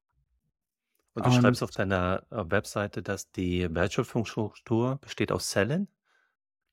Und 1.13 1.26
du 1.26 1.32
schreibst 1.32 1.61
Und 1.61 1.70
auf 1.70 1.72
deiner 1.72 2.24
äh, 2.30 2.43
Webseite, 2.51 3.01
dass 3.01 3.32
die 3.32 3.74
Wertschöpfungsstruktur 3.74 4.97
besteht 5.01 5.32
aus 5.32 5.49
Zellen, 5.49 5.82
mhm. 5.82 5.88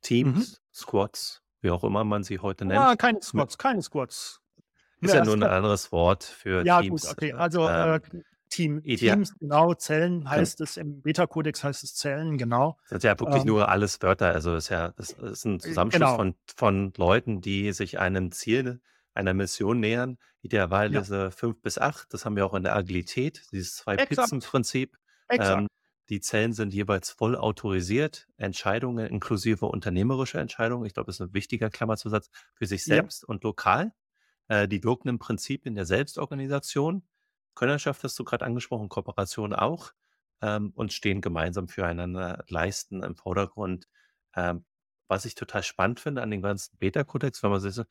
Teams, 0.03 0.62
Squads, 0.72 1.42
wie 1.61 1.70
auch 1.70 1.82
immer 1.84 2.05
man 2.05 2.24
sie 2.24 2.38
heute 2.40 2.64
nennt. 2.66 2.80
Ah, 2.80 2.95
keine 2.97 3.22
Squads, 3.22 3.57
keine 3.57 3.82
Squads. 3.82 4.40
ist 5.01 5.12
ja 5.14 5.20
Ja, 5.20 5.24
nur 5.24 5.34
ein 5.36 5.42
anderes 5.45 5.92
Wort 5.92 6.24
für 6.24 6.64
Ja, 6.64 6.80
gut, 6.80 7.03
Teams. 7.03 7.07
okay. 7.11 7.30
äh, 7.30 7.32
Also 7.32 7.68
äh, 7.68 8.01
Ähm, 8.12 8.24
Team, 8.55 8.81
idea 8.85 9.15
Teams, 9.15 9.35
genau, 9.39 9.75
Zellen 9.75 10.29
heißt 10.29 10.61
es, 10.61 10.77
im 10.77 11.03
Beta-Kodex 11.03 11.65
heißt 11.65 11.83
es 11.83 11.95
Zellen, 11.95 12.39
genau. 12.39 12.77
Das 12.83 13.03
sind 13.03 13.05
ja 13.05 13.19
wirklich 13.19 13.43
Ähm, 13.43 13.49
nur 13.49 13.69
alles 13.69 14.01
Wörter. 14.03 14.33
Also 14.33 14.55
ist 14.55 14.69
ja, 14.69 14.93
das 14.97 15.11
ist 15.11 15.45
ein 15.45 15.57
äh, 15.57 15.59
Zusammenschluss 15.59 16.01
genau, 16.01 16.17
von, 16.17 16.35
von 16.55 16.93
Leuten, 16.97 17.41
die 17.41 17.73
sich 17.73 17.99
einem 17.99 18.31
Ziel, 18.33 18.81
einer 19.13 19.35
Mission 19.35 19.81
nähern. 19.81 20.19
ja, 20.21 20.27
Idealerweise 20.43 21.31
fünf 21.31 21.61
bis 21.63 21.79
acht. 21.79 22.13
Das 22.13 22.25
haben 22.25 22.37
wir 22.37 22.47
auch 22.47 22.55
in 22.55 22.63
der 22.63 22.77
Agilität, 22.77 23.43
dieses 23.53 23.77
Zwei-Pizzen-Prinzip. 23.77 24.97
Ähm, 25.31 25.67
die 26.11 26.21
Zellen 26.21 26.53
sind 26.53 26.75
jeweils 26.75 27.11
voll 27.11 27.35
autorisiert. 27.35 28.29
Entscheidungen 28.37 29.07
inklusive 29.07 29.67
unternehmerische 29.67 30.39
Entscheidungen. 30.39 30.85
Ich 30.85 30.95
glaube, 30.95 31.07
das 31.07 31.17
ist 31.17 31.27
ein 31.29 31.35
wichtiger 31.35 31.71
Klammerzusatz 31.71 32.31
für 32.55 32.67
sich 32.67 32.87
Ja, 32.87 32.97
selbst 32.97 33.25
und 33.25 33.43
lokal. 33.43 33.93
Äh, 34.49 34.69
die 34.69 34.85
wirken 34.85 35.09
im 35.09 35.19
Prinzip 35.19 35.65
in 35.67 35.75
der 35.75 35.87
Selbstorganisation. 35.87 37.03
Könnerschaft 37.55 38.03
hast 38.05 38.19
du 38.19 38.25
gerade 38.25 38.45
angesprochen, 38.45 38.89
Kooperation 38.89 39.55
auch. 39.55 39.93
Ähm, 40.43 40.73
und 40.75 40.93
stehen 40.93 41.21
gemeinsam 41.21 41.69
füreinander, 41.69 42.45
leisten 42.49 43.03
im 43.03 43.17
Vordergrund. 43.17 43.89
Ähm, 44.35 44.65
was 45.09 45.25
ich 45.27 45.35
total 45.37 45.63
spannend 45.63 46.01
finde 46.01 46.23
an 46.23 46.31
den 46.31 46.43
ganzen 46.43 46.77
Beta-Kodex, 46.79 47.43
wenn 47.43 47.51
man 47.51 47.61
sich 47.61 47.75
so 47.75 47.85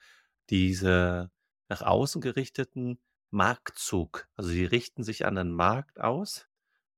diese 0.49 1.32
nach 1.70 1.82
außen 1.82 2.22
gerichteten 2.22 2.99
Marktzug, 3.32 4.28
also 4.36 4.49
sie 4.49 4.66
richten 4.66 5.03
sich 5.03 5.26
an 5.26 5.36
den 5.36 5.51
Markt 5.51 5.99
aus 6.01 6.47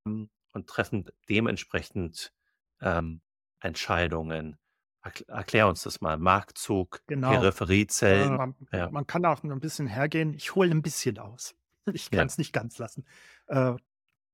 ähm, 0.06 0.30
und 0.52 0.68
treffen 0.68 1.06
dementsprechend 1.30 2.34
ähm, 2.82 3.22
Entscheidungen. 3.60 4.58
Erkl- 5.04 5.30
Erklär 5.30 5.68
uns 5.68 5.84
das 5.84 6.02
mal. 6.02 6.18
Marktzug, 6.18 7.02
genau. 7.08 7.30
Peripheriezellen. 7.30 8.40
Ähm, 8.40 8.68
Ja, 8.72 8.90
man 8.90 9.06
kann 9.08 9.26
auch 9.26 9.44
ein 9.44 9.60
bisschen 9.60 9.88
hergehen. 9.88 10.34
Ich 10.34 10.56
hole 10.56 10.72
ein 10.72 10.82
bisschen 10.82 11.20
aus. 11.20 11.56
Ich 11.94 12.10
kann 12.10 12.20
ja. 12.20 12.26
es 12.26 12.38
nicht 12.38 12.54
ganz 12.54 12.78
lassen. 12.78 13.06
Äh, 13.48 13.74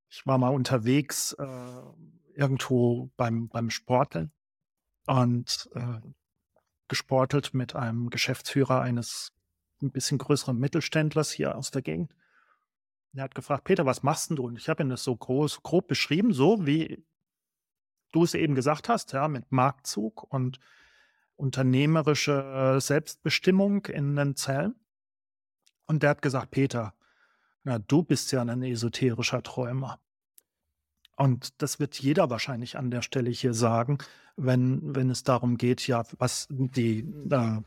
ich 0.10 0.26
war 0.26 0.38
mal 0.38 0.49
unterwegs 0.49 1.34
äh, 1.34 1.82
irgendwo 2.34 3.12
beim, 3.18 3.47
beim 3.49 3.70
Sporteln 3.70 4.32
und 5.06 5.70
äh, 5.74 5.99
gesportelt 6.88 7.54
mit 7.54 7.76
einem 7.76 8.10
Geschäftsführer 8.10 8.82
eines 8.82 9.32
ein 9.82 9.91
bisschen 9.91 10.18
größeren 10.18 10.58
Mittelständlers 10.58 11.32
hier 11.32 11.56
aus 11.56 11.72
der 11.72 11.82
Gegend. 11.82 12.14
Er 13.14 13.24
hat 13.24 13.36
gefragt, 13.36 13.66
Peter, 13.66 13.86
was 13.86 14.04
machst 14.04 14.30
denn 14.30 14.38
du? 14.38 14.45
Und 14.45 14.58
ich 14.58 14.70
habe 14.70 14.84
ihm 14.84 14.89
das 14.89 15.04
so 15.04 15.16
groß, 15.16 15.64
grob 15.64 15.88
beschrieben, 15.88 16.34
so 16.34 16.66
wie 16.66 17.04
du 18.12 18.24
es 18.24 18.34
eben 18.34 18.56
gesagt 18.56 18.89
hast, 18.89 19.14
ja, 19.14 19.28
mit 19.28 19.52
Marktzug 19.52 20.24
und 20.32 20.60
unternehmerische 21.36 22.78
Selbstbestimmung 22.80 23.86
in 23.88 24.16
den 24.16 24.36
Zellen. 24.36 24.76
Und 25.86 26.04
der 26.04 26.12
hat 26.12 26.22
gesagt, 26.22 26.52
Peter, 26.52 26.93
na, 27.64 27.80
du 27.80 28.03
bist 28.03 28.32
ja 28.32 28.41
ein 28.41 28.64
esoterischer 28.64 29.43
Träumer. 29.43 29.99
Und 31.16 31.62
das 31.62 31.80
wird 31.80 31.99
jeder 31.99 32.30
wahrscheinlich 32.30 32.78
an 32.78 32.89
der 32.89 33.01
Stelle 33.01 33.30
hier 33.30 33.53
sagen, 33.53 33.99
wenn, 34.38 34.95
wenn 34.95 35.09
es 35.09 35.24
darum 35.24 35.57
geht, 35.57 35.86
ja, 35.88 36.03
was 36.18 36.47
die, 36.49 36.99
äh, 37.30 37.62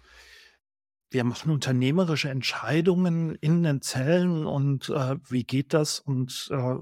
wir 1.10 1.24
machen 1.24 1.52
unternehmerische 1.52 2.30
Entscheidungen 2.30 3.36
in 3.36 3.62
den 3.62 3.80
Zellen 3.80 4.44
und 4.44 4.88
äh, 4.88 5.16
wie 5.28 5.44
geht 5.44 5.72
das? 5.72 6.00
Und 6.00 6.48
äh, 6.50 6.76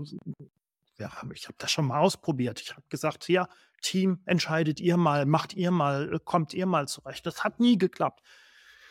ja, 0.99 1.13
ich 1.35 1.47
habe 1.49 1.57
das 1.59 1.71
schon 1.71 1.87
mal 1.87 1.99
ausprobiert. 1.99 2.61
Ich 2.61 2.71
habe 2.71 2.85
gesagt, 2.89 3.29
ja, 3.29 3.49
Team, 3.83 4.21
entscheidet 4.25 4.81
ihr 4.81 4.97
mal, 4.97 5.27
macht 5.27 5.53
ihr 5.55 5.71
mal, 5.71 6.19
kommt 6.25 6.55
ihr 6.55 6.67
mal 6.67 6.89
zurecht. 6.89 7.27
Das 7.27 7.45
hat 7.45 7.61
nie 7.61 7.77
geklappt. 7.77 8.23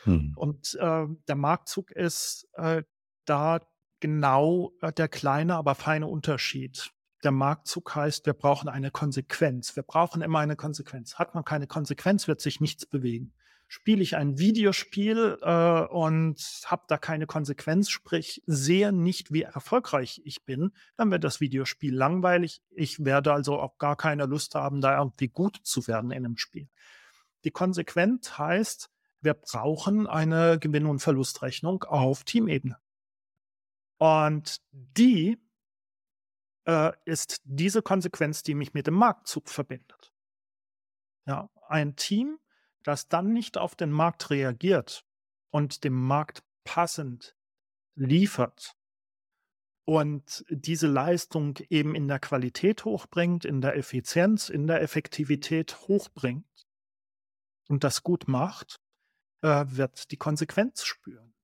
Hm. 0.04 0.34
Und 0.36 0.76
äh, 0.80 1.08
der 1.28 1.36
Marktzug 1.36 1.92
ist 1.92 2.48
äh, 2.54 2.84
da 3.26 3.60
genau 4.02 4.74
äh, 4.82 4.92
der 4.92 5.08
kleine, 5.08 5.56
aber 5.56 5.76
feine 5.76 6.08
Unterschied. 6.08 6.92
Der 7.24 7.32
Marktzug 7.32 7.96
heißt, 7.96 8.26
wir 8.26 8.34
brauchen 8.34 8.68
eine 8.68 8.92
Konsequenz. 8.92 9.76
Wir 9.76 9.84
brauchen 9.84 10.22
immer 10.22 10.40
eine 10.40 10.56
Konsequenz. 10.56 11.16
Hat 11.16 11.36
man 11.36 11.46
keine 11.46 11.68
Konsequenz, 11.68 12.28
wird 12.28 12.42
sich 12.42 12.60
nichts 12.60 12.86
bewegen. 12.86 13.34
Spiele 13.68 14.02
ich 14.02 14.18
ein 14.18 14.38
Videospiel 14.38 15.38
äh, 15.42 15.82
und 15.86 16.36
habe 16.66 16.84
da 16.90 16.98
keine 16.98 17.26
Konsequenz, 17.26 17.90
sprich 17.90 18.44
sehe 18.46 18.92
nicht, 18.92 19.32
wie 19.32 19.44
erfolgreich 19.44 20.22
ich 20.26 20.44
bin, 20.44 20.74
dann 20.98 21.10
wird 21.10 21.24
das 21.24 21.40
Videospiel 21.40 21.96
langweilig. 21.96 22.62
Ich 22.72 23.06
werde 23.06 23.32
also 23.32 23.60
auch 23.60 23.78
gar 23.78 23.96
keine 23.96 24.26
Lust 24.26 24.56
haben, 24.56 24.82
da 24.82 24.98
irgendwie 24.98 25.30
gut 25.30 25.62
zu 25.64 25.88
werden 25.88 26.12
in 26.12 26.26
einem 26.26 26.38
Spiel. 26.38 26.68
Die 27.46 27.52
Konsequenz 27.52 28.38
heißt, 28.38 28.90
wir 29.22 29.36
brauchen 29.36 30.08
eine 30.08 30.60
Gewinn- 30.60 30.88
und 30.88 31.00
Verlustrechnung 31.00 31.84
auf 31.84 32.24
Teamebene. 32.24 32.78
Und 34.02 34.64
die 34.72 35.38
äh, 36.66 36.92
ist 37.06 37.40
diese 37.44 37.84
Konsequenz, 37.84 38.42
die 38.42 38.56
mich 38.56 38.74
mit 38.74 38.88
dem 38.88 38.96
Marktzug 38.96 39.48
verbindet. 39.48 40.12
Ja, 41.28 41.52
ein 41.68 41.96
Team, 41.96 42.40
das 42.82 43.10
dann 43.10 43.32
nicht 43.32 43.60
auf 43.60 43.76
den 43.76 43.92
Markt 43.92 44.32
reagiert 44.32 45.06
und 45.52 45.84
dem 45.84 45.94
Markt 45.94 46.44
passend 46.64 47.36
liefert 47.94 48.76
und 49.86 50.46
diese 50.50 50.88
Leistung 50.88 51.60
eben 51.70 51.94
in 51.94 52.08
der 52.08 52.20
Qualität 52.20 52.86
hochbringt, 52.86 53.46
in 53.46 53.62
der 53.62 53.76
Effizienz, 53.76 54.50
in 54.50 54.66
der 54.66 54.82
Effektivität 54.82 55.78
hochbringt 55.82 56.66
und 57.70 57.84
das 57.84 58.02
gut 58.02 58.28
macht, 58.28 58.80
äh, 59.44 59.64
wird 59.68 60.10
die 60.10 60.18
Konsequenz 60.18 60.86
spüren. 60.86 61.36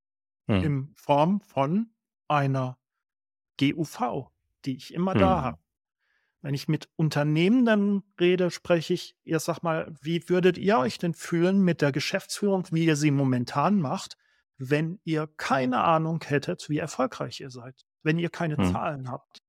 Hm. 0.47 0.63
In 0.63 0.95
Form 0.95 1.39
von 1.41 1.93
einer 2.27 2.77
GUV, 3.59 4.29
die 4.65 4.77
ich 4.77 4.93
immer 4.93 5.13
hm. 5.13 5.19
da 5.19 5.41
habe. 5.41 5.59
Wenn 6.41 6.53
ich 6.53 6.67
mit 6.67 6.87
Unternehmenden 6.95 8.03
rede, 8.19 8.51
spreche 8.51 8.93
ich, 8.93 9.15
ihr 9.23 9.39
sag 9.39 9.63
mal, 9.63 9.93
wie 10.01 10.29
würdet 10.29 10.57
ihr 10.57 10.77
euch 10.77 10.97
denn 10.97 11.13
fühlen 11.13 11.61
mit 11.61 11.81
der 11.81 11.91
Geschäftsführung, 11.91 12.67
wie 12.71 12.85
ihr 12.85 12.95
sie 12.95 13.11
momentan 13.11 13.81
macht, 13.81 14.17
wenn 14.57 14.99
ihr 15.03 15.27
keine 15.37 15.83
Ahnung 15.83 16.23
hättet, 16.23 16.69
wie 16.69 16.77
erfolgreich 16.77 17.39
ihr 17.39 17.49
seid, 17.49 17.85
wenn 18.03 18.19
ihr 18.19 18.29
keine 18.29 18.57
hm. 18.57 18.71
Zahlen 18.71 19.09
habt? 19.09 19.41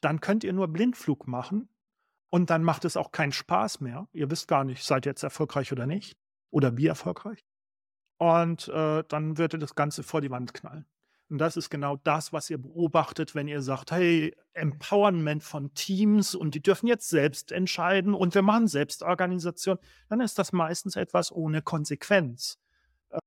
Dann 0.00 0.20
könnt 0.20 0.44
ihr 0.44 0.52
nur 0.52 0.68
Blindflug 0.68 1.26
machen 1.26 1.68
und 2.30 2.50
dann 2.50 2.62
macht 2.62 2.84
es 2.84 2.96
auch 2.96 3.10
keinen 3.10 3.32
Spaß 3.32 3.80
mehr. 3.80 4.08
Ihr 4.12 4.30
wisst 4.30 4.48
gar 4.48 4.64
nicht, 4.64 4.84
seid 4.84 5.06
ihr 5.06 5.10
jetzt 5.10 5.22
erfolgreich 5.22 5.72
oder 5.72 5.86
nicht 5.86 6.16
oder 6.50 6.76
wie 6.76 6.86
erfolgreich. 6.86 7.44
Und 8.18 8.68
äh, 8.68 9.04
dann 9.08 9.38
würde 9.38 9.58
das 9.58 9.74
Ganze 9.74 10.02
vor 10.02 10.20
die 10.20 10.30
Wand 10.30 10.54
knallen. 10.54 10.86
Und 11.30 11.38
das 11.38 11.58
ist 11.58 11.68
genau 11.68 11.96
das, 11.96 12.32
was 12.32 12.48
ihr 12.48 12.56
beobachtet, 12.56 13.34
wenn 13.34 13.48
ihr 13.48 13.60
sagt, 13.60 13.90
hey, 13.92 14.34
Empowerment 14.54 15.42
von 15.42 15.74
Teams 15.74 16.34
und 16.34 16.54
die 16.54 16.62
dürfen 16.62 16.86
jetzt 16.86 17.10
selbst 17.10 17.52
entscheiden 17.52 18.14
und 18.14 18.34
wir 18.34 18.42
machen 18.42 18.66
Selbstorganisation, 18.66 19.78
dann 20.08 20.20
ist 20.20 20.38
das 20.38 20.52
meistens 20.52 20.96
etwas 20.96 21.30
ohne 21.30 21.60
Konsequenz, 21.60 22.58
äh, 23.10 23.18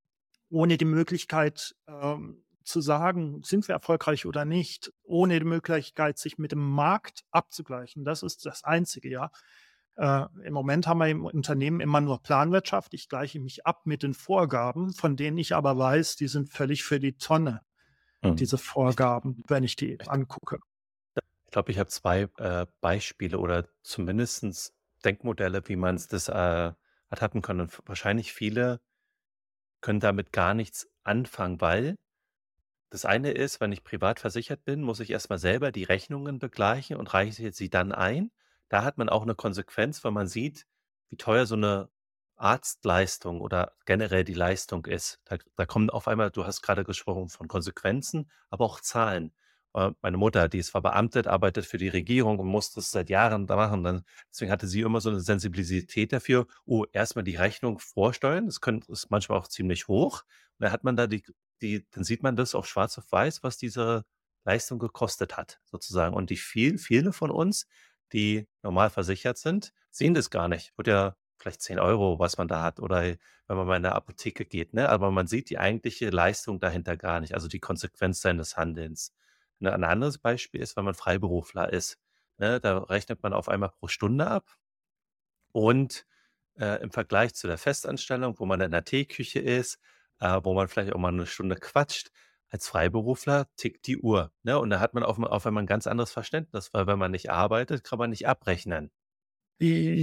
ohne 0.49 0.78
die 0.78 0.86
Möglichkeit 0.86 1.76
äh, 1.86 2.16
zu 2.64 2.82
sagen, 2.82 3.43
sind 3.43 3.68
wir 3.68 3.76
erfolgreich 3.76 4.26
oder 4.26 4.45
nicht, 4.45 4.91
ohne 5.04 5.38
die 5.38 5.45
Möglichkeit, 5.45 6.18
sich 6.18 6.39
mit 6.39 6.54
dem 6.54 6.72
Markt 6.72 7.24
abzugleichen. 7.30 8.04
Das 8.04 8.24
ist 8.24 8.45
das 8.47 8.64
Einzige, 8.64 9.10
ja. 9.10 9.32
Äh, 9.95 10.26
Im 10.43 10.54
Moment 10.54 10.88
haben 10.88 10.99
wir 10.99 11.08
im 11.08 11.26
Unternehmen 11.26 11.82
immer 11.82 12.02
nur 12.02 12.24
Planwirtschaft. 12.24 12.95
Ich 12.95 13.10
gleiche 13.10 13.39
mich 13.39 13.68
ab 13.68 13.86
mit 13.86 14.02
den 14.02 14.16
Vorgaben, 14.16 14.93
von 14.93 15.18
denen 15.18 15.38
ich 15.38 15.54
aber 15.54 15.78
weiß, 15.78 16.16
die 16.16 16.28
sind 16.28 16.49
völlig 16.49 16.84
für 16.84 16.99
die 16.99 17.18
Tonne 17.18 17.62
mhm. 18.22 18.36
diese 18.36 18.58
Vorgaben, 18.58 19.44
wenn 19.48 19.64
ich 19.64 19.76
die 19.76 20.00
angucke. 20.08 20.60
Ich 21.16 21.52
glaube, 21.52 21.72
ich 21.72 21.80
habe 21.80 21.90
zwei 21.90 22.30
äh, 22.38 22.66
Beispiele 22.80 23.38
oder 23.38 23.68
zumindest 23.84 24.74
Denkmodelle, 25.04 25.68
wie 25.68 25.76
man 25.76 25.96
es 25.96 26.08
das 26.08 26.30
äh, 26.30 26.72
ertappen 27.10 27.42
kann. 27.42 27.60
Und 27.60 27.82
wahrscheinlich 27.86 28.34
viele 28.34 28.80
können 29.82 30.00
damit 30.00 30.32
gar 30.32 30.54
nichts 30.54 30.88
anfangen, 31.04 31.60
weil 31.60 31.98
das 32.90 33.06
eine 33.06 33.32
ist, 33.32 33.62
wenn 33.62 33.72
ich 33.72 33.84
privat 33.84 34.20
versichert 34.20 34.64
bin, 34.66 34.82
muss 34.82 35.00
ich 35.00 35.12
erstmal 35.12 35.40
selber 35.40 35.72
die 35.72 35.84
Rechnungen 35.84 36.40
begleichen 36.40 36.98
und 36.98 37.14
reiche 37.14 37.52
sie 37.52 37.70
dann 37.70 37.92
ein. 37.92 38.32
Da 38.70 38.84
hat 38.84 38.98
man 38.98 39.10
auch 39.10 39.24
eine 39.24 39.36
Konsequenz, 39.36 40.04
weil 40.04 40.12
man 40.12 40.28
sieht, 40.28 40.66
wie 41.10 41.18
teuer 41.18 41.46
so 41.46 41.56
eine 41.56 41.90
Arztleistung 42.42 43.42
oder 43.42 43.74
generell 43.86 44.24
die 44.24 44.34
Leistung 44.34 44.86
ist. 44.86 45.20
Da, 45.26 45.38
da 45.56 45.66
kommen 45.66 45.89
auf 45.89 46.08
einmal, 46.08 46.32
du 46.32 46.46
hast 46.46 46.62
gerade 46.62 46.84
gesprochen 46.84 47.30
von 47.30 47.48
Konsequenzen, 47.48 48.32
aber 48.50 48.66
auch 48.66 48.80
Zahlen. 48.82 49.34
Äh, 49.74 49.92
meine 50.02 50.18
Mutter, 50.18 50.50
die 50.50 50.58
ist 50.60 50.72
verbeamtet, 50.72 51.28
arbeitet 51.28 51.66
für 51.66 51.78
die 51.78 51.88
Regierung 51.89 52.39
und 52.39 52.48
muss 52.48 52.72
das 52.74 52.92
seit 52.92 53.10
Jahren 53.10 53.48
da 53.48 53.56
machen. 53.56 53.84
Dann, 53.84 54.04
deswegen 54.30 54.52
hatte 54.52 54.68
sie 54.68 54.82
immer 54.82 55.02
so 55.02 55.10
eine 55.10 55.22
Sensibilität 55.22 56.12
dafür. 56.14 56.48
Oh, 56.66 56.86
erstmal 56.92 57.24
die 57.24 57.36
Rechnung 57.36 57.80
vorsteuern. 57.80 58.48
Das 58.48 58.62
könnte, 58.62 58.92
ist 58.92 59.10
manchmal 59.12 59.38
auch 59.39 59.48
ziemlich 59.48 59.88
hoch. 59.88 60.24
Und 60.58 60.64
dann 60.66 60.72
hat 60.72 60.84
man 60.84 60.96
da 60.96 61.08
die, 61.08 61.24
die, 61.62 61.88
dann 61.92 62.04
sieht 62.04 62.24
man 62.24 62.36
das 62.36 62.56
auch 62.56 62.66
schwarz 62.66 62.98
auf 62.98 63.12
weiß, 63.12 63.44
was 63.44 63.58
diese 63.58 64.04
Leistung 64.46 64.80
gekostet 64.80 65.38
hat, 65.38 65.62
sozusagen. 65.66 66.16
Und 66.16 66.30
die 66.30 66.38
viel, 66.38 66.78
viele 66.78 67.14
von 67.14 67.32
uns, 67.32 67.68
die 68.14 68.48
normal 68.64 68.89
versichert 68.89 69.38
sind, 69.38 69.74
sehen 69.92 70.14
das 70.14 70.30
gar 70.30 70.48
nicht. 70.48 70.74
Wird 70.78 70.88
ja 70.88 71.16
vielleicht 71.42 71.62
10 71.62 71.80
Euro, 71.80 72.20
was 72.20 72.38
man 72.38 72.48
da 72.48 72.64
hat, 72.64 72.80
oder 72.80 73.02
wenn 73.02 73.58
man 73.58 73.68
mal 73.68 73.78
in 73.78 73.84
der 73.84 73.96
Apotheke 73.96 74.46
geht, 74.46 74.74
ne? 74.74 74.89
Aber 74.89 75.12
man 75.12 75.28
sieht 75.28 75.50
die 75.50 75.60
eigentliche 75.60 76.10
Leistung 76.10 76.60
dahinter 76.60 76.98
gar 76.98 77.20
nicht, 77.20 77.34
also 77.34 77.48
die 77.48 77.60
Konsequenz 77.60 78.22
seines 78.22 78.58
Handelns. 78.58 79.14
Ne, 79.60 79.74
ein 79.74 79.84
anderes 79.84 80.18
Beispiel 80.18 80.62
ist, 80.62 80.76
wenn 80.78 80.86
man 80.86 80.96
Freiberufler 80.96 81.72
ist. 81.72 82.00
Ne? 82.38 82.60
Da 82.60 82.80
rechnet 82.80 83.22
man 83.24 83.34
auf 83.34 83.48
einmal 83.50 83.70
pro 83.70 83.88
Stunde 83.88 84.28
ab. 84.28 84.58
Und 85.54 86.06
äh, 86.60 86.82
im 86.82 86.92
Vergleich 86.92 87.36
zu 87.36 87.48
der 87.48 87.58
Festanstellung, 87.58 88.39
wo 88.39 88.46
man 88.46 88.62
in 88.62 88.72
der 88.72 88.86
Teeküche 88.86 89.39
ist, 89.39 89.80
äh, 90.20 90.39
wo 90.44 90.54
man 90.54 90.68
vielleicht 90.68 90.94
auch 90.94 91.00
mal 91.00 91.10
eine 91.10 91.28
Stunde 91.28 91.56
quatscht, 91.56 92.12
als 92.50 92.68
Freiberufler 92.68 93.48
tickt 93.56 93.88
die 93.88 93.98
Uhr. 93.98 94.32
Ne? 94.44 94.60
Und 94.60 94.70
da 94.72 94.80
hat 94.80 94.94
man 94.94 95.04
auf, 95.04 95.20
auf 95.20 95.46
einmal 95.46 95.64
ein 95.64 95.68
ganz 95.68 95.88
anderes 95.88 96.12
Verständnis, 96.12 96.74
weil 96.74 96.88
wenn 96.88 97.00
man 97.00 97.12
nicht 97.12 97.32
arbeitet, 97.32 97.84
kann 97.84 98.00
man 98.00 98.10
nicht 98.10 98.28
abrechnen. 98.28 98.92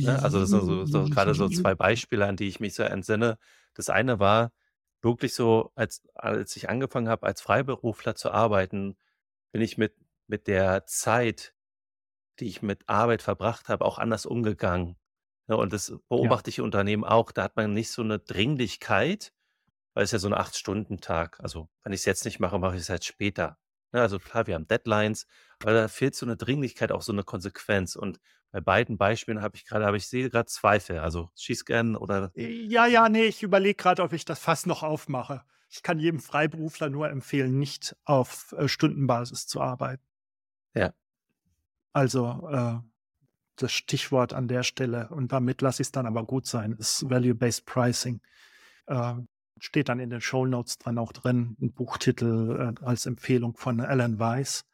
Ne? 0.02 0.22
Also 0.22 0.40
das 0.40 0.50
sind 0.50 0.64
so, 0.64 0.86
so 0.86 1.09
gerade 1.09 1.34
so 1.34 1.48
zwei 1.48 1.74
Beispiele, 1.74 2.26
an 2.26 2.36
die 2.36 2.48
ich 2.48 2.61
mich 2.61 2.74
so 2.74 2.82
entsinne. 2.84 3.38
Das 3.74 3.90
eine 3.90 4.18
war 4.20 4.52
wirklich 5.02 5.34
so, 5.34 5.72
als, 5.74 6.02
als 6.14 6.56
ich 6.56 6.68
angefangen 6.68 7.09
habe, 7.09 7.26
als 7.26 7.40
Freiberufler 7.42 8.14
zu 8.14 8.30
arbeiten, 8.32 8.96
bin 9.52 9.62
ich 9.62 9.78
mit, 9.78 9.96
mit 10.28 10.46
der 10.48 10.86
Zeit, 10.86 11.54
die 12.40 12.46
ich 12.48 12.62
mit 12.62 12.88
Arbeit 12.88 13.22
verbracht 13.22 13.68
habe, 13.68 13.84
auch 13.84 13.98
anders 13.98 14.26
umgegangen. 14.26 14.96
Ja, 15.48 15.56
und 15.56 15.72
das 15.72 15.88
Ja. 15.88 15.98
beobachte 16.09 16.50
ich 16.50 16.59
im 16.59 16.64
Unternehmen 16.64 17.04
auch. 17.04 17.32
Da 17.32 17.44
hat 17.44 17.56
man 17.56 17.72
nicht 17.72 17.90
so 17.90 18.02
eine 18.02 18.18
Dringlichkeit, 18.18 19.32
weil 19.94 20.04
es 20.04 20.12
ja 20.12 20.18
so 20.18 20.28
ein 20.28 20.34
Acht-Stunden-Tag. 20.34 21.40
Also 21.40 21.68
wenn 21.82 21.92
ich 21.92 22.00
es 22.00 22.04
jetzt 22.06 22.24
nicht 22.24 22.40
mache, 22.40 22.59
mache 22.59 22.76
ich 22.76 22.82
es 22.82 22.90
halt 22.90 23.04
später. 23.04 23.59
Ja, 23.92 24.02
also 24.02 24.18
klar, 24.18 24.46
wir 24.46 24.54
haben 24.54 24.68
Deadlines, 24.68 25.26
aber 25.62 25.72
da 25.72 25.88
fehlt 25.88 26.14
so 26.14 26.26
eine 26.26 26.36
Dringlichkeit, 26.36 26.92
auch 26.92 27.02
so 27.02 27.12
eine 27.12 27.24
Konsequenz. 27.24 27.96
Und 27.96 28.20
bei 28.51 28.61
beiden 28.61 28.96
Beispielen 28.96 29.42
habe 29.42 29.57
ich 29.57 29.64
gerade, 29.66 29.86
aber 29.86 29.96
ich 29.96 30.07
sehe 30.07 30.30
gerade 30.30 30.46
Zweifel. 30.46 30.99
Also 30.99 31.30
schieß 31.36 31.64
oder. 31.99 32.30
Ja, 32.34 32.86
ja, 32.86 33.09
nee, 33.09 33.24
ich 33.24 33.42
überlege 33.42 33.74
gerade, 33.74 34.03
ob 34.03 34.12
ich 34.12 34.24
das 34.24 34.38
fast 34.38 34.66
noch 34.66 34.82
aufmache. 34.82 35.42
Ich 35.70 35.82
kann 35.82 35.99
jedem 35.99 36.20
Freiberufler 36.20 36.88
nur 36.88 37.11
empfehlen, 37.11 37.59
nicht 37.59 37.94
auf 38.05 38.55
äh, 38.57 38.68
Stundenbasis 38.68 39.46
zu 39.46 39.61
arbeiten. 39.61 40.03
Ja. 40.74 40.94
Also 41.92 42.49
äh, 42.51 42.78
das 43.57 43.72
Stichwort 43.72 44.32
an 44.32 44.49
der 44.49 44.62
Stelle, 44.62 45.09
und 45.09 45.32
damit 45.32 45.61
lasse 45.61 45.82
ich 45.82 45.88
es 45.88 45.92
dann 45.92 46.07
aber 46.07 46.24
gut 46.24 46.46
sein, 46.46 46.72
ist 46.72 47.09
Value-Based 47.11 47.66
Pricing. 47.66 48.22
Äh, 48.86 49.14
steht 49.59 49.90
dann 49.90 50.01
in 50.01 50.09
den 50.09 50.20
Show 50.20 50.46
Notes 50.46 50.78
dran 50.78 50.96
auch 50.96 51.12
drin, 51.12 51.57
ein 51.61 51.72
Buchtitel 51.72 52.74
äh, 52.80 52.84
als 52.84 53.05
Empfehlung 53.05 53.57
von 53.57 53.80
Alan 53.80 54.18
Weiss. 54.18 54.64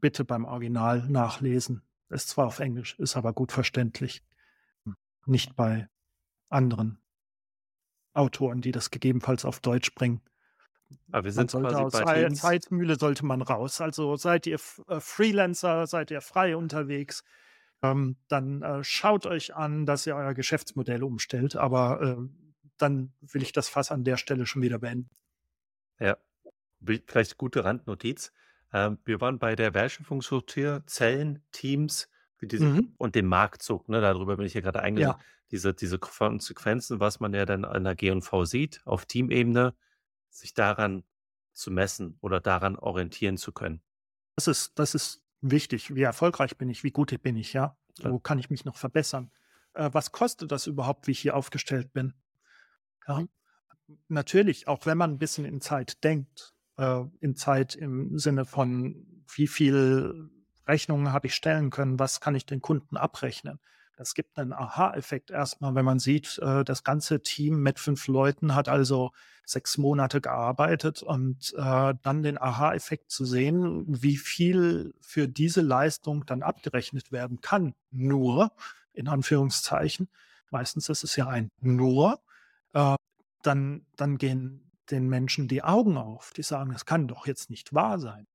Bitte 0.00 0.24
beim 0.24 0.44
Original 0.44 1.08
nachlesen. 1.08 1.87
Ist 2.10 2.28
zwar 2.30 2.46
auf 2.46 2.58
Englisch, 2.58 2.98
ist 2.98 3.16
aber 3.16 3.32
gut 3.32 3.52
verständlich. 3.52 4.22
Nicht 5.26 5.56
bei 5.56 5.88
anderen 6.48 7.02
Autoren, 8.14 8.60
die 8.60 8.72
das 8.72 8.90
gegebenenfalls 8.90 9.44
auf 9.44 9.60
Deutsch 9.60 9.94
bringen. 9.94 10.22
Aber 11.12 11.24
wir 11.24 11.32
sind 11.32 11.50
sollte 11.50 11.78
aus 11.78 11.92
der 11.92 12.32
Zeitmühle 12.32 12.98
sollte 12.98 13.26
man 13.26 13.42
raus. 13.42 13.80
Also 13.80 14.16
seid 14.16 14.46
ihr 14.46 14.58
äh, 14.88 15.00
Freelancer, 15.00 15.86
seid 15.86 16.10
ihr 16.10 16.22
frei 16.22 16.56
unterwegs, 16.56 17.24
ähm, 17.82 18.16
dann 18.28 18.62
äh, 18.62 18.82
schaut 18.82 19.26
euch 19.26 19.54
an, 19.54 19.86
dass 19.86 20.06
ihr 20.06 20.16
euer 20.16 20.34
Geschäftsmodell 20.34 21.02
umstellt. 21.02 21.56
Aber 21.56 22.00
äh, 22.00 22.16
dann 22.78 23.12
will 23.20 23.42
ich 23.42 23.52
das 23.52 23.68
Fass 23.68 23.90
an 23.90 24.04
der 24.04 24.16
Stelle 24.16 24.46
schon 24.46 24.62
wieder 24.62 24.78
beenden. 24.78 25.10
Ja, 25.98 26.16
vielleicht 27.06 27.36
gute 27.36 27.64
Randnotiz. 27.64 28.32
Ähm, 28.72 28.98
wir 29.04 29.20
waren 29.20 29.38
bei 29.38 29.56
der 29.56 29.74
Wertschöpfungsstruktur, 29.74 30.82
Zellen, 30.86 31.42
Teams 31.52 32.08
diese, 32.40 32.66
Mhm. 32.66 32.94
und 32.98 33.14
dem 33.14 33.26
Marktzug. 33.26 33.88
Ne, 33.88 34.00
darüber 34.00 34.36
bin 34.36 34.46
ich 34.46 34.52
hier 34.52 34.62
gerade 34.62 34.80
eingegangen. 34.80 35.18
Ja, 35.18 35.24
Diese, 35.50 35.72
diese 35.74 35.98
Konsequenzen, 35.98 37.00
was 37.00 37.20
man 37.20 37.32
ja 37.34 37.46
dann 37.46 37.64
an 37.64 37.84
der 37.84 37.94
G&V 37.94 38.44
sieht, 38.44 38.82
auf 38.84 39.06
Teamebene, 39.06 39.74
sich 40.30 40.52
daran 40.54 41.04
zu 41.52 41.70
messen 41.70 42.18
oder 42.20 42.40
daran 42.40 42.76
orientieren 42.76 43.38
zu 43.38 43.52
können. 43.52 43.80
das 44.36 44.46
ist, 44.46 44.78
das 44.78 44.94
ist 44.94 45.24
wichtig. 45.40 45.94
Wie 45.94 46.02
erfolgreich 46.02 46.56
bin 46.58 46.68
ich? 46.68 46.84
Wie 46.84 46.92
gut 46.92 47.20
bin 47.22 47.36
ich? 47.36 47.54
Ja, 47.54 47.76
Klar. 47.98 48.12
wo 48.12 48.18
kann 48.20 48.38
ich 48.38 48.50
mich 48.50 48.64
noch 48.64 48.76
verbessern? 48.76 49.32
Äh, 49.74 49.90
was 49.92 50.12
kostet 50.12 50.52
das 50.52 50.66
überhaupt, 50.68 51.06
wie 51.08 51.12
ich 51.12 51.18
hier 51.20 51.34
aufgestellt 51.34 51.92
bin? 51.92 52.14
Ja, 53.08 53.24
natürlich, 54.08 54.68
auch 54.68 54.86
wenn 54.86 54.98
man 54.98 55.12
ein 55.12 55.18
bisschen 55.18 55.44
in 55.44 55.60
Zeit 55.60 56.04
denkt, 56.04 56.54
äh, 56.78 57.02
in 57.20 57.36
Zeit 57.36 57.74
im 57.74 58.18
Sinne 58.18 58.44
von, 58.44 59.24
wie 59.34 59.46
viel 59.46 60.30
Rechnungen 60.66 61.12
habe 61.12 61.26
ich 61.26 61.34
stellen 61.34 61.70
können, 61.70 61.98
was 61.98 62.20
kann 62.20 62.34
ich 62.34 62.46
den 62.46 62.62
Kunden 62.62 62.96
abrechnen. 62.96 63.58
Das 63.96 64.14
gibt 64.14 64.38
einen 64.38 64.52
Aha-Effekt 64.52 65.32
erstmal, 65.32 65.74
wenn 65.74 65.84
man 65.84 65.98
sieht, 65.98 66.38
äh, 66.38 66.64
das 66.64 66.84
ganze 66.84 67.20
Team 67.20 67.62
mit 67.62 67.80
fünf 67.80 68.06
Leuten 68.06 68.54
hat 68.54 68.68
also 68.68 69.10
sechs 69.44 69.76
Monate 69.76 70.20
gearbeitet 70.20 71.02
und 71.02 71.52
äh, 71.56 71.94
dann 72.02 72.22
den 72.22 72.40
Aha-Effekt 72.40 73.10
zu 73.10 73.24
sehen, 73.24 73.84
wie 73.88 74.16
viel 74.16 74.94
für 75.00 75.26
diese 75.26 75.62
Leistung 75.62 76.24
dann 76.26 76.42
abgerechnet 76.42 77.10
werden 77.10 77.40
kann. 77.40 77.74
Nur, 77.90 78.52
in 78.92 79.08
Anführungszeichen, 79.08 80.08
meistens 80.50 80.88
ist 80.88 81.02
es 81.02 81.16
ja 81.16 81.26
ein 81.26 81.50
nur, 81.60 82.20
äh, 82.74 82.94
dann, 83.42 83.84
dann 83.96 84.18
gehen 84.18 84.67
den 84.90 85.08
Menschen 85.08 85.48
die 85.48 85.62
Augen 85.62 85.96
auf. 85.96 86.32
Die 86.36 86.42
sagen, 86.42 86.72
das 86.72 86.86
kann 86.86 87.08
doch 87.08 87.26
jetzt 87.26 87.50
nicht 87.50 87.74
wahr 87.74 87.98
sein. 87.98 88.26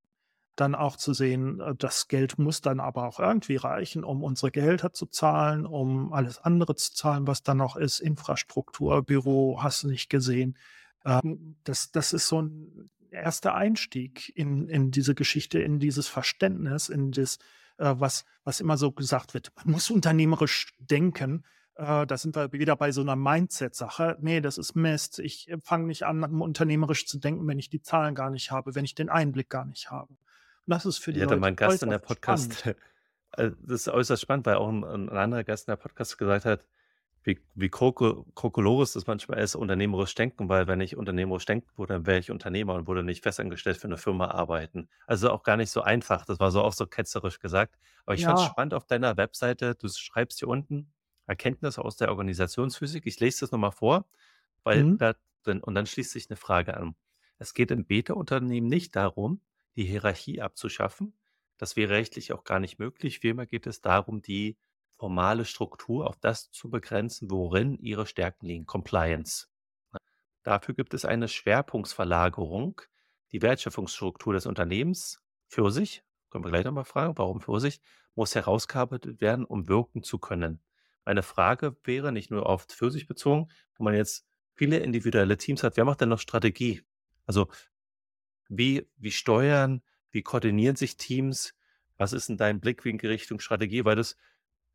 Dann 0.55 0.75
auch 0.75 0.97
zu 0.97 1.13
sehen, 1.13 1.59
äh, 1.59 1.75
das 1.75 2.07
Geld 2.07 2.37
muss 2.37 2.61
dann 2.61 2.79
aber 2.79 3.07
auch 3.07 3.19
irgendwie 3.19 3.55
reichen, 3.55 4.03
um 4.03 4.23
unsere 4.23 4.51
Gehälter 4.51 4.93
zu 4.93 5.07
zahlen, 5.07 5.65
um 5.65 6.13
alles 6.13 6.39
andere 6.39 6.75
zu 6.75 6.93
zahlen, 6.93 7.27
was 7.27 7.43
dann 7.43 7.57
noch 7.57 7.75
ist, 7.75 7.99
Infrastruktur, 7.99 9.01
Büro, 9.03 9.61
hast 9.63 9.83
du 9.83 9.87
nicht 9.87 10.09
gesehen. 10.09 10.57
Ähm, 11.05 11.55
das, 11.63 11.91
das 11.91 12.13
ist 12.13 12.27
so 12.27 12.41
ein 12.41 12.89
erster 13.13 13.55
Einstieg 13.55 14.31
in, 14.35 14.67
in 14.67 14.91
diese 14.91 15.15
Geschichte, 15.15 15.59
in 15.59 15.79
dieses 15.79 16.07
Verständnis, 16.07 16.89
in 16.89 17.11
das, 17.11 17.37
äh, 17.77 17.93
was, 17.97 18.25
was 18.43 18.59
immer 18.59 18.77
so 18.77 18.91
gesagt 18.91 19.33
wird. 19.33 19.51
Man 19.55 19.71
muss 19.71 19.89
unternehmerisch 19.89 20.73
denken. 20.79 21.45
Äh, 21.75 22.05
da 22.05 22.17
sind 22.17 22.35
wir 22.35 22.51
wieder 22.51 22.75
bei 22.75 22.91
so 22.91 23.01
einer 23.01 23.15
Mindset-Sache. 23.15 24.17
Nee, 24.21 24.41
das 24.41 24.57
ist 24.57 24.75
Mist. 24.75 25.19
Ich 25.19 25.51
fange 25.63 25.85
nicht 25.87 26.03
an, 26.03 26.23
unternehmerisch 26.23 27.07
zu 27.07 27.17
denken, 27.19 27.47
wenn 27.47 27.59
ich 27.59 27.69
die 27.69 27.81
Zahlen 27.81 28.15
gar 28.15 28.29
nicht 28.29 28.51
habe, 28.51 28.75
wenn 28.75 28.85
ich 28.85 28.95
den 28.95 29.09
Einblick 29.09 29.49
gar 29.49 29.65
nicht 29.65 29.89
habe. 29.89 30.09
Und 30.13 30.19
das 30.67 30.85
ist 30.85 30.99
für 30.99 31.13
die 31.13 31.21
hatte 31.21 31.35
Leute 31.35 31.41
mal 31.41 31.47
einen 31.47 31.55
Gast 31.55 31.83
in 31.83 31.89
der 31.89 31.99
Podcast, 31.99 32.59
spannend. 32.59 32.77
äh, 33.37 33.51
das 33.61 33.81
ist 33.81 33.89
äußerst 33.89 34.21
spannend, 34.21 34.45
weil 34.45 34.55
auch 34.55 34.69
ein, 34.69 34.83
ein 34.83 35.09
anderer 35.09 35.43
Gast 35.43 35.67
in 35.67 35.71
der 35.71 35.77
Podcast 35.77 36.17
gesagt 36.17 36.45
hat, 36.45 36.67
wie, 37.23 37.39
wie 37.55 37.69
kroko- 37.69 38.25
Kokolores 38.33 38.93
das 38.93 39.07
manchmal 39.07 39.39
ist, 39.39 39.55
unternehmerisch 39.55 40.13
denken, 40.13 40.49
weil 40.49 40.67
wenn 40.67 40.81
ich 40.81 40.97
unternehmerisch 40.97 41.45
denken 41.45 41.69
würde, 41.77 41.93
dann 41.93 42.05
wäre 42.05 42.19
ich 42.19 42.31
Unternehmer 42.31 42.75
und 42.75 42.87
würde 42.87 43.01
nicht 43.03 43.23
festangestellt 43.23 43.77
für 43.77 43.87
eine 43.87 43.97
Firma 43.97 44.27
arbeiten. 44.27 44.89
Also 45.07 45.31
auch 45.31 45.43
gar 45.43 45.55
nicht 45.57 45.71
so 45.71 45.81
einfach. 45.81 46.25
Das 46.25 46.39
war 46.39 46.51
so 46.51 46.61
auch 46.61 46.73
so 46.73 46.85
ketzerisch 46.85 47.39
gesagt. 47.39 47.79
Aber 48.05 48.15
ich 48.15 48.25
fand 48.25 48.39
es 48.39 48.43
Ja, 48.43 48.49
spannend 48.51 48.73
auf 48.73 48.85
deiner 48.85 49.15
Webseite, 49.17 49.73
du 49.75 49.87
schreibst 49.87 50.39
hier 50.39 50.49
unten 50.49 50.91
Erkenntnisse 51.25 51.83
aus 51.83 51.97
der 51.97 52.09
Organisationsphysik. 52.09 53.05
Ich 53.05 53.19
lese 53.19 53.41
das 53.41 53.51
nochmal 53.51 53.71
vor, 53.71 54.05
weil 54.63 54.83
mhm. 54.83 54.97
da 54.97 55.15
drin, 55.43 55.61
und 55.61 55.75
dann 55.75 55.85
schließt 55.85 56.11
sich 56.11 56.29
eine 56.29 56.37
Frage 56.37 56.75
an. 56.77 56.95
Es 57.37 57.53
geht 57.53 57.71
im 57.71 57.85
Beta-Unternehmen 57.85 58.67
nicht 58.67 58.95
darum, 58.95 59.41
die 59.75 59.85
Hierarchie 59.85 60.41
abzuschaffen. 60.41 61.13
Das 61.57 61.75
wäre 61.75 61.93
rechtlich 61.93 62.33
auch 62.33 62.43
gar 62.43 62.59
nicht 62.59 62.79
möglich. 62.79 63.19
Vielmehr 63.19 63.45
geht 63.45 63.67
es 63.67 63.81
darum, 63.81 64.21
die 64.21 64.57
formale 64.95 65.45
Struktur 65.45 66.07
auf 66.07 66.17
das 66.17 66.51
zu 66.51 66.69
begrenzen, 66.69 67.29
worin 67.31 67.77
ihre 67.79 68.05
Stärken 68.05 68.45
liegen. 68.45 68.65
Compliance. 68.65 69.47
Dafür 70.43 70.75
gibt 70.75 70.93
es 70.93 71.05
eine 71.05 71.27
Schwerpunktsverlagerung. 71.27 72.81
Die 73.31 73.41
Wertschöpfungsstruktur 73.41 74.33
des 74.33 74.45
Unternehmens 74.45 75.23
für 75.47 75.71
sich, 75.71 76.03
können 76.29 76.43
wir 76.43 76.51
gleich 76.51 76.65
nochmal 76.65 76.85
fragen, 76.85 77.17
warum 77.17 77.41
für 77.41 77.59
sich, 77.59 77.81
muss 78.15 78.35
herausgearbeitet 78.35 79.21
werden, 79.21 79.45
um 79.45 79.67
wirken 79.67 80.03
zu 80.03 80.19
können. 80.19 80.59
Meine 81.05 81.23
Frage 81.23 81.75
wäre 81.83 82.11
nicht 82.11 82.31
nur 82.31 82.47
auf 82.47 82.65
für 82.69 82.91
sich 82.91 83.07
bezogen, 83.07 83.49
wo 83.75 83.83
man 83.83 83.95
jetzt 83.95 84.25
viele 84.55 84.77
individuelle 84.79 85.37
Teams 85.37 85.63
hat, 85.63 85.77
wer 85.77 85.85
macht 85.85 86.01
denn 86.01 86.09
noch 86.09 86.19
Strategie? 86.19 86.83
Also 87.25 87.49
wie, 88.49 88.89
wie 88.97 89.11
steuern, 89.11 89.81
wie 90.11 90.21
koordinieren 90.23 90.75
sich 90.75 90.97
Teams? 90.97 91.53
Was 91.97 92.13
ist 92.13 92.29
denn 92.29 92.37
dein 92.37 92.59
Blickwinkel 92.59 93.09
Richtung 93.09 93.39
Strategie? 93.39 93.85
Weil 93.85 93.95
das 93.95 94.17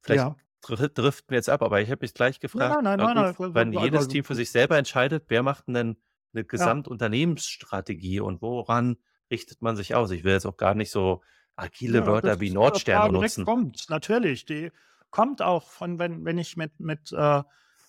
vielleicht 0.03 0.29
Ja. 0.29 0.39
dr- 0.63 0.89
driften 0.89 1.31
wir 1.31 1.37
jetzt 1.39 1.49
ab, 1.49 1.63
aber 1.63 1.81
ich 1.81 1.91
habe 1.91 2.01
mich 2.03 2.15
gleich 2.15 2.41
Nein, 2.53 2.67
gefragt, 2.67 2.83
nein, 2.85 2.99
na 2.99 3.07
nein, 3.15 3.15
gut, 3.15 3.35
nein, 3.39 3.39
wenn 3.53 3.73
nein, 3.73 3.73
jedes 3.73 4.09
Team 4.09 4.25
für 4.25 4.35
sich 4.35 4.51
selber 4.51 4.79
entscheidet, 4.79 5.25
wer 5.29 5.43
macht 5.43 5.69
denn 5.69 5.97
eine 6.35 6.45
ja. 6.57 6.79
Gesamtunternehmensstrategie 6.85 8.21
und 8.21 8.43
woran 8.43 8.97
richtet 9.31 9.63
man 9.63 9.77
sich 9.77 9.95
aus? 9.95 10.11
Ich 10.11 10.25
will 10.25 10.33
jetzt 10.33 10.47
auch 10.47 10.57
gar 10.57 10.75
nicht 10.75 10.91
so 10.91 11.23
agile 11.57 12.07
Ja, 12.07 12.07
Wörter 12.07 12.41
wie 12.41 12.51
äh, 12.63 12.81
Nordsterne 12.91 13.11
Frage 13.11 13.13
direkt 13.13 13.41
nutzen. 13.41 13.45
kommt, 13.45 13.89
natürlich. 13.89 14.45
Die 14.45 14.71
kommt 15.11 15.43
auch 15.43 15.69
von, 15.69 15.99
wenn, 15.99 16.25
wenn 16.25 16.39
ich 16.39 16.57
mit, 16.57 16.79
mit 16.81 17.13
äh, 17.13 17.43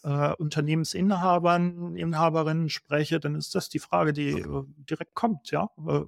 äh, 0.03 0.33
Unternehmensinhabern, 0.35 1.95
Inhaberinnen 1.95 2.69
spreche, 2.69 3.19
dann 3.19 3.35
ist 3.35 3.55
das 3.55 3.69
die 3.69 3.79
Frage, 3.79 4.13
die 4.13 4.39
äh, 4.39 4.63
direkt 4.89 5.15
kommt, 5.15 5.51
ja. 5.51 5.69
Äh, 5.87 6.01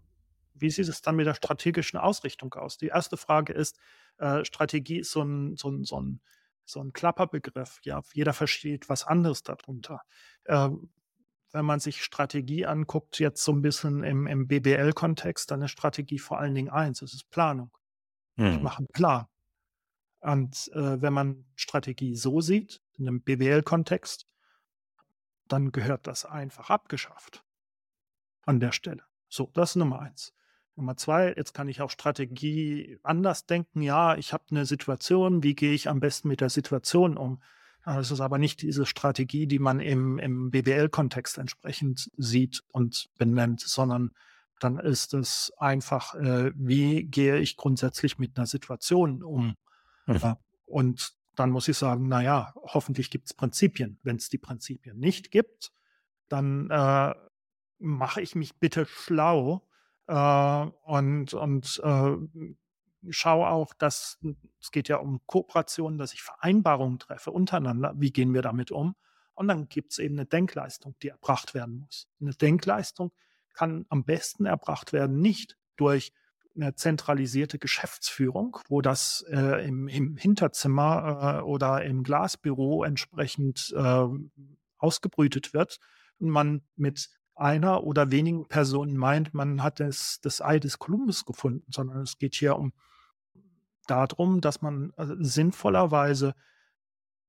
wie 0.53 0.69
sieht 0.69 0.87
es 0.89 1.01
dann 1.01 1.15
mit 1.15 1.25
der 1.25 1.33
strategischen 1.33 1.99
Ausrichtung 1.99 2.53
aus? 2.53 2.77
Die 2.77 2.87
erste 2.87 3.17
Frage 3.17 3.53
ist, 3.53 3.79
äh, 4.17 4.45
Strategie 4.45 4.99
ist 4.99 5.11
so 5.11 5.21
ein, 5.23 5.55
so 5.57 5.69
ein, 5.69 5.83
so 5.85 5.99
ein, 5.99 6.21
so 6.65 6.81
ein 6.81 6.93
Klapperbegriff. 6.93 7.79
Ja, 7.83 8.01
jeder 8.13 8.33
versteht 8.33 8.87
was 8.87 9.05
anderes 9.05 9.43
darunter. 9.43 10.01
Ähm, 10.45 10.91
wenn 11.51 11.65
man 11.65 11.79
sich 11.79 12.03
Strategie 12.03 12.65
anguckt, 12.65 13.19
jetzt 13.19 13.43
so 13.43 13.51
ein 13.51 13.61
bisschen 13.61 14.03
im, 14.03 14.27
im 14.27 14.47
BBL-Kontext, 14.47 15.51
dann 15.51 15.61
ist 15.63 15.71
Strategie 15.71 16.19
vor 16.19 16.39
allen 16.39 16.55
Dingen 16.55 16.69
eins, 16.69 17.01
es 17.01 17.13
ist 17.13 17.29
Planung. 17.29 17.71
Ich 18.37 18.57
Hm. 18.57 18.63
mache 18.63 18.79
einen 18.79 18.87
Plan. 18.87 19.25
Und 20.21 20.71
äh, 20.73 21.01
wenn 21.01 21.13
man 21.13 21.45
Strategie 21.55 22.15
so 22.15 22.41
sieht, 22.41 22.81
in 22.97 23.07
einem 23.07 23.21
BWL-Kontext, 23.21 24.27
dann 25.47 25.71
gehört 25.71 26.07
das 26.07 26.25
einfach 26.25 26.69
abgeschafft 26.69 27.43
an 28.45 28.59
der 28.59 28.71
Stelle. 28.71 29.03
So, 29.27 29.49
das 29.53 29.71
ist 29.71 29.75
Nummer 29.77 29.99
eins. 29.99 30.33
Nummer 30.75 30.95
zwei, 30.95 31.33
jetzt 31.35 31.53
kann 31.53 31.67
ich 31.67 31.81
auch 31.81 31.89
Strategie 31.89 32.97
anders 33.03 33.45
denken. 33.45 33.81
Ja, 33.81 34.15
ich 34.15 34.31
habe 34.31 34.43
eine 34.51 34.65
Situation, 34.65 35.43
wie 35.43 35.55
gehe 35.55 35.73
ich 35.73 35.89
am 35.89 35.99
besten 35.99 36.27
mit 36.27 36.41
der 36.41 36.49
Situation 36.49 37.17
um? 37.17 37.41
Das 37.83 38.11
ist 38.11 38.21
aber 38.21 38.37
nicht 38.37 38.61
diese 38.61 38.85
Strategie, 38.85 39.47
die 39.47 39.59
man 39.59 39.79
im, 39.79 40.19
im 40.19 40.51
BWL-Kontext 40.51 41.39
entsprechend 41.39 42.11
sieht 42.15 42.63
und 42.71 43.09
benennt, 43.17 43.61
sondern 43.61 44.11
dann 44.59 44.77
ist 44.77 45.15
es 45.15 45.51
einfach, 45.57 46.13
äh, 46.13 46.51
wie 46.55 47.03
gehe 47.03 47.39
ich 47.39 47.57
grundsätzlich 47.57 48.19
mit 48.19 48.37
einer 48.37 48.45
Situation 48.45 49.23
um? 49.23 49.55
Hm. 50.05 50.17
Ja, 50.17 50.37
und 50.65 51.13
dann 51.35 51.49
muss 51.49 51.67
ich 51.67 51.77
sagen, 51.77 52.07
na 52.07 52.21
ja, 52.21 52.53
hoffentlich 52.55 53.09
gibt 53.09 53.27
es 53.27 53.33
Prinzipien. 53.33 53.99
Wenn 54.03 54.17
es 54.17 54.29
die 54.29 54.37
Prinzipien 54.37 54.99
nicht 54.99 55.31
gibt, 55.31 55.71
dann 56.27 56.69
äh, 56.69 57.13
mache 57.79 58.21
ich 58.21 58.35
mich 58.35 58.57
bitte 58.59 58.85
schlau 58.85 59.67
äh, 60.07 60.65
und, 60.83 61.33
und 61.33 61.81
äh, 61.83 62.15
schaue 63.09 63.47
auch, 63.47 63.73
dass 63.73 64.19
es 64.59 64.71
geht 64.71 64.87
ja 64.87 64.97
um 64.97 65.25
Kooperation, 65.25 65.97
dass 65.97 66.13
ich 66.13 66.21
Vereinbarungen 66.21 66.99
treffe 66.99 67.31
untereinander. 67.31 67.93
Wie 67.95 68.11
gehen 68.11 68.33
wir 68.33 68.41
damit 68.41 68.71
um? 68.71 68.95
Und 69.33 69.47
dann 69.47 69.69
gibt 69.69 69.93
es 69.93 69.99
eben 69.99 70.15
eine 70.15 70.25
Denkleistung, 70.25 70.95
die 71.01 71.07
erbracht 71.07 71.53
werden 71.53 71.77
muss. 71.77 72.07
Eine 72.19 72.33
Denkleistung 72.33 73.11
kann 73.53 73.85
am 73.89 74.03
besten 74.03 74.45
erbracht 74.45 74.93
werden, 74.93 75.19
nicht 75.19 75.57
durch 75.77 76.13
eine 76.55 76.75
zentralisierte 76.75 77.59
Geschäftsführung, 77.59 78.57
wo 78.67 78.81
das 78.81 79.25
äh, 79.29 79.67
im, 79.67 79.87
im 79.87 80.17
Hinterzimmer 80.17 81.39
äh, 81.39 81.41
oder 81.43 81.83
im 81.83 82.03
Glasbüro 82.03 82.83
entsprechend 82.83 83.73
äh, 83.75 84.07
ausgebrütet 84.77 85.53
wird. 85.53 85.79
Und 86.19 86.29
man 86.29 86.61
mit 86.75 87.09
einer 87.35 87.83
oder 87.83 88.11
wenigen 88.11 88.47
Personen 88.47 88.97
meint, 88.97 89.33
man 89.33 89.63
hat 89.63 89.79
das, 89.79 90.19
das 90.21 90.41
Ei 90.41 90.59
des 90.59 90.79
Kolumbus 90.79 91.25
gefunden, 91.25 91.65
sondern 91.71 92.01
es 92.01 92.17
geht 92.17 92.35
hier 92.35 92.57
um 92.57 92.73
darum, 93.87 94.41
dass 94.41 94.61
man 94.61 94.93
äh, 94.97 95.07
sinnvollerweise 95.19 96.35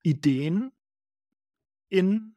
Ideen 0.02 0.72
in 1.88 2.34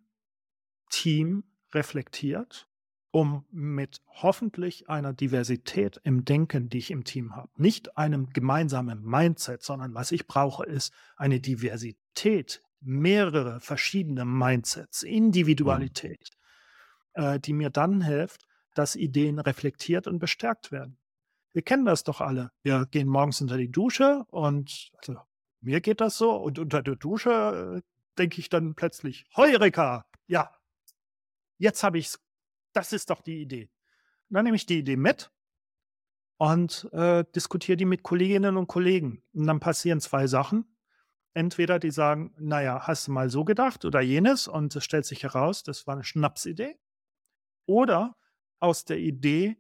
Team 0.90 1.44
reflektiert, 1.74 2.68
um 3.16 3.46
mit 3.50 4.02
hoffentlich 4.10 4.90
einer 4.90 5.14
Diversität 5.14 6.02
im 6.04 6.26
Denken, 6.26 6.68
die 6.68 6.80
ich 6.80 6.92
im 6.92 7.06
Team 7.06 7.34
habe, 7.34 7.50
nicht 7.56 7.98
einem 7.98 8.30
gemeinsamen 8.32 9.06
Mindset, 9.06 9.64
sondern 9.64 9.94
was 9.94 10.12
ich 10.12 10.28
brauche, 10.28 10.66
ist 10.66 10.94
eine 11.16 11.40
Diversität 11.40 12.62
mehrere 12.82 13.62
verschiedene 13.62 14.26
Mindsets, 14.26 15.02
Individualität, 15.02 16.30
äh, 17.14 17.40
die 17.40 17.54
mir 17.54 17.70
dann 17.70 18.02
hilft, 18.02 18.42
dass 18.74 18.98
Ideen 18.98 19.40
reflektiert 19.40 20.08
und 20.08 20.20
bestärkt 20.20 20.74
werden. 20.74 20.98
Wir 21.54 21.62
kennen 21.62 21.86
das 21.86 22.04
doch 22.04 22.20
alle. 22.20 22.52
Wir 22.64 22.86
gehen 22.86 23.08
morgens 23.08 23.40
unter 23.40 23.56
die 23.56 23.72
Dusche 23.72 24.26
und 24.30 24.90
also, 24.98 25.16
mir 25.62 25.80
geht 25.80 26.02
das 26.02 26.18
so 26.18 26.36
und 26.36 26.60
unter 26.60 26.84
der 26.84 26.98
Dusche 26.98 27.78
äh, 27.78 27.82
denke 28.18 28.42
ich 28.42 28.50
dann 28.50 28.76
plötzlich, 28.76 29.24
Heureka, 29.38 30.06
ja, 30.28 30.52
jetzt 31.58 31.82
habe 31.82 31.98
ich 31.98 32.08
es. 32.08 32.25
Das 32.76 32.92
ist 32.92 33.10
doch 33.10 33.22
die 33.22 33.42
Idee. 33.42 33.70
dann 34.30 34.44
nehme 34.44 34.58
ich 34.58 34.66
die 34.66 34.80
Idee 34.80 34.98
mit 34.98 35.32
und 36.38 36.90
äh, 36.92 37.24
diskutiere 37.34 37.78
die 37.78 37.86
mit 37.86 38.04
Kolleginnen 38.04 38.58
und 38.58 38.68
Kollegen. 38.68 39.24
Und 39.34 39.48
dann 39.48 39.62
passieren 39.62 40.02
zwei 40.02 40.28
Sachen. 40.28 40.66
Entweder 41.34 41.80
die 41.80 41.92
sagen, 41.92 42.34
naja, 42.38 42.82
hast 42.86 43.08
du 43.08 43.14
mal 43.14 43.30
so 43.30 43.46
gedacht 43.46 43.86
oder 43.86 44.02
jenes 44.02 44.50
und 44.50 44.76
es 44.76 44.84
stellt 44.84 45.06
sich 45.06 45.24
heraus, 45.24 45.64
das 45.64 45.88
war 45.88 45.94
eine 45.94 46.04
Schnapsidee. 46.04 46.78
Oder 47.66 48.18
aus 48.60 48.84
der 48.84 48.98
Idee 48.98 49.58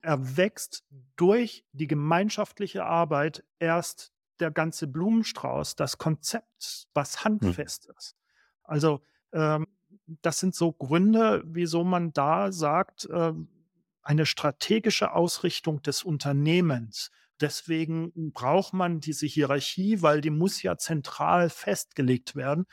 erwächst 0.00 0.86
durch 1.16 1.66
die 1.72 1.86
gemeinschaftliche 1.86 2.84
Arbeit 2.86 3.44
erst 3.58 4.14
der 4.40 4.50
ganze 4.50 4.86
Blumenstrauß, 4.86 5.76
das 5.76 5.98
Konzept, 5.98 6.88
was 6.94 7.18
hm. 7.18 7.24
handfest 7.24 7.90
ist. 7.94 8.16
Also 8.62 9.02
ähm, 9.32 9.66
das 10.06 10.38
sind 10.38 10.54
so 10.54 10.72
Gründe, 10.72 11.42
wieso 11.46 11.84
man 11.84 12.12
da 12.12 12.52
sagt, 12.52 13.06
äh, 13.10 13.32
eine 14.02 14.26
strategische 14.26 15.12
Ausrichtung 15.12 15.82
des 15.82 16.02
Unternehmens. 16.02 17.10
Deswegen 17.40 18.32
braucht 18.32 18.74
man 18.74 19.00
diese 19.00 19.26
Hierarchie, 19.26 20.02
weil 20.02 20.20
die 20.20 20.30
muss 20.30 20.62
ja 20.62 20.76
zentral 20.76 21.50
festgelegt 21.50 22.36
werden. 22.36 22.66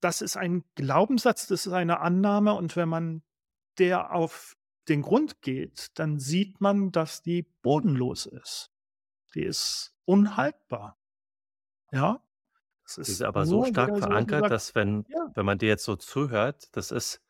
Das 0.00 0.20
ist 0.20 0.36
ein 0.36 0.64
Glaubenssatz, 0.74 1.46
das 1.46 1.66
ist 1.66 1.72
eine 1.72 2.00
Annahme 2.00 2.54
und 2.54 2.76
wenn 2.76 2.88
man 2.88 3.22
der 3.78 4.12
auf 4.12 4.56
den 4.88 5.02
Grund 5.02 5.42
geht, 5.42 5.90
dann 5.94 6.18
sieht 6.18 6.60
man, 6.60 6.92
dass 6.92 7.22
die 7.22 7.42
bodenlos 7.62 8.26
ist. 8.26 8.70
Die 9.34 9.42
ist 9.42 9.94
unhaltbar. 10.04 10.98
Ja. 11.92 12.22
Das 12.86 12.98
ist, 12.98 13.08
ist 13.08 13.22
aber 13.22 13.46
so 13.46 13.64
stark 13.64 13.98
verankert, 13.98 14.44
so 14.44 14.48
dass 14.48 14.74
wenn, 14.74 15.04
ja. 15.08 15.28
wenn 15.34 15.44
man 15.44 15.58
dir 15.58 15.68
jetzt 15.68 15.84
so 15.84 15.96
zuhört, 15.96 16.68
das 16.76 16.92
ist 16.92 17.20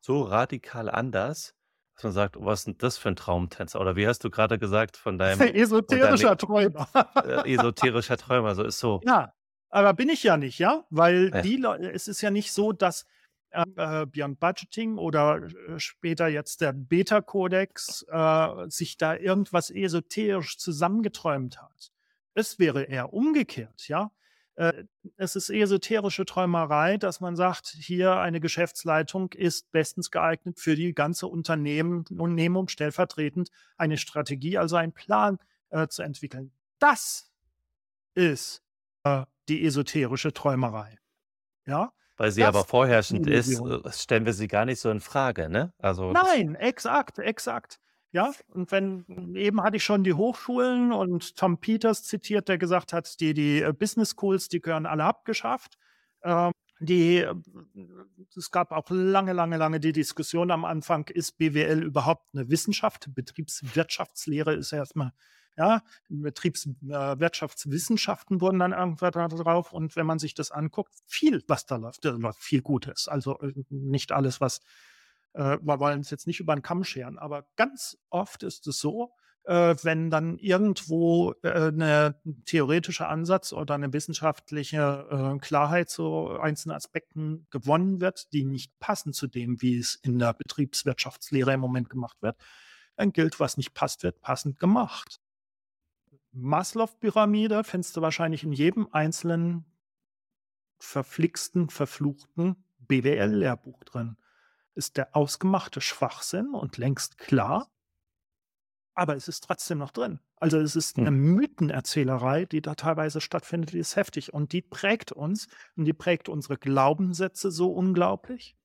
so 0.00 0.22
radikal 0.22 0.88
anders, 0.88 1.54
dass 1.96 2.04
man 2.04 2.12
sagt, 2.12 2.36
oh, 2.36 2.46
was 2.46 2.60
ist 2.60 2.66
denn 2.66 2.78
das 2.78 2.98
für 2.98 3.08
ein 3.08 3.16
Traumtänzer? 3.16 3.80
Oder 3.80 3.96
wie 3.96 4.06
hast 4.06 4.22
du 4.24 4.30
gerade 4.30 4.58
gesagt 4.58 4.96
von 4.96 5.18
deinem 5.18 5.40
esoterischer 5.40 6.36
Träumer. 6.36 6.88
Äh, 7.16 7.52
esoterischer 7.52 8.16
Träumer, 8.16 8.54
so 8.54 8.62
ist 8.62 8.78
so. 8.78 9.00
Ja, 9.04 9.34
aber 9.70 9.92
bin 9.92 10.08
ich 10.08 10.22
ja 10.22 10.36
nicht, 10.36 10.58
ja? 10.58 10.84
Weil 10.90 11.30
ja. 11.34 11.42
die 11.42 11.62
es 11.92 12.06
ist 12.06 12.20
ja 12.20 12.30
nicht 12.30 12.52
so, 12.52 12.72
dass 12.72 13.04
äh, 13.50 14.06
Beyond 14.06 14.40
Budgeting 14.40 14.98
oder 14.98 15.42
äh, 15.42 15.78
später 15.78 16.28
jetzt 16.28 16.60
der 16.60 16.72
Beta-Kodex 16.72 18.06
äh, 18.08 18.68
sich 18.68 18.96
da 18.96 19.16
irgendwas 19.16 19.70
esoterisch 19.70 20.58
zusammengeträumt 20.58 21.60
hat. 21.60 21.92
Es 22.34 22.58
wäre 22.58 22.84
eher 22.84 23.12
umgekehrt, 23.12 23.88
ja. 23.88 24.10
Äh, 24.56 24.84
es 25.16 25.36
ist 25.36 25.50
esoterische 25.50 26.24
Träumerei, 26.24 26.96
dass 26.98 27.20
man 27.20 27.36
sagt, 27.36 27.68
hier 27.68 28.16
eine 28.16 28.40
Geschäftsleitung 28.40 29.32
ist 29.32 29.70
bestens 29.72 30.10
geeignet 30.10 30.60
für 30.60 30.76
die 30.76 30.94
ganze 30.94 31.26
Unternehmen, 31.26 32.04
Unternehmung 32.10 32.68
stellvertretend 32.68 33.50
eine 33.76 33.96
Strategie, 33.96 34.58
also 34.58 34.76
einen 34.76 34.92
Plan 34.92 35.38
äh, 35.70 35.88
zu 35.88 36.02
entwickeln. 36.02 36.52
Das 36.78 37.32
ist 38.14 38.62
äh, 39.04 39.24
die 39.48 39.64
esoterische 39.64 40.32
Träumerei. 40.32 40.98
Ja, 41.66 41.92
weil 42.16 42.30
sie 42.30 42.44
aber 42.44 42.64
vorherrschend 42.64 43.26
ist, 43.26 43.60
äh, 43.60 43.92
stellen 43.92 44.26
wir 44.26 44.32
sie 44.32 44.48
gar 44.48 44.64
nicht 44.64 44.80
so 44.80 44.90
in 44.90 45.00
Frage, 45.00 45.48
ne? 45.48 45.72
Also 45.78 46.12
Nein, 46.12 46.54
exakt, 46.54 47.18
exakt. 47.18 47.80
Ja, 48.12 48.30
und 48.48 48.70
wenn 48.70 49.34
eben 49.36 49.62
hatte 49.62 49.78
ich 49.78 49.84
schon 49.84 50.04
die 50.04 50.12
Hochschulen 50.12 50.92
und 50.92 51.34
Tom 51.36 51.58
Peters 51.58 52.04
zitiert, 52.04 52.48
der 52.48 52.58
gesagt 52.58 52.92
hat, 52.92 53.18
die, 53.20 53.32
die 53.32 53.62
äh, 53.62 53.72
Business 53.72 54.10
Schools, 54.10 54.48
die 54.48 54.60
gehören 54.60 54.84
alle 54.84 55.04
abgeschafft. 55.04 55.78
Ähm, 56.22 56.52
die, 56.80 57.18
äh, 57.18 57.34
es 58.36 58.50
gab 58.50 58.72
auch 58.72 58.90
lange, 58.90 59.32
lange, 59.32 59.56
lange 59.56 59.80
die 59.80 59.92
Diskussion 59.92 60.50
am 60.50 60.66
Anfang, 60.66 61.08
ist 61.08 61.38
BWL 61.38 61.82
überhaupt 61.82 62.26
eine 62.34 62.50
Wissenschaft? 62.50 63.08
Betriebswirtschaftslehre 63.14 64.52
ist 64.54 64.72
erstmal 64.72 65.12
ja, 65.56 65.82
Betriebswirtschaftswissenschaften 66.08 68.38
äh, 68.38 68.40
wurden 68.40 68.58
dann 68.58 68.72
irgendwann 68.72 69.12
da 69.12 69.28
drauf. 69.28 69.72
Und 69.72 69.94
wenn 69.96 70.06
man 70.06 70.18
sich 70.18 70.34
das 70.34 70.50
anguckt, 70.50 70.92
viel, 71.06 71.44
was 71.46 71.66
da 71.66 71.76
läuft, 71.76 72.04
da 72.04 72.10
läuft 72.10 72.42
viel 72.42 72.62
Gutes. 72.62 73.06
Also 73.08 73.38
nicht 73.70 74.10
alles, 74.12 74.40
was, 74.40 74.60
äh, 75.34 75.58
wir 75.60 75.80
wollen 75.80 76.00
es 76.00 76.10
jetzt 76.10 76.26
nicht 76.26 76.40
über 76.40 76.54
den 76.54 76.62
Kamm 76.62 76.84
scheren, 76.84 77.18
aber 77.18 77.46
ganz 77.56 77.98
oft 78.10 78.42
ist 78.42 78.66
es 78.66 78.78
so, 78.78 79.12
äh, 79.44 79.74
wenn 79.82 80.10
dann 80.10 80.38
irgendwo 80.38 81.32
äh, 81.42 81.68
eine 81.68 82.20
theoretische 82.44 83.08
Ansatz 83.08 83.52
oder 83.52 83.74
eine 83.74 83.92
wissenschaftliche 83.92 85.06
äh, 85.10 85.38
Klarheit 85.40 85.90
zu 85.90 86.28
einzelnen 86.40 86.76
Aspekten 86.76 87.46
gewonnen 87.50 88.00
wird, 88.00 88.32
die 88.32 88.44
nicht 88.44 88.78
passen 88.78 89.12
zu 89.12 89.26
dem, 89.26 89.60
wie 89.60 89.78
es 89.78 89.96
in 89.96 90.18
der 90.18 90.34
Betriebswirtschaftslehre 90.34 91.54
im 91.54 91.60
Moment 91.60 91.90
gemacht 91.90 92.18
wird, 92.20 92.36
dann 92.96 93.12
gilt, 93.12 93.40
was 93.40 93.56
nicht 93.56 93.74
passt, 93.74 94.02
wird 94.04 94.20
passend 94.20 94.60
gemacht. 94.60 95.20
Maslow-Pyramide 96.32 97.64
findest 97.64 97.96
du 97.96 98.00
wahrscheinlich 98.00 98.44
in 98.44 98.52
jedem 98.52 98.88
einzelnen 98.92 99.64
verflixten, 100.78 101.68
verfluchten 101.68 102.64
BWL-Lehrbuch 102.78 103.84
drin. 103.84 104.16
Ist 104.74 104.96
der 104.96 105.14
ausgemachte 105.14 105.80
Schwachsinn 105.80 106.54
und 106.54 106.78
längst 106.78 107.18
klar, 107.18 107.70
aber 108.94 109.16
es 109.16 109.28
ist 109.28 109.44
trotzdem 109.44 109.78
noch 109.78 109.90
drin. 109.90 110.20
Also 110.36 110.58
es 110.58 110.76
ist 110.76 110.98
eine 110.98 111.08
hm. 111.08 111.34
Mythenerzählerei, 111.34 112.46
die 112.46 112.60
da 112.60 112.74
teilweise 112.74 113.20
stattfindet, 113.20 113.72
die 113.72 113.78
ist 113.78 113.96
heftig 113.96 114.34
und 114.34 114.52
die 114.52 114.62
prägt 114.62 115.12
uns 115.12 115.48
und 115.76 115.84
die 115.84 115.92
prägt 115.92 116.28
unsere 116.28 116.58
Glaubenssätze 116.58 117.50
so 117.50 117.72
unglaublich. 117.72 118.56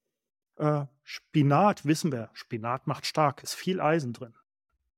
Äh, 0.57 0.85
Spinat, 1.03 1.85
wissen 1.85 2.11
wir, 2.11 2.29
Spinat 2.33 2.87
macht 2.87 3.05
stark, 3.05 3.43
ist 3.43 3.53
viel 3.53 3.79
Eisen 3.79 4.13
drin. 4.13 4.33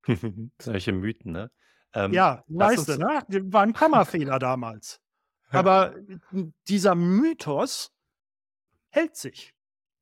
Solche 0.60 0.94
Mythen, 0.94 1.34
ne? 1.34 1.52
Ähm, 1.94 2.14
ja, 2.14 2.44
meiste, 2.48 2.98
ne? 2.98 3.24
War 3.52 3.64
ein 3.64 3.74
Kammerfehler 3.74 4.40
damals. 4.40 5.02
Aber 5.50 5.96
dieser 6.68 6.96
Mythos 6.96 7.92
hält 8.90 9.16
sich. 9.16 9.54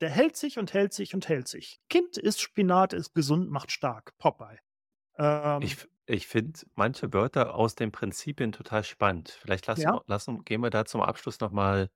Der 0.01 0.09
hält 0.09 0.35
sich 0.35 0.59
und 0.59 0.73
hält 0.73 0.93
sich 0.93 1.13
und 1.13 1.27
hält 1.27 1.47
sich. 1.47 1.79
Kind 1.89 2.17
ist 2.17 2.41
Spinat, 2.41 2.93
ist 2.93 3.13
gesund, 3.13 3.49
macht 3.49 3.71
stark. 3.71 4.17
Popeye. 4.17 4.59
Ähm, 5.17 5.61
ich 5.61 5.87
ich 6.05 6.27
finde 6.27 6.59
manche 6.75 7.11
Wörter 7.13 7.53
aus 7.53 7.75
den 7.75 7.91
Prinzipien 7.91 8.53
total 8.53 8.83
spannend. 8.83 9.37
Vielleicht 9.41 9.67
lassen, 9.67 9.81
ja. 9.81 10.01
lassen, 10.07 10.45
gehen 10.45 10.61
wir 10.61 10.69
da 10.69 10.85
zum 10.85 11.01
Abschluss 11.01 11.39
nochmal 11.41 11.89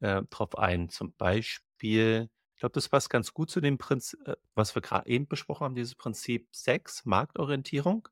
äh, 0.00 0.22
drauf 0.30 0.58
ein. 0.58 0.88
Zum 0.88 1.14
Beispiel, 1.14 2.28
ich 2.54 2.60
glaube, 2.60 2.72
das 2.72 2.88
passt 2.88 3.08
ganz 3.08 3.32
gut 3.32 3.50
zu 3.50 3.60
dem 3.60 3.78
Prinzip, 3.78 4.20
äh, 4.26 4.34
was 4.54 4.74
wir 4.74 4.82
gerade 4.82 5.08
eben 5.08 5.28
besprochen 5.28 5.64
haben, 5.64 5.74
dieses 5.76 5.94
Prinzip 5.94 6.48
6, 6.50 7.04
Marktorientierung 7.04 8.08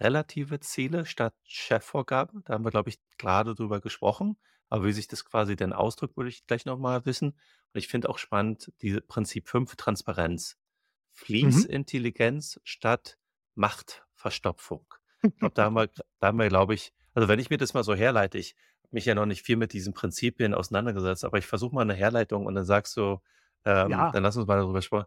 relative 0.00 0.60
Ziele 0.60 1.06
statt 1.06 1.34
Chefvorgabe. 1.44 2.42
Da 2.44 2.54
haben 2.54 2.64
wir, 2.64 2.70
glaube 2.70 2.90
ich, 2.90 2.98
gerade 3.18 3.54
drüber 3.54 3.80
gesprochen. 3.80 4.38
Aber 4.68 4.84
wie 4.84 4.92
sich 4.92 5.08
das 5.08 5.24
quasi 5.24 5.56
denn 5.56 5.72
ausdrückt, 5.72 6.16
würde 6.16 6.30
ich 6.30 6.46
gleich 6.46 6.64
nochmal 6.64 7.04
wissen. 7.04 7.38
Und 7.72 7.78
ich 7.78 7.88
finde 7.88 8.08
auch 8.08 8.18
spannend, 8.18 8.72
die 8.82 9.00
Prinzip 9.00 9.48
5, 9.48 9.76
Transparenz. 9.76 10.56
Mhm. 10.56 11.10
Fließintelligenz 11.12 12.56
mhm. 12.56 12.60
statt 12.64 13.18
Machtverstopfung. 13.54 14.86
Ich 15.22 15.36
glaube, 15.36 15.54
da 15.54 15.64
haben 15.64 15.74
wir, 15.74 15.88
da 16.18 16.28
haben 16.28 16.38
wir, 16.38 16.48
glaube 16.48 16.74
ich, 16.74 16.92
also 17.14 17.28
wenn 17.28 17.38
ich 17.38 17.50
mir 17.50 17.58
das 17.58 17.74
mal 17.74 17.84
so 17.84 17.94
herleite, 17.94 18.38
ich 18.38 18.54
habe 18.82 18.94
mich 18.94 19.04
ja 19.04 19.14
noch 19.14 19.26
nicht 19.26 19.42
viel 19.42 19.56
mit 19.56 19.72
diesen 19.72 19.92
Prinzipien 19.92 20.54
auseinandergesetzt, 20.54 21.24
aber 21.24 21.38
ich 21.38 21.46
versuche 21.46 21.74
mal 21.74 21.82
eine 21.82 21.94
Herleitung 21.94 22.46
und 22.46 22.54
dann 22.54 22.64
sagst 22.64 22.96
du, 22.96 23.20
ähm, 23.64 23.90
ja. 23.90 24.10
dann 24.10 24.22
lass 24.22 24.36
uns 24.36 24.46
mal 24.46 24.58
darüber 24.58 24.80
sprechen. 24.80 25.06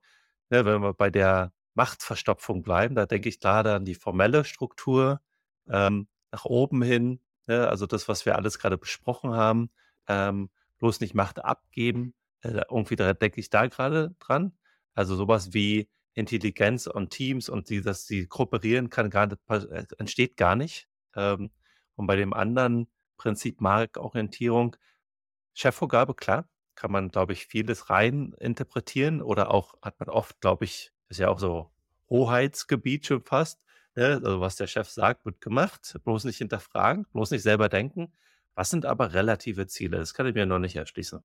Ja, 0.52 0.66
wenn 0.66 0.82
wir 0.82 0.94
bei 0.94 1.10
der 1.10 1.52
Machtverstopfung 1.76 2.62
bleiben. 2.62 2.96
Da 2.96 3.06
denke 3.06 3.30
ich 3.30 3.40
gerade 3.40 3.74
an 3.74 3.86
die 3.86 3.96
formelle 3.96 4.46
Struktur 4.46 5.22
ähm, 5.68 6.08
nach 6.32 6.46
oben 6.46 6.82
hin, 6.82 7.20
ne? 7.48 7.68
also 7.68 7.86
das, 7.86 8.08
was 8.08 8.26
wir 8.26 8.36
alles 8.36 8.60
gerade 8.60 8.78
besprochen 8.78 9.34
haben, 9.34 9.70
ähm, 10.08 10.50
bloß 10.80 11.00
nicht 11.00 11.14
Macht 11.14 11.44
abgeben. 11.44 12.14
Äh, 12.44 12.62
irgendwie 12.70 12.96
denke 12.96 13.40
ich 13.40 13.50
da 13.50 13.68
gerade 13.68 14.16
dran. 14.20 14.54
Also 14.94 15.16
sowas 15.16 15.54
wie 15.54 15.90
Intelligenz 16.14 16.88
und 16.88 17.10
Teams 17.10 17.50
und 17.50 17.70
die, 17.70 17.82
dass 17.82 18.06
die 18.06 18.28
kooperieren 18.28 18.90
kann, 18.90 19.10
gar 19.10 19.28
nicht, 19.28 19.40
äh, 19.50 19.86
entsteht 19.98 20.38
gar 20.38 20.56
nicht. 20.56 20.88
Ähm, 21.16 21.52
und 21.96 22.08
bei 22.08 22.16
dem 22.16 22.34
anderen 22.34 22.88
Prinzip 23.18 23.62
Marktorientierung, 23.62 24.76
Chefvorgabe, 25.54 26.16
klar, 26.16 26.50
kann 26.76 26.92
man, 26.92 27.10
glaube 27.10 27.34
ich, 27.34 27.46
vieles 27.48 27.90
rein 27.90 28.34
interpretieren 28.40 29.22
oder 29.22 29.52
auch 29.52 29.76
hat 29.82 30.00
man 30.00 30.10
oft, 30.10 30.40
glaube 30.42 30.66
ich, 30.66 30.92
ist 31.10 31.20
ja 31.20 31.30
auch 31.30 31.40
so 31.40 31.72
Hoheitsgebiet 32.10 33.06
schon 33.08 33.22
fast. 33.24 33.64
Ne? 33.96 34.22
Also 34.24 34.42
was 34.42 34.56
der 34.56 34.68
Chef 34.68 34.90
sagt, 34.90 35.26
wird 35.26 35.42
gemacht. 35.42 36.00
Bloß 36.04 36.24
nicht 36.26 36.38
hinterfragen, 36.38 37.06
bloß 37.14 37.32
nicht 37.32 37.44
selber 37.44 37.70
denken. 37.70 38.14
Was 38.56 38.70
sind 38.70 38.86
aber 38.86 39.14
relative 39.14 39.68
Ziele? 39.68 39.98
Das 39.98 40.14
kann 40.14 40.28
ich 40.28 40.36
mir 40.36 40.46
noch 40.46 40.60
nicht 40.60 40.76
erschließen. 40.76 41.24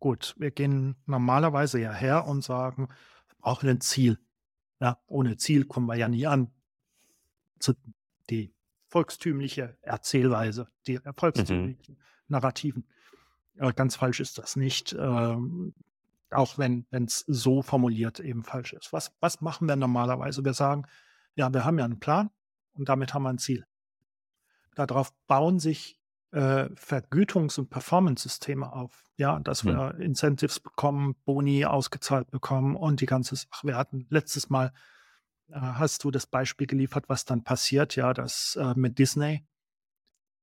Gut, 0.00 0.34
wir 0.38 0.50
gehen 0.50 0.96
normalerweise 1.06 1.78
ja 1.78 1.92
her 1.92 2.26
und 2.26 2.42
sagen, 2.42 2.88
wir 2.88 3.36
brauchen 3.38 3.68
ein 3.68 3.80
Ziel. 3.80 4.18
Ja, 4.80 4.98
ohne 5.06 5.36
Ziel 5.36 5.66
kommen 5.66 5.86
wir 5.86 5.96
ja 5.96 6.08
nie 6.08 6.26
an. 6.26 6.50
Die 8.30 8.54
volkstümliche 8.86 9.76
Erzählweise, 9.82 10.68
die 10.86 10.98
Mhm. 10.98 11.12
volkstümlichen 11.16 11.98
Narrativen. 12.28 12.86
Äh, 13.56 13.72
ganz 13.74 13.96
falsch 13.96 14.20
ist 14.20 14.38
das 14.38 14.56
nicht, 14.56 14.96
ähm, 14.98 15.74
auch 16.30 16.58
wenn 16.58 16.86
es 16.90 17.24
so 17.26 17.60
formuliert 17.60 18.20
eben 18.20 18.42
falsch 18.42 18.72
ist. 18.72 18.92
Was, 18.92 19.12
was 19.20 19.40
machen 19.40 19.68
wir 19.68 19.76
normalerweise? 19.76 20.44
Wir 20.44 20.54
sagen, 20.54 20.86
ja, 21.34 21.52
wir 21.52 21.64
haben 21.64 21.78
ja 21.78 21.84
einen 21.84 22.00
Plan 22.00 22.30
und 22.72 22.88
damit 22.88 23.12
haben 23.12 23.24
wir 23.24 23.30
ein 23.30 23.38
Ziel. 23.38 23.66
Darauf 24.76 25.12
bauen 25.26 25.58
sich 25.58 25.99
äh, 26.32 26.68
Vergütungs- 26.76 27.58
und 27.58 27.70
Performance-Systeme 27.70 28.72
auf. 28.72 29.04
Ja, 29.16 29.40
dass 29.40 29.64
Hm. 29.64 29.72
wir 29.72 29.94
Incentives 29.96 30.60
bekommen, 30.60 31.16
Boni 31.24 31.64
ausgezahlt 31.64 32.30
bekommen 32.30 32.76
und 32.76 33.00
die 33.00 33.06
ganze 33.06 33.36
Sache. 33.36 33.66
Wir 33.66 33.76
hatten 33.76 34.06
letztes 34.10 34.48
Mal, 34.48 34.72
äh, 35.48 35.60
hast 35.60 36.04
du 36.04 36.10
das 36.10 36.26
Beispiel 36.26 36.66
geliefert, 36.66 37.08
was 37.08 37.24
dann 37.24 37.42
passiert, 37.42 37.96
ja, 37.96 38.14
das 38.14 38.56
äh, 38.56 38.74
mit 38.76 38.98
Disney. 38.98 39.44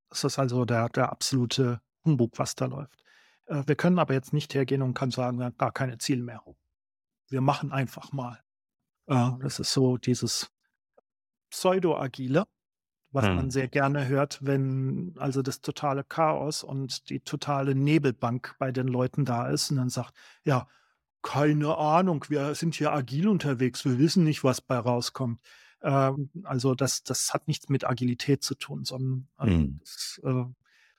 Das 0.10 0.24
ist 0.24 0.40
also 0.40 0.66
der, 0.66 0.90
der 0.90 1.12
absolute 1.12 1.82
Humbug, 2.06 2.38
was 2.38 2.56
da 2.56 2.66
läuft. 2.66 3.04
Äh, 3.46 3.64
wir 3.66 3.76
können 3.76 4.00
aber 4.00 4.14
jetzt 4.14 4.34
nicht 4.34 4.54
hergehen 4.54 4.82
und 4.82 4.94
können 4.94 5.12
sagen, 5.12 5.38
wir 5.40 5.46
haben 5.46 5.58
gar 5.58 5.72
keine 5.72 5.98
Ziele 5.98 6.24
mehr. 6.24 6.44
Wir 7.30 7.42
machen 7.42 7.72
einfach 7.72 8.12
mal. 8.12 8.42
Das 9.06 9.60
ist 9.60 9.72
so 9.72 9.98
dieses 9.98 10.52
Pseudo-Agile, 11.50 12.44
was 13.18 13.26
man 13.26 13.44
Hm. 13.46 13.52
sehr 13.52 13.68
gerne 13.68 14.08
hört, 14.08 14.40
wenn 14.46 15.14
also 15.18 15.42
das 15.42 15.62
totale 15.62 16.04
Chaos 16.04 16.64
und 16.64 17.10
die 17.10 17.20
totale 17.20 17.74
Nebelbank 17.76 18.56
bei 18.60 18.72
den 18.72 18.88
Leuten 18.88 19.26
da 19.26 19.48
ist 19.50 19.72
und 19.72 19.78
dann 19.78 19.90
sagt, 19.90 20.14
ja, 20.44 20.68
keine 21.24 21.76
Ahnung, 21.78 22.26
wir 22.30 22.54
sind 22.56 22.76
hier 22.76 22.94
agil 22.94 23.28
unterwegs, 23.28 23.84
wir 23.86 23.98
wissen 23.98 24.24
nicht, 24.24 24.44
was 24.44 24.62
bei 24.62 24.78
rauskommt. 24.78 25.42
Ähm, 25.82 26.30
also 26.44 26.76
das, 26.76 27.04
das 27.04 27.34
hat 27.34 27.48
nichts 27.48 27.70
mit 27.70 27.86
Agilität 27.86 28.44
zu 28.44 28.54
tun, 28.56 28.86
sondern 28.86 29.28
äh, 29.40 29.46
Hm. 29.48 29.80
das, 29.82 30.22
äh, 30.24 30.46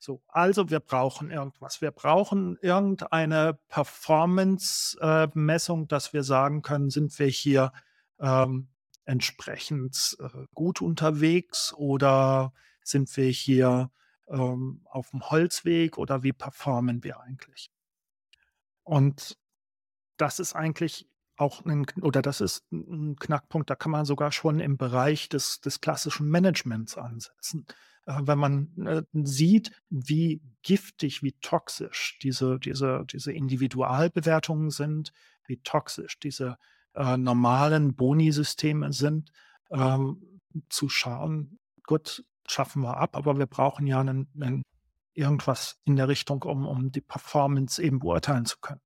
so. 0.00 0.22
Also 0.28 0.70
wir 0.70 0.80
brauchen 0.80 1.30
irgendwas. 1.30 1.80
Wir 1.80 1.90
brauchen 1.92 2.56
irgendeine 2.62 3.58
Performance-Messung, 3.68 5.88
dass 5.88 6.12
wir 6.12 6.22
sagen 6.22 6.62
können, 6.62 6.90
sind 6.90 7.18
wir 7.18 7.26
hier 7.26 7.72
ähm, 8.20 8.68
entsprechend 9.09 10.16
äh, 10.20 10.44
gut 10.54 10.82
unterwegs 10.82 11.72
oder 11.72 12.52
sind 12.82 13.14
wir 13.16 13.30
hier 13.30 13.90
ähm, 14.28 14.82
auf 14.84 15.11
dem 15.11 15.30
Holzweg 15.30 15.96
oder 15.96 16.22
wie 16.22 16.34
performen 16.34 17.02
wir 17.02 17.20
eigentlich? 17.20 17.70
Und 18.84 19.38
das 20.18 20.38
ist 20.38 20.54
eigentlich 20.54 21.09
auch 21.36 21.64
ein, 21.64 21.86
oder 22.02 22.20
das 22.20 22.42
ist 22.42 22.70
ein 22.70 23.16
Knackpunkt, 23.16 23.70
da 23.70 23.76
kann 23.76 23.92
man 23.92 24.04
sogar 24.04 24.30
schon 24.30 24.61
im 24.61 24.76
Bereich 24.76 25.30
des, 25.30 25.61
des 25.62 25.80
klassischen 25.80 26.28
Managements 26.28 26.98
ansetzen. 26.98 27.64
Äh, 28.04 28.20
wenn 28.24 28.38
man 28.38 28.76
äh, 28.86 29.02
sieht, 29.14 29.70
wie 29.88 30.42
giftig, 30.62 31.22
wie 31.22 31.32
toxisch 31.40 32.18
diese, 32.22 32.59
diese, 32.59 33.06
diese 33.11 33.32
Individualbewertungen 33.32 34.68
sind, 34.68 35.12
wie 35.46 35.62
toxisch 35.62 36.18
diese 36.18 36.59
äh, 36.95 37.16
normalen 37.16 37.95
Boni-Systeme 37.95 38.93
sind, 38.93 39.30
ähm, 39.70 40.41
zu 40.68 40.89
schauen, 40.89 41.59
gut, 41.84 42.24
schaffen 42.47 42.82
wir 42.82 42.97
ab, 42.97 43.16
aber 43.16 43.39
wir 43.39 43.47
brauchen 43.47 43.86
ja 43.86 44.01
einen, 44.01 44.28
einen, 44.41 44.62
irgendwas 45.14 45.78
in 45.84 45.97
der 45.97 46.09
Richtung, 46.09 46.43
um, 46.43 46.66
um 46.66 46.93
die 46.93 47.01
Performance 47.01 47.82
eben 47.82 47.99
beurteilen 47.99 48.47
zu 48.47 48.57
können. 48.61 48.80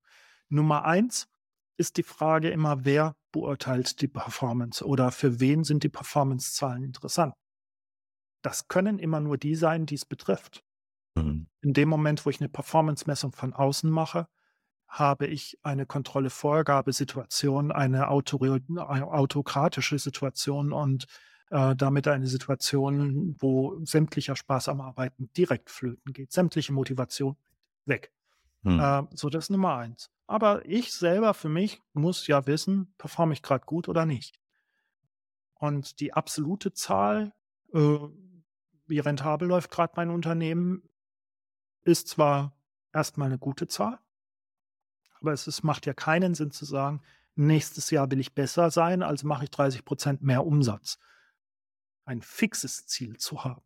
Nummer 0.48 0.84
eins 0.84 1.28
ist 1.76 1.96
die 1.96 2.02
Frage 2.02 2.50
immer, 2.50 2.84
wer 2.84 3.14
beurteilt 3.32 4.00
die 4.00 4.08
Performance 4.08 4.84
oder 4.84 5.10
für 5.10 5.40
wen 5.40 5.64
sind 5.64 5.82
die 5.82 5.88
Performance-Zahlen 5.88 6.84
interessant. 6.84 7.34
Das 8.42 8.68
können 8.68 8.98
immer 8.98 9.20
nur 9.20 9.38
die 9.38 9.54
sein, 9.54 9.86
die 9.86 9.94
es 9.94 10.04
betrifft. 10.04 10.62
Mhm. 11.14 11.48
In 11.60 11.72
dem 11.72 11.88
Moment, 11.88 12.26
wo 12.26 12.30
ich 12.30 12.40
eine 12.40 12.48
Performance-Messung 12.48 13.32
von 13.32 13.52
außen 13.52 13.90
mache, 13.90 14.26
habe 14.92 15.26
ich 15.26 15.58
eine 15.62 15.86
Kontrolle 15.86 16.28
Vorgabesituation, 16.28 17.72
eine 17.72 18.10
autori- 18.10 18.62
eine 18.86 19.06
autokratische 19.06 19.98
Situation 19.98 20.70
und 20.70 21.06
äh, 21.50 21.74
damit 21.74 22.06
eine 22.08 22.26
Situation, 22.26 23.34
wo 23.38 23.82
sämtlicher 23.84 24.36
Spaß 24.36 24.68
am 24.68 24.82
Arbeiten 24.82 25.32
direkt 25.32 25.70
flöten 25.70 26.12
geht, 26.12 26.30
sämtliche 26.30 26.74
Motivation 26.74 27.36
weg. 27.86 28.12
Hm. 28.64 28.78
Äh, 28.78 29.02
so, 29.14 29.30
das 29.30 29.46
ist 29.46 29.50
Nummer 29.50 29.76
eins. 29.76 30.10
Aber 30.26 30.62
ich 30.66 30.92
selber 30.92 31.32
für 31.32 31.48
mich 31.48 31.80
muss 31.94 32.26
ja 32.26 32.46
wissen, 32.46 32.94
performe 32.98 33.32
ich 33.32 33.42
gerade 33.42 33.64
gut 33.64 33.88
oder 33.88 34.04
nicht. 34.04 34.38
Und 35.54 36.00
die 36.00 36.12
absolute 36.12 36.74
Zahl, 36.74 37.32
äh, 37.72 37.98
wie 38.86 38.98
rentabel 38.98 39.48
läuft 39.48 39.70
gerade 39.70 39.94
mein 39.96 40.10
Unternehmen, 40.10 40.82
ist 41.82 42.08
zwar 42.08 42.54
erstmal 42.92 43.28
eine 43.28 43.38
gute 43.38 43.68
Zahl, 43.68 43.98
aber 45.22 45.32
es 45.32 45.46
ist, 45.46 45.62
macht 45.62 45.86
ja 45.86 45.94
keinen 45.94 46.34
Sinn 46.34 46.50
zu 46.50 46.64
sagen, 46.64 47.00
nächstes 47.36 47.90
Jahr 47.90 48.10
will 48.10 48.20
ich 48.20 48.34
besser 48.34 48.70
sein, 48.70 49.02
also 49.02 49.26
mache 49.26 49.44
ich 49.44 49.50
30 49.50 49.84
Prozent 49.84 50.22
mehr 50.22 50.44
Umsatz. 50.44 50.98
Ein 52.04 52.22
fixes 52.22 52.86
Ziel 52.86 53.16
zu 53.16 53.44
haben. 53.44 53.62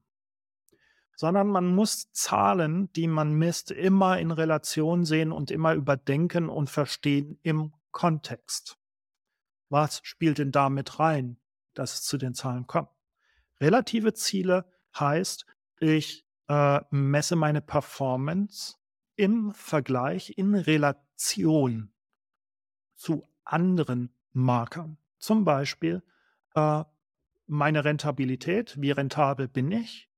Sondern 1.17 1.49
man 1.49 1.75
muss 1.75 2.13
Zahlen, 2.13 2.93
die 2.93 3.09
man 3.09 3.33
misst, 3.33 3.71
immer 3.71 4.19
in 4.19 4.31
Relation 4.31 5.07
sehen 5.07 5.33
und 5.33 5.51
immer 5.51 5.73
überdenken 5.73 6.51
und 6.51 6.69
verstehen 6.69 7.39
im 7.43 7.73
Kontext. 7.91 8.79
Was 9.71 10.01
spielt 10.05 10.37
denn 10.37 10.53
da 10.53 10.69
mit 10.69 11.01
rein, 11.01 11.39
dass 11.73 11.95
es 11.95 12.03
zu 12.03 12.19
den 12.19 12.35
Zahlen 12.35 12.67
kommt? 12.67 12.91
Relative 13.61 14.13
Ziele 14.13 14.71
heißt, 14.99 15.47
ich 15.81 16.27
äh, 16.49 16.81
messe 16.91 17.35
meine 17.35 17.63
Performance 17.63 18.77
im 19.17 19.55
Vergleich, 19.55 20.37
in 20.37 20.55
Relation 20.55 21.06
zu 22.95 23.27
anderen 23.45 24.15
Markern. 24.33 24.99
Zum 25.19 25.45
Beispiel 25.45 26.03
äh, 26.55 26.85
meine 27.47 27.85
Rentabilität, 27.85 28.81
wie 28.81 28.91
rentabel 28.91 29.49
bin 29.49 29.71
ich 29.71 30.09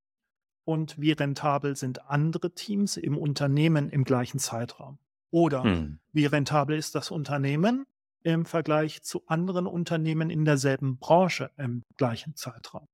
und 0.64 0.98
wie 1.00 1.12
rentabel 1.12 1.76
sind 1.76 2.10
andere 2.10 2.54
Teams 2.54 2.96
im 2.96 3.16
Unternehmen 3.16 3.90
im 3.90 4.04
gleichen 4.04 4.38
Zeitraum. 4.38 4.98
Oder 5.30 5.62
Hm. 5.64 5.98
wie 6.12 6.26
rentabel 6.26 6.76
ist 6.76 6.94
das 6.94 7.10
Unternehmen 7.10 7.86
im 8.22 8.46
Vergleich 8.46 9.02
zu 9.02 9.22
anderen 9.26 9.66
Unternehmen 9.66 10.30
in 10.30 10.44
derselben 10.44 10.98
Branche 10.98 11.50
im 11.56 11.84
gleichen 11.96 12.34
Zeitraum. 12.34 12.88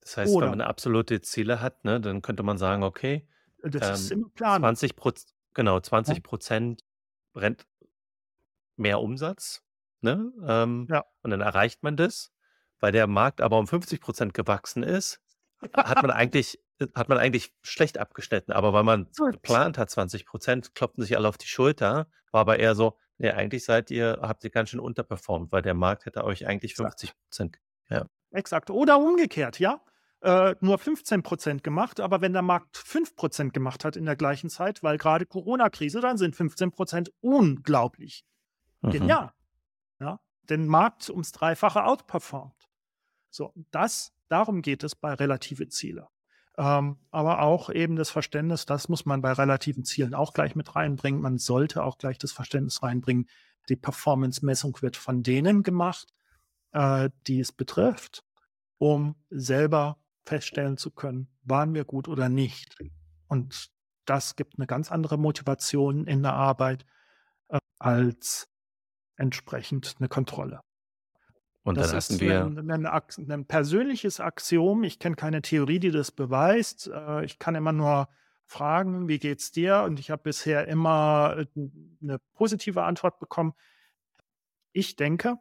Das 0.00 0.16
heißt, 0.16 0.30
wenn 0.30 0.36
Oder 0.36 0.50
man 0.50 0.60
absolute 0.62 1.20
Ziele 1.20 1.60
hat, 1.60 1.84
ne, 1.84 2.00
dann 2.00 2.22
könnte 2.22 2.42
man 2.42 2.58
sagen, 2.58 2.82
okay, 2.82 3.28
das 3.62 4.00
ist 4.00 4.10
ähm, 4.12 4.22
im 4.22 4.30
Plan. 4.30 4.62
20 4.62 4.96
Prozent, 4.96 5.34
genau, 5.52 5.76
Ja, 5.76 5.82
20 5.82 6.22
Prozent 6.22 6.84
Rent 7.34 7.66
mehr 8.76 9.00
Umsatz, 9.00 9.62
ne? 10.00 10.32
Ähm, 10.46 10.86
ja. 10.90 11.04
und 11.22 11.30
dann 11.30 11.40
erreicht 11.40 11.82
man 11.82 11.96
das. 11.96 12.32
Weil 12.80 12.92
der 12.92 13.08
Markt 13.08 13.40
aber 13.40 13.58
um 13.58 13.66
50 13.66 14.00
Prozent 14.00 14.34
gewachsen 14.34 14.82
ist, 14.82 15.20
hat 15.74 16.02
man 16.02 16.10
eigentlich, 16.12 16.60
hat 16.94 17.08
man 17.08 17.18
eigentlich 17.18 17.52
schlecht 17.62 17.98
abgeschnitten. 17.98 18.52
Aber 18.52 18.72
weil 18.72 18.84
man 18.84 19.08
geplant 19.32 19.78
hat, 19.78 19.90
20 19.90 20.26
Prozent, 20.26 20.74
klopften 20.74 21.02
sich 21.02 21.16
alle 21.16 21.28
auf 21.28 21.38
die 21.38 21.48
Schulter, 21.48 22.08
war 22.30 22.40
aber 22.42 22.58
eher 22.58 22.74
so, 22.74 22.96
nee, 23.18 23.30
eigentlich 23.30 23.64
seid 23.64 23.90
ihr, 23.90 24.18
habt 24.22 24.44
ihr 24.44 24.50
ganz 24.50 24.70
schön 24.70 24.80
unterperformt, 24.80 25.50
weil 25.50 25.62
der 25.62 25.74
Markt 25.74 26.06
hätte 26.06 26.24
euch 26.24 26.46
eigentlich 26.46 26.72
Exakt. 26.72 27.00
50 27.00 27.20
Prozent. 27.20 27.58
Ja. 27.90 28.06
Exakt. 28.30 28.70
Oder 28.70 28.98
umgekehrt, 28.98 29.58
ja. 29.58 29.80
Äh, 30.20 30.56
nur 30.60 30.78
15 30.78 31.22
Prozent 31.22 31.62
gemacht, 31.62 32.00
aber 32.00 32.20
wenn 32.20 32.32
der 32.32 32.42
Markt 32.42 32.76
5 32.76 33.14
Prozent 33.14 33.52
gemacht 33.52 33.84
hat 33.84 33.94
in 33.96 34.04
der 34.04 34.16
gleichen 34.16 34.50
Zeit, 34.50 34.82
weil 34.82 34.98
gerade 34.98 35.26
Corona-Krise, 35.26 36.00
dann 36.00 36.18
sind 36.18 36.34
15 36.34 36.72
Prozent 36.72 37.12
unglaublich 37.20 38.24
Mhm. 38.82 38.90
genial. 38.90 39.32
Ja. 40.00 40.20
Den 40.42 40.66
Markt 40.66 41.10
ums 41.10 41.32
Dreifache 41.32 41.84
outperformt. 41.84 42.68
So, 43.30 43.52
das, 43.70 44.12
darum 44.28 44.62
geht 44.62 44.82
es 44.84 44.94
bei 44.94 45.12
relative 45.14 45.68
Ziele. 45.68 46.08
Ähm, 46.56 46.98
aber 47.10 47.42
auch 47.42 47.70
eben 47.70 47.96
das 47.96 48.10
Verständnis, 48.10 48.66
das 48.66 48.88
muss 48.88 49.06
man 49.06 49.20
bei 49.20 49.32
relativen 49.32 49.84
Zielen 49.84 50.14
auch 50.14 50.32
gleich 50.32 50.56
mit 50.56 50.74
reinbringen. 50.74 51.20
Man 51.20 51.38
sollte 51.38 51.84
auch 51.84 51.98
gleich 51.98 52.18
das 52.18 52.32
Verständnis 52.32 52.82
reinbringen, 52.82 53.28
die 53.68 53.76
Performance-Messung 53.76 54.78
wird 54.80 54.96
von 54.96 55.22
denen 55.22 55.62
gemacht, 55.62 56.12
äh, 56.72 57.10
die 57.26 57.38
es 57.38 57.52
betrifft, 57.52 58.24
um 58.78 59.14
selber 59.30 59.98
feststellen 60.28 60.76
zu 60.76 60.90
können, 60.90 61.28
waren 61.42 61.74
wir 61.74 61.84
gut 61.84 62.08
oder 62.08 62.28
nicht. 62.28 62.76
Und 63.26 63.70
das 64.04 64.36
gibt 64.36 64.58
eine 64.58 64.66
ganz 64.66 64.92
andere 64.92 65.18
Motivation 65.18 66.06
in 66.06 66.22
der 66.22 66.34
Arbeit 66.34 66.84
äh, 67.48 67.58
als 67.78 68.48
entsprechend 69.16 69.96
eine 69.98 70.08
Kontrolle. 70.08 70.60
Und 71.62 71.76
Das 71.76 71.88
dann 71.88 71.96
hatten 71.96 72.14
ist 72.14 72.20
wir, 72.20 72.44
ein, 72.46 72.70
ein, 72.70 73.30
ein 73.30 73.46
persönliches 73.46 74.20
Axiom. 74.20 74.84
Ich 74.84 74.98
kenne 74.98 75.16
keine 75.16 75.42
Theorie, 75.42 75.80
die 75.80 75.90
das 75.90 76.12
beweist. 76.12 76.88
Äh, 76.88 77.24
Ich 77.24 77.38
kann 77.38 77.54
immer 77.54 77.72
nur 77.72 78.08
fragen, 78.46 79.08
wie 79.08 79.18
geht's 79.18 79.52
dir? 79.52 79.82
Und 79.82 80.00
ich 80.00 80.10
habe 80.10 80.22
bisher 80.22 80.66
immer 80.68 81.44
eine 82.00 82.14
äh, 82.14 82.18
positive 82.34 82.84
Antwort 82.84 83.18
bekommen. 83.18 83.52
Ich 84.72 84.96
denke, 84.96 85.36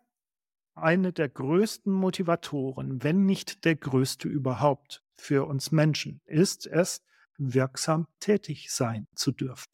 eine 0.78 1.14
der 1.14 1.30
größten 1.30 1.92
Motivatoren, 1.92 3.04
wenn 3.04 3.26
nicht 3.26 3.66
der 3.66 3.76
größte 3.76 4.28
überhaupt 4.28 5.04
für 5.16 5.48
uns 5.48 5.72
Menschen, 5.72 6.22
ist 6.26 6.68
es, 6.68 7.04
wirksam 7.38 8.08
tätig 8.20 8.72
sein 8.72 9.08
zu 9.16 9.32
dürfen. 9.32 9.72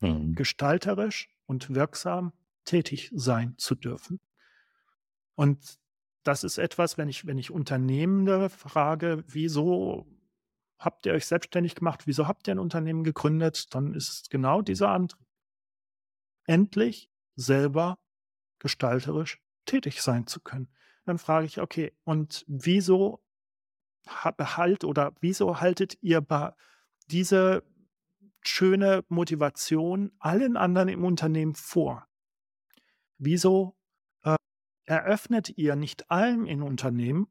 Mhm. 0.00 0.34
Gestalterisch 0.34 1.28
und 1.46 1.74
wirksam 1.74 2.32
tätig 2.64 3.10
sein 3.14 3.54
zu 3.58 3.74
dürfen. 3.74 4.20
Und 5.34 5.78
das 6.22 6.44
ist 6.44 6.58
etwas, 6.58 6.98
wenn 6.98 7.08
ich, 7.08 7.26
wenn 7.26 7.38
ich 7.38 7.50
Unternehmende 7.50 8.50
frage, 8.50 9.24
wieso 9.26 10.06
habt 10.78 11.06
ihr 11.06 11.14
euch 11.14 11.26
selbstständig 11.26 11.74
gemacht, 11.74 12.06
wieso 12.06 12.28
habt 12.28 12.46
ihr 12.46 12.54
ein 12.54 12.58
Unternehmen 12.58 13.04
gegründet, 13.04 13.74
dann 13.74 13.94
ist 13.94 14.08
es 14.08 14.28
genau 14.28 14.62
dieser 14.62 14.90
Antrieb. 14.90 15.26
Endlich 16.44 17.10
selber 17.34 17.98
gestalterisch 18.58 19.40
tätig 19.68 20.02
sein 20.02 20.26
zu 20.26 20.40
können. 20.40 20.68
Dann 21.04 21.18
frage 21.18 21.46
ich, 21.46 21.60
okay, 21.60 21.92
und 22.04 22.44
wieso 22.48 23.22
behalt 24.36 24.84
oder 24.84 25.14
wieso 25.20 25.60
haltet 25.60 25.98
ihr 26.02 26.24
diese 27.10 27.62
schöne 28.40 29.04
Motivation 29.08 30.12
allen 30.18 30.56
anderen 30.56 30.88
im 30.88 31.04
Unternehmen 31.04 31.54
vor? 31.54 32.06
Wieso 33.18 33.76
äh, 34.22 34.36
eröffnet 34.84 35.56
ihr 35.56 35.76
nicht 35.76 36.10
allen 36.10 36.46
im 36.46 36.62
Unternehmen 36.62 37.26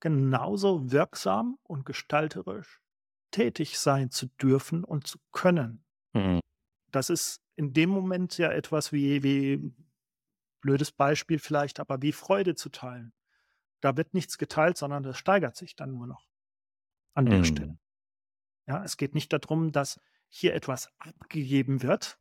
genauso 0.00 0.90
wirksam 0.90 1.58
und 1.64 1.84
gestalterisch 1.84 2.80
tätig 3.30 3.78
sein 3.78 4.10
zu 4.10 4.26
dürfen 4.40 4.84
und 4.84 5.06
zu 5.06 5.18
können? 5.32 5.84
Mhm. 6.12 6.40
Das 6.90 7.10
ist 7.10 7.42
in 7.56 7.72
dem 7.72 7.90
Moment 7.90 8.38
ja 8.38 8.50
etwas 8.50 8.92
wie, 8.92 9.22
wie 9.22 9.74
blödes 10.60 10.92
Beispiel 10.92 11.38
vielleicht, 11.38 11.80
aber 11.80 12.02
wie 12.02 12.12
Freude 12.12 12.54
zu 12.54 12.68
teilen. 12.68 13.12
Da 13.80 13.96
wird 13.96 14.14
nichts 14.14 14.38
geteilt, 14.38 14.76
sondern 14.76 15.02
das 15.02 15.18
steigert 15.18 15.56
sich 15.56 15.76
dann 15.76 15.92
nur 15.92 16.06
noch 16.06 16.26
an 17.14 17.26
der 17.26 17.44
Stelle. 17.44 17.72
Mhm. 17.72 17.78
Ja, 18.66 18.84
es 18.84 18.96
geht 18.96 19.14
nicht 19.14 19.32
darum, 19.32 19.72
dass 19.72 20.00
hier 20.28 20.54
etwas 20.54 20.90
abgegeben 20.98 21.82
wird, 21.82 22.18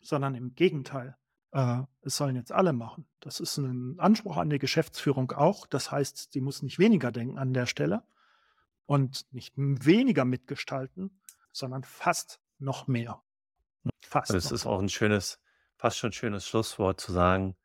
sondern 0.00 0.34
im 0.34 0.54
Gegenteil. 0.54 1.16
Äh, 1.52 1.82
es 2.02 2.16
sollen 2.16 2.36
jetzt 2.36 2.52
alle 2.52 2.72
machen. 2.72 3.06
Das 3.20 3.40
ist 3.40 3.56
ein 3.58 3.98
Anspruch 3.98 4.36
an 4.36 4.50
die 4.50 4.58
Geschäftsführung 4.58 5.32
auch. 5.32 5.66
Das 5.66 5.90
heißt, 5.90 6.32
sie 6.32 6.40
muss 6.40 6.62
nicht 6.62 6.78
weniger 6.78 7.12
denken 7.12 7.38
an 7.38 7.52
der 7.52 7.66
Stelle 7.66 8.02
und 8.86 9.32
nicht 9.32 9.52
weniger 9.56 10.24
mitgestalten, 10.24 11.20
sondern 11.52 11.84
fast 11.84 12.40
noch 12.58 12.86
mehr. 12.86 13.22
Fast. 14.02 14.32
Das 14.32 14.50
ist 14.50 14.66
auch 14.66 14.80
ein 14.80 14.88
schönes, 14.88 15.40
fast 15.84 15.98
schon 15.98 16.08
ein 16.08 16.14
schönes 16.14 16.48
Schlusswort 16.48 16.98
zu 16.98 17.12
sagen. 17.12 17.56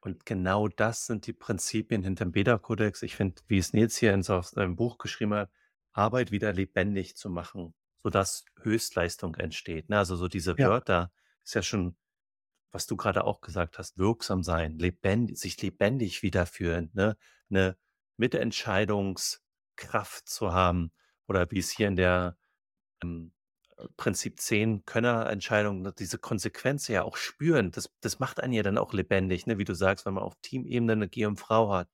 Und 0.00 0.24
genau 0.24 0.68
das 0.68 1.04
sind 1.04 1.26
die 1.26 1.34
Prinzipien 1.34 2.02
hinter 2.02 2.24
dem 2.24 2.32
Beta-Kodex. 2.32 3.02
Ich 3.02 3.14
finde, 3.14 3.42
wie 3.46 3.58
es 3.58 3.74
Nils 3.74 3.98
hier 3.98 4.14
in 4.14 4.22
seinem 4.22 4.74
Buch 4.74 4.96
geschrieben 4.96 5.34
hat, 5.34 5.50
Arbeit 5.92 6.30
wieder 6.30 6.54
lebendig 6.54 7.14
zu 7.14 7.28
machen, 7.28 7.74
sodass 7.98 8.46
Höchstleistung 8.62 9.34
entsteht. 9.34 9.90
Ne? 9.90 9.98
Also 9.98 10.16
so 10.16 10.28
diese 10.28 10.54
Ja. 10.56 10.70
Wörter 10.70 11.12
ist 11.44 11.52
ja 11.52 11.60
schon, 11.60 11.94
was 12.72 12.86
du 12.86 12.96
gerade 12.96 13.24
auch 13.24 13.42
gesagt 13.42 13.76
hast, 13.76 13.98
wirksam 13.98 14.42
sein, 14.42 14.78
lebendig, 14.78 15.38
sich 15.38 15.60
lebendig 15.60 16.22
wiederfühlen, 16.22 16.88
ne? 16.94 17.18
Eine 17.50 17.76
Mitentscheidungskraft 18.16 20.26
zu 20.26 20.54
haben 20.54 20.90
oder 21.26 21.50
wie 21.50 21.58
es 21.58 21.68
hier 21.68 21.88
in 21.88 21.96
der 21.96 22.38
ähm, 23.02 23.34
Prinzip 23.96 24.40
10 24.40 24.84
Könnerentscheidung, 24.84 25.82
ne, 25.82 25.92
diese 25.96 26.18
Konsequenz 26.18 26.88
ja 26.88 27.02
auch 27.04 27.16
spüren, 27.16 27.70
das, 27.70 27.90
das 28.00 28.18
macht 28.18 28.40
einen 28.40 28.52
ja 28.52 28.62
dann 28.62 28.78
auch 28.78 28.92
lebendig, 28.92 29.46
ne? 29.46 29.58
Wie 29.58 29.64
du 29.64 29.74
sagst, 29.74 30.06
wenn 30.06 30.14
man 30.14 30.24
auf 30.24 30.34
Teamebene 30.42 30.92
eine 30.92 31.08
GMV 31.08 31.48
hat, 31.48 31.88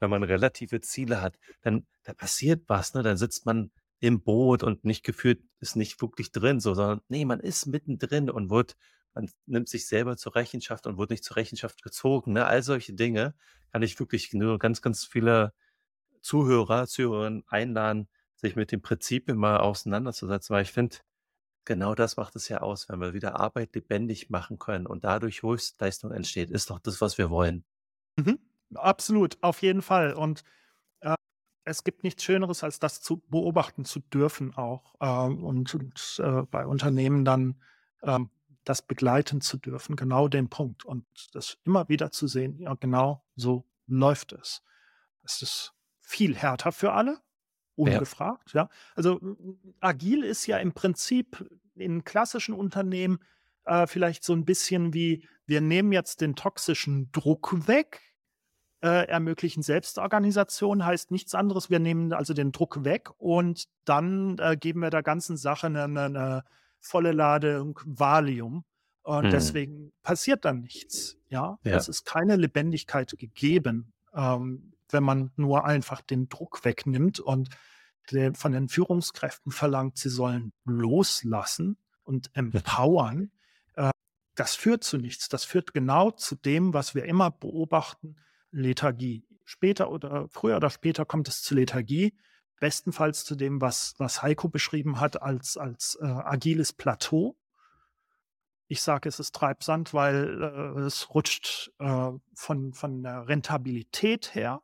wenn 0.00 0.10
man 0.10 0.22
relative 0.22 0.80
Ziele 0.80 1.20
hat, 1.20 1.38
dann 1.62 1.86
da 2.04 2.14
passiert 2.14 2.64
was, 2.68 2.94
ne? 2.94 3.02
Dann 3.02 3.16
sitzt 3.16 3.46
man 3.46 3.72
im 4.00 4.22
Boot 4.22 4.62
und 4.62 4.84
nicht 4.84 5.04
gefühlt 5.04 5.42
ist 5.60 5.76
nicht 5.76 6.00
wirklich 6.02 6.30
drin, 6.30 6.60
so, 6.60 6.74
sondern 6.74 7.00
nee, 7.08 7.24
man 7.24 7.40
ist 7.40 7.66
mittendrin 7.66 8.30
und 8.30 8.50
wird, 8.50 8.76
man 9.14 9.30
nimmt 9.46 9.68
sich 9.68 9.86
selber 9.86 10.16
zur 10.16 10.34
Rechenschaft 10.34 10.86
und 10.86 10.98
wird 10.98 11.10
nicht 11.10 11.24
zur 11.24 11.36
Rechenschaft 11.36 11.82
gezogen. 11.82 12.34
Ne? 12.34 12.44
All 12.46 12.62
solche 12.62 12.92
Dinge 12.92 13.34
kann 13.72 13.82
ich 13.82 13.98
wirklich 13.98 14.32
nur 14.34 14.58
ganz, 14.58 14.82
ganz 14.82 15.04
viele 15.04 15.52
Zuhörer, 16.20 16.86
Zuhörerinnen 16.86 17.44
einladen, 17.48 18.08
sich 18.36 18.56
mit 18.56 18.72
den 18.72 18.82
Prinzipien 18.82 19.38
mal 19.38 19.58
auseinanderzusetzen, 19.58 20.54
weil 20.54 20.62
ich 20.62 20.72
finde, 20.72 20.96
genau 21.64 21.94
das 21.94 22.16
macht 22.16 22.36
es 22.36 22.48
ja 22.48 22.58
aus, 22.60 22.88
wenn 22.88 23.00
wir 23.00 23.14
wieder 23.14 23.38
Arbeit 23.38 23.74
lebendig 23.74 24.30
machen 24.30 24.58
können 24.58 24.86
und 24.86 25.04
dadurch 25.04 25.42
Höchstleistung 25.42 26.12
entsteht, 26.12 26.50
ist 26.50 26.70
doch 26.70 26.78
das, 26.78 27.00
was 27.00 27.18
wir 27.18 27.30
wollen. 27.30 27.64
Mhm. 28.16 28.38
Absolut, 28.74 29.38
auf 29.40 29.62
jeden 29.62 29.82
Fall. 29.82 30.14
Und 30.14 30.42
äh, 31.00 31.14
es 31.64 31.84
gibt 31.84 32.02
nichts 32.02 32.24
Schöneres, 32.24 32.64
als 32.64 32.78
das 32.78 33.00
zu 33.00 33.18
beobachten 33.28 33.84
zu 33.84 34.00
dürfen 34.00 34.54
auch 34.54 34.94
äh, 35.00 35.32
und, 35.32 35.74
und 35.74 36.20
äh, 36.22 36.42
bei 36.42 36.66
Unternehmen 36.66 37.24
dann 37.24 37.60
ähm, 38.02 38.30
das 38.64 38.82
begleiten 38.82 39.40
zu 39.40 39.58
dürfen, 39.58 39.94
genau 39.94 40.28
den 40.28 40.48
Punkt 40.48 40.84
und 40.84 41.04
das 41.34 41.58
immer 41.64 41.88
wieder 41.88 42.10
zu 42.10 42.26
sehen, 42.26 42.58
ja, 42.58 42.74
genau 42.74 43.22
so 43.36 43.64
läuft 43.86 44.32
es. 44.32 44.62
Es 45.22 45.42
ist 45.42 45.74
viel 46.00 46.34
härter 46.34 46.72
für 46.72 46.92
alle, 46.92 47.20
ungefragt, 47.76 48.52
ja. 48.54 48.62
ja. 48.62 48.68
Also 48.94 49.20
agil 49.80 50.22
ist 50.24 50.46
ja 50.46 50.58
im 50.58 50.72
Prinzip 50.72 51.48
in 51.74 52.04
klassischen 52.04 52.54
Unternehmen 52.54 53.18
äh, 53.64 53.86
vielleicht 53.86 54.24
so 54.24 54.32
ein 54.32 54.44
bisschen 54.44 54.94
wie, 54.94 55.26
wir 55.46 55.60
nehmen 55.60 55.92
jetzt 55.92 56.20
den 56.20 56.36
toxischen 56.36 57.10
Druck 57.12 57.66
weg, 57.68 58.00
äh, 58.82 59.08
ermöglichen 59.08 59.62
Selbstorganisation, 59.62 60.84
heißt 60.84 61.10
nichts 61.10 61.34
anderes. 61.34 61.70
Wir 61.70 61.78
nehmen 61.78 62.12
also 62.12 62.34
den 62.34 62.52
Druck 62.52 62.84
weg 62.84 63.10
und 63.18 63.64
dann 63.84 64.36
äh, 64.38 64.56
geben 64.56 64.80
wir 64.80 64.90
der 64.90 65.02
ganzen 65.02 65.36
Sache 65.36 65.68
eine, 65.68 65.84
eine 65.84 66.44
volle 66.80 67.12
Ladung 67.12 67.80
Valium. 67.84 68.64
Und 69.02 69.24
hm. 69.24 69.30
deswegen 69.30 69.92
passiert 70.02 70.44
dann 70.44 70.60
nichts. 70.60 71.16
Ja? 71.28 71.58
ja, 71.64 71.76
es 71.76 71.88
ist 71.88 72.04
keine 72.04 72.36
Lebendigkeit 72.36 73.14
gegeben, 73.18 73.92
ähm, 74.14 74.73
wenn 74.90 75.02
man 75.02 75.32
nur 75.36 75.64
einfach 75.64 76.00
den 76.00 76.28
Druck 76.28 76.64
wegnimmt 76.64 77.20
und 77.20 77.50
der, 78.10 78.34
von 78.34 78.52
den 78.52 78.68
Führungskräften 78.68 79.52
verlangt, 79.52 79.98
sie 79.98 80.10
sollen 80.10 80.52
loslassen 80.64 81.78
und 82.02 82.30
empowern. 82.34 83.30
Äh, 83.74 83.90
das 84.34 84.54
führt 84.54 84.84
zu 84.84 84.98
nichts. 84.98 85.28
Das 85.28 85.44
führt 85.44 85.72
genau 85.72 86.10
zu 86.10 86.34
dem, 86.34 86.74
was 86.74 86.94
wir 86.94 87.04
immer 87.04 87.30
beobachten. 87.30 88.16
Lethargie. 88.50 89.26
Später 89.44 89.90
oder 89.90 90.28
früher 90.28 90.56
oder 90.56 90.70
später 90.70 91.04
kommt 91.04 91.28
es 91.28 91.42
zu 91.42 91.54
Lethargie. 91.54 92.16
Bestenfalls 92.60 93.24
zu 93.24 93.34
dem, 93.34 93.60
was, 93.60 93.94
was 93.98 94.22
Heiko 94.22 94.48
beschrieben 94.48 95.00
hat 95.00 95.20
als, 95.20 95.56
als 95.56 95.98
äh, 96.00 96.06
agiles 96.06 96.72
Plateau. 96.72 97.36
Ich 98.68 98.80
sage, 98.80 99.08
es 99.08 99.18
ist 99.18 99.34
Treibsand, 99.34 99.92
weil 99.92 100.42
äh, 100.42 100.80
es 100.80 101.12
rutscht 101.12 101.72
äh, 101.78 102.10
von, 102.34 102.72
von 102.72 103.02
der 103.02 103.28
Rentabilität 103.28 104.34
her 104.34 104.62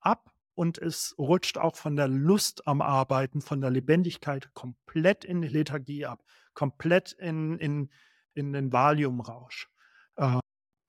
ab 0.00 0.32
und 0.54 0.78
es 0.78 1.14
rutscht 1.18 1.58
auch 1.58 1.76
von 1.76 1.96
der 1.96 2.08
Lust 2.08 2.66
am 2.66 2.82
Arbeiten, 2.82 3.40
von 3.40 3.60
der 3.60 3.70
Lebendigkeit 3.70 4.52
komplett 4.54 5.24
in 5.24 5.42
die 5.42 5.48
Lethargie 5.48 6.06
ab, 6.06 6.22
komplett 6.54 7.12
in, 7.12 7.58
in, 7.58 7.90
in 8.34 8.52
den 8.52 8.72
Valiumrausch. 8.72 9.68
Äh, 10.16 10.38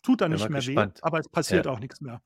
Tut 0.02 0.22
dann 0.22 0.32
nicht 0.32 0.50
mehr 0.50 0.62
gespannt. 0.62 0.98
weh, 0.98 1.02
aber 1.04 1.20
es 1.20 1.30
passiert 1.30 1.66
Ja. 1.66 1.72
auch 1.74 1.80
nichts 1.80 2.02
mehr. 2.02 2.22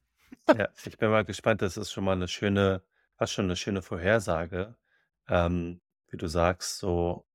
Ja, 0.56 0.70
ich 0.86 0.98
bin 0.98 1.10
mal 1.10 1.26
gespannt. 1.26 1.62
Das 1.62 1.76
ist 1.78 1.92
schon 1.92 2.04
mal 2.04 2.14
eine 2.14 2.28
schöne 2.28 2.84
fast 3.16 3.34
schon 3.34 3.46
eine 3.46 3.56
schöne 3.56 3.82
Vorhersage. 3.82 4.76
Ähm, 5.28 5.82
wie 6.10 6.18
du 6.18 6.28
sagst, 6.28 6.78
so 6.80 7.26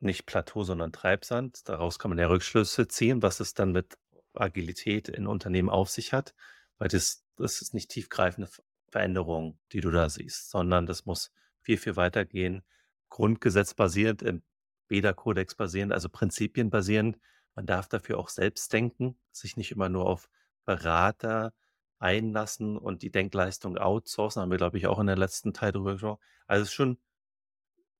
nicht 0.00 0.26
Plateau, 0.26 0.64
sondern 0.64 0.92
Treibsand. 0.92 1.68
Daraus 1.68 1.98
kann 1.98 2.10
man 2.10 2.18
ja 2.18 2.28
Rückschlüsse 2.28 2.88
ziehen, 2.88 3.22
was 3.22 3.40
es 3.40 3.54
dann 3.54 3.72
mit 3.72 3.98
Agilität 4.34 5.08
in 5.08 5.26
Unternehmen 5.26 5.70
auf 5.70 5.90
sich 5.90 6.12
hat, 6.12 6.34
weil 6.78 6.88
das 6.88 7.24
das 7.38 7.62
ist 7.62 7.74
nicht 7.74 7.90
tiefgreifende 7.90 8.50
Veränderung, 8.90 9.58
die 9.72 9.80
du 9.80 9.90
da 9.90 10.08
siehst, 10.08 10.50
sondern 10.50 10.86
das 10.86 11.06
muss 11.06 11.32
viel, 11.60 11.78
viel 11.78 11.96
weitergehen, 11.96 12.62
grundgesetzbasierend, 13.10 14.22
im 14.22 14.42
Beda-Kodex 14.88 15.54
basierend, 15.54 15.92
also 15.92 16.08
Prinzipien 16.08 16.70
basierend. 16.70 17.18
Man 17.54 17.66
darf 17.66 17.88
dafür 17.88 18.18
auch 18.18 18.28
selbst 18.28 18.72
denken, 18.72 19.18
sich 19.32 19.56
nicht 19.56 19.70
immer 19.70 19.88
nur 19.88 20.06
auf 20.06 20.28
Berater 20.64 21.52
einlassen 21.98 22.76
und 22.78 23.02
die 23.02 23.10
Denkleistung 23.10 23.76
outsourcen. 23.76 24.42
Haben 24.42 24.50
wir, 24.50 24.58
glaube 24.58 24.78
ich, 24.78 24.86
auch 24.86 24.98
in 24.98 25.06
der 25.06 25.18
letzten 25.18 25.52
Teil 25.52 25.72
drüber 25.72 25.92
gesprochen. 25.92 26.22
Also 26.46 26.62
es 26.62 26.68
ist 26.68 26.74
schon, 26.74 26.98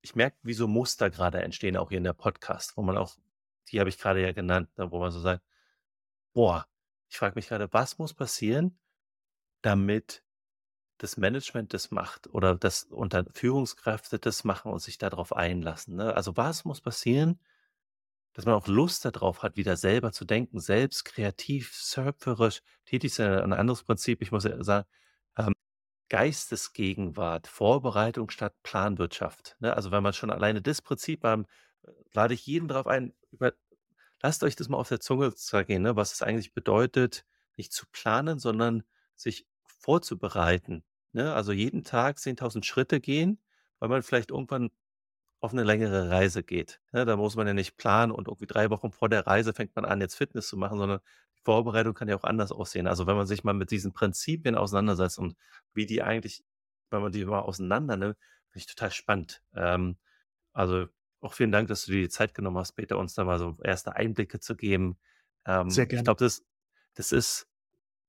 ich 0.01 0.15
merke, 0.15 0.37
wie 0.43 0.55
so 0.55 0.69
Muster 0.69 1.11
gerade 1.11 1.43
entstehen, 1.43 1.77
auch 1.77 1.91
hier 1.91 1.99
in 1.99 2.05
der 2.05 2.13
Podcast, 2.13 2.77
wo 2.77 2.83
man 2.83 2.97
auch, 2.97 3.17
die 3.71 3.81
habe 3.81 3.89
ich 3.89 3.99
gerade 3.99 4.23
ja 4.23 4.33
genannt, 4.33 4.71
ne, 4.79 4.91
wo 4.91 5.01
man 5.01 5.11
so 5.11 5.21
sagt, 5.21 5.43
boah, 6.33 6.67
ich 7.09 7.19
frage 7.19 7.35
mich 7.37 7.49
gerade, 7.49 7.73
was 7.73 7.99
muss 7.99 8.15
passieren, 8.15 8.79
damit 9.63 10.25
das 10.99 11.17
Management 11.17 11.75
das 11.75 11.91
macht 11.91 12.29
oder 12.29 12.57
dass 12.57 12.85
unter 12.85 13.25
Führungskräfte 13.35 14.19
das 14.19 14.45
machen 14.45 14.73
und 14.73 14.81
sich 14.81 14.99
darauf 14.99 15.35
einlassen, 15.35 15.97
ne? 15.97 16.15
Also, 16.17 16.37
was 16.37 16.65
muss 16.65 16.81
passieren, 16.81 17.41
dass 18.35 18.47
man 18.47 18.55
auch 18.55 18.69
Lust 18.69 19.05
darauf 19.05 19.43
hat, 19.43 19.57
wieder 19.57 19.77
selber 19.77 20.13
zu 20.13 20.25
denken, 20.25 20.61
selbst 20.61 21.05
kreativ, 21.05 21.73
schöpferisch 21.75 22.63
tätig 22.87 23.15
sein. 23.15 23.33
Ein 23.33 23.53
anderes 23.53 23.85
Prinzip, 23.85 24.23
ich 24.23 24.33
muss 24.33 24.45
ja 24.45 24.63
sagen, 24.63 24.87
ähm, 25.39 25.55
Geistesgegenwart, 26.11 27.49
Vorbereitung 27.49 28.31
statt 28.31 28.55
Planwirtschaft, 28.65 29.57
ne? 29.61 29.75
Also, 29.77 29.91
wenn 29.93 30.03
man 30.03 30.13
schon 30.15 30.31
alleine 30.31 30.63
das 30.63 30.83
Prinzip 30.83 31.21
beim 31.23 31.47
äh, 31.85 31.93
lade 32.15 32.35
ich 32.35 32.47
jeden 32.47 32.69
darauf 32.69 32.87
ein, 32.89 33.15
über 33.33 33.53
lasst 34.23 34.43
euch 34.45 34.57
das 34.57 34.69
mal 34.69 34.79
auf 34.79 34.89
der 34.89 35.01
Zunge 35.01 35.35
zergehen, 35.35 35.83
ne, 35.83 35.97
was 35.97 36.13
es 36.15 36.23
eigentlich 36.23 36.55
bedeutet, 36.55 37.25
nicht 37.57 37.73
zu 37.73 37.87
planen, 37.93 38.39
sondern 38.39 38.85
sich 39.17 39.47
vorzubereiten, 39.67 40.85
ne? 41.13 41.35
Also, 41.35 41.53
jeden 41.53 41.85
Tag 41.85 42.19
10.000 42.19 42.67
Schritte 42.67 43.01
gehen, 43.01 43.41
weil 43.81 43.89
man 43.89 44.03
vielleicht 44.03 44.31
irgendwann 44.31 44.71
auf 45.41 45.53
'ne 45.53 45.63
längere 45.65 46.11
Reise 46.11 46.43
geht, 46.43 46.81
ne? 46.93 47.05
Da 47.07 47.17
muss 47.17 47.37
man 47.37 47.47
ja 47.47 47.55
nicht 47.55 47.77
planen 47.77 48.13
und 48.13 48.29
irgendwie 48.29 48.47
3 48.47 48.71
Wochen 48.71 48.93
vor 48.93 49.09
der 49.09 49.27
Reise 49.27 49.53
fängt 49.55 49.77
man 49.77 49.85
an, 49.85 50.01
jetzt 50.01 50.17
Fitness 50.17 50.49
zu 50.49 50.57
machen, 50.57 50.79
sondern 50.79 51.01
die 51.37 51.43
Vorbereitung 51.45 51.95
kann 51.95 52.09
ja 52.09 52.17
auch 52.17 52.25
anders 52.25 52.53
aussehen. 52.53 52.87
Also, 52.89 53.07
wenn 53.07 53.17
man 53.17 53.27
sich 53.27 53.45
mal 53.45 53.55
mit 53.55 53.71
diesen 53.71 53.93
Prinzipien 53.93 54.57
auseinandersetzt 54.57 55.19
und 55.19 55.37
wie 55.75 55.87
die 55.87 56.03
eigentlich 56.03 56.45
wenn 56.91 57.03
man 57.03 57.13
die 57.13 57.25
mal 57.27 57.41
auseinander 57.41 57.97
nimmt, 57.99 58.17
finde 58.51 58.59
ich 58.61 58.67
total 58.67 58.91
spannend. 58.93 59.43
Ähm, 59.55 59.99
also, 60.55 60.89
auch 61.21 61.35
vielen 61.35 61.53
Dank, 61.53 61.69
dass 61.69 61.85
du 61.87 61.93
dir 61.93 62.03
die 62.03 62.09
Zeit 62.09 62.35
genommen 62.35 62.59
hast, 62.59 62.73
Peter, 62.73 62.99
uns 62.99 63.15
da 63.15 63.25
mal 63.25 63.39
so 63.39 63.57
erste 63.63 63.97
Einblicke 63.97 64.41
zu 64.41 64.57
geben. 64.57 64.99
Ähm, 65.47 65.75
Sehr 65.75 65.87
ich 65.91 66.03
gerne. 66.03 66.05
glaube, 66.05 66.25
das 66.25 66.45
das 66.95 67.13
ist, 67.13 67.49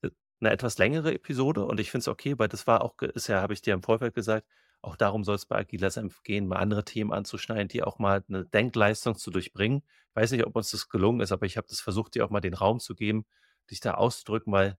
äh, 0.03 0.09
'ne 0.41 0.51
etwas 0.51 0.77
längere 0.79 1.13
Episode 1.13 1.65
und 1.65 1.79
ich 1.79 1.91
finde 1.91 2.03
es 2.03 2.07
okay, 2.09 2.35
weil 2.39 2.49
das 2.49 2.67
war 2.67 2.83
auch 2.83 2.95
ist 3.01 3.27
ja 3.27 3.41
habe 3.41 3.53
ich 3.53 3.61
dir 3.63 3.73
im 3.75 3.83
Vorfeld 3.83 4.15
gesagt, 4.15 4.47
auch 4.81 4.95
darum 4.97 5.23
soll 5.25 5.35
es 5.35 5.45
bei 5.47 5.57
Agiler 5.59 5.91
Senf 5.91 6.23
gehen, 6.23 6.47
mal 6.47 6.57
andere 6.57 6.85
Themen 6.85 7.13
anzuschneiden, 7.13 7.67
die 7.69 7.83
auch 7.83 7.99
mal 7.99 8.23
eine 8.29 8.45
Denkleistung 8.45 9.15
zu 9.17 9.31
durchbringen. 9.31 9.83
Weiß 10.15 10.31
nicht, 10.31 10.45
ob 10.47 10.55
uns 10.55 10.71
das 10.71 10.89
gelungen 10.89 11.21
ist, 11.21 11.31
aber 11.33 11.45
ich 11.47 11.57
habe 11.57 11.67
das 11.69 11.81
versucht, 11.81 12.15
dir 12.15 12.25
auch 12.25 12.29
mal 12.31 12.41
den 12.41 12.53
Raum 12.55 12.79
zu 12.79 12.95
geben, 12.95 13.25
dich 13.71 13.79
da 13.81 13.95
auszudrücken, 13.95 14.53
weil 14.53 14.77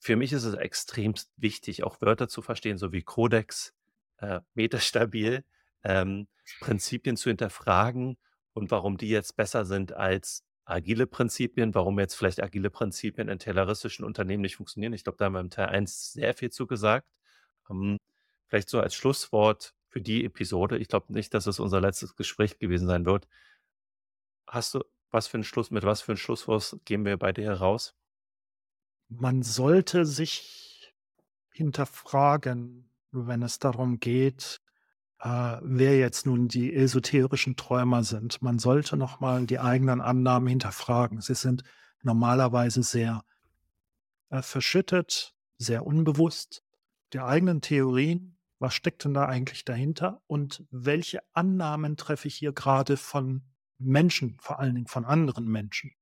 für 0.00 0.16
mich 0.16 0.32
ist 0.32 0.44
es 0.44 0.54
extremst 0.54 1.32
wichtig, 1.36 1.82
auch 1.84 2.00
Wörter 2.00 2.28
zu 2.28 2.42
verstehen, 2.42 2.78
so 2.78 2.92
wie 2.92 3.02
Kodex, 3.02 3.74
äh, 4.18 4.40
metastabil, 4.54 5.44
ähm, 5.84 6.28
Prinzipien 6.60 7.16
zu 7.16 7.30
hinterfragen 7.30 8.16
und 8.54 8.70
warum 8.70 8.96
die 8.98 9.08
jetzt 9.08 9.36
besser 9.36 9.64
sind 9.64 9.92
als 9.92 10.44
agile 10.64 11.06
Prinzipien, 11.06 11.74
warum 11.74 11.98
jetzt 12.00 12.14
vielleicht 12.16 12.42
agile 12.42 12.70
Prinzipien 12.70 13.28
in 13.28 13.38
tayloristischen 13.38 14.04
Unternehmen 14.04 14.42
nicht 14.42 14.56
funktionieren. 14.56 14.92
Ich 14.94 15.04
glaube, 15.04 15.18
da 15.18 15.26
haben 15.26 15.34
wir 15.34 15.40
im 15.40 15.50
Teil 15.50 15.68
1 15.68 16.12
sehr 16.12 16.34
viel 16.34 16.50
zu 16.50 16.66
gesagt. 16.66 17.08
Ähm, 17.70 17.98
vielleicht 18.48 18.68
so 18.70 18.80
als 18.80 18.94
Schlusswort 18.94 19.74
für 19.88 20.00
die 20.02 20.24
Episode. 20.24 20.78
Ich 20.78 20.88
glaube 20.88 21.12
nicht, 21.12 21.34
dass 21.34 21.46
es 21.46 21.60
unser 21.60 21.80
letztes 21.80 22.16
Gespräch 22.16 22.58
gewesen 22.58 22.88
sein 22.88 23.06
wird. 23.06 23.26
Hast 24.48 24.74
du 24.74 24.84
was 25.10 25.26
für 25.28 25.38
'n 25.38 25.44
Schluss 25.44 25.70
mit 25.70 25.82
was 25.84 26.02
für 26.02 26.12
'n 26.12 26.16
Schlusswort 26.16 26.78
gehen 26.84 27.04
wir 27.04 27.16
bei 27.16 27.32
dir 27.32 27.52
raus? 27.52 27.92
Man 29.10 29.42
sollte 29.44 30.04
sich 30.04 30.92
hinterfragen, 31.52 32.90
wenn 33.12 33.42
es 33.42 33.58
darum 33.60 34.00
geht, 34.00 34.60
äh, 35.20 35.58
wer 35.62 35.98
jetzt 35.98 36.26
nun 36.26 36.48
die 36.48 36.74
esoterischen 36.74 37.56
Träumer 37.56 38.04
sind. 38.04 38.42
Man 38.42 38.58
sollte 38.58 38.96
noch 38.96 39.20
mal 39.20 39.46
die 39.46 39.58
eigenen 39.58 40.00
Annahmen 40.00 40.48
hinterfragen. 40.48 41.20
Sie 41.20 41.34
sind 41.34 41.62
normalerweise 42.02 42.82
sehr, 42.82 43.24
äh, 44.30 44.42
verschüttet, 44.42 45.34
sehr 45.58 45.86
unbewusst. 45.86 46.64
Die 47.12 47.20
eigenen 47.20 47.60
Theorien, 47.60 48.38
was 48.58 48.74
steckt 48.74 49.04
denn 49.04 49.14
da 49.14 49.26
eigentlich 49.26 49.64
dahinter 49.64 50.22
und 50.26 50.64
welche 50.70 51.20
Annahmen 51.34 51.96
treffe 51.96 52.28
ich 52.28 52.36
hier 52.36 52.52
gerade 52.52 52.96
von 52.96 53.42
Menschen, 53.78 54.38
vor 54.40 54.58
allen 54.58 54.74
Dingen 54.74 54.86
von 54.86 55.04
anderen 55.04 55.46
Menschen? 55.46 55.92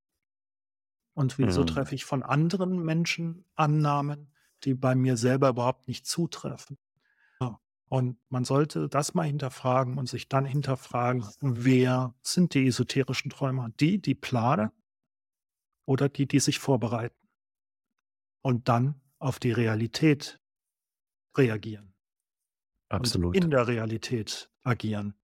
Und 1.15 1.39
wieso 1.39 1.65
Mhm. 1.65 1.65
treffe 1.65 1.95
ich 1.97 2.05
von 2.05 2.23
anderen 2.23 2.79
Menschen 2.85 3.45
Annahmen, 3.57 4.33
die 4.63 4.75
bei 4.75 4.95
mir 4.95 5.17
selber 5.17 5.49
überhaupt 5.49 5.89
nicht 5.89 6.07
zutreffen? 6.07 6.79
Und 7.95 8.19
man 8.29 8.45
sollte 8.45 8.89
das 8.89 9.15
mal 9.15 9.23
hinterfragen 9.23 9.99
und 9.99 10.09
sich 10.09 10.29
dann 10.29 10.45
hinterfragen, 10.45 11.25
wer 11.41 12.13
sind 12.23 12.55
die 12.55 12.67
esoterischen 12.67 13.31
Träumer? 13.31 13.71
Die, 13.79 14.03
die 14.03 14.17
planen 14.17 14.73
oder 15.85 16.09
die, 16.09 16.27
die 16.27 16.41
sich 16.41 16.59
vorbereiten? 16.59 17.29
Und 18.43 18.69
dann 18.69 19.01
auf 19.21 19.39
die 19.39 19.53
Realität 19.53 20.41
reagieren 21.37 21.95
Absolut. 22.89 23.37
in 23.37 23.53
der 23.53 23.69
Realität 23.69 24.51
agieren 24.65 25.15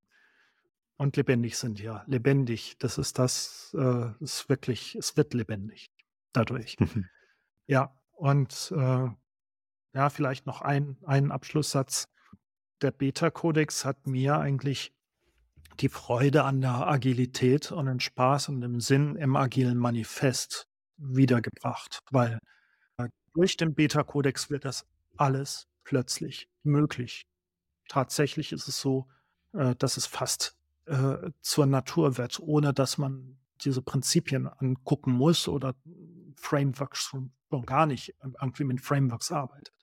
und 0.97 1.17
lebendig 1.17 1.59
sind, 1.59 1.81
ja. 1.81 2.05
Lebendig, 2.07 2.79
das 2.79 2.99
ist 2.99 3.19
das, 3.19 3.75
äh, 3.77 4.13
ist 4.21 4.49
wirklich 4.49 4.95
es 4.95 5.17
wird 5.17 5.35
lebendig 5.35 5.91
dadurch. 6.33 6.77
Ja, 7.67 8.01
und, 8.13 8.73
äh, 8.77 9.09
ja, 9.93 10.11
vielleicht 10.11 10.47
noch 10.47 10.61
ein 10.61 10.99
einen 11.05 11.33
Abschlusssatz. 11.33 12.09
Der 12.83 12.91
Beta-Kodex 12.93 13.85
hat 13.85 14.07
mir 14.07 14.39
eigentlich 14.39 14.93
die 15.81 15.89
Freude 15.89 16.45
an 16.45 16.61
der 16.61 16.87
Agilität 16.89 17.73
und 17.73 17.87
den 17.87 18.01
Spaß 18.01 18.49
und 18.49 18.61
den 18.61 18.81
Sinn 18.81 19.17
im 19.17 19.37
agilen 19.37 19.79
Manifest 19.79 20.69
wiedergebracht, 20.97 22.01
weil, 22.11 22.39
äh, 22.99 23.09
durch 23.35 23.57
den 23.57 23.75
Beta-Kodex 23.75 24.51
wird 24.51 24.65
das 24.65 24.87
alles 25.17 25.69
plötzlich 25.85 26.49
möglich. 26.63 27.27
Tatsächlich 27.89 28.53
ist 28.53 28.69
es 28.69 28.81
so, 28.81 29.09
äh, 29.53 29.75
dass 29.77 29.97
es 29.97 30.07
fast, 30.07 30.57
äh, 30.87 31.31
zur 31.43 31.67
Natur 31.67 32.17
wird, 32.19 32.41
ohne 32.41 32.73
dass 32.75 32.99
man 32.99 33.39
diese 33.63 33.83
Prinzipien 33.83 34.49
angucken 34.49 35.13
muss 35.13 35.49
oder 35.49 35.75
Frameworks 36.37 37.01
schon 37.01 37.33
gar 37.67 37.87
nicht 37.87 38.15
irgendwie 38.23 38.65
mit 38.65 38.81
Frameworks 38.81 39.33
arbeitet. 39.33 39.75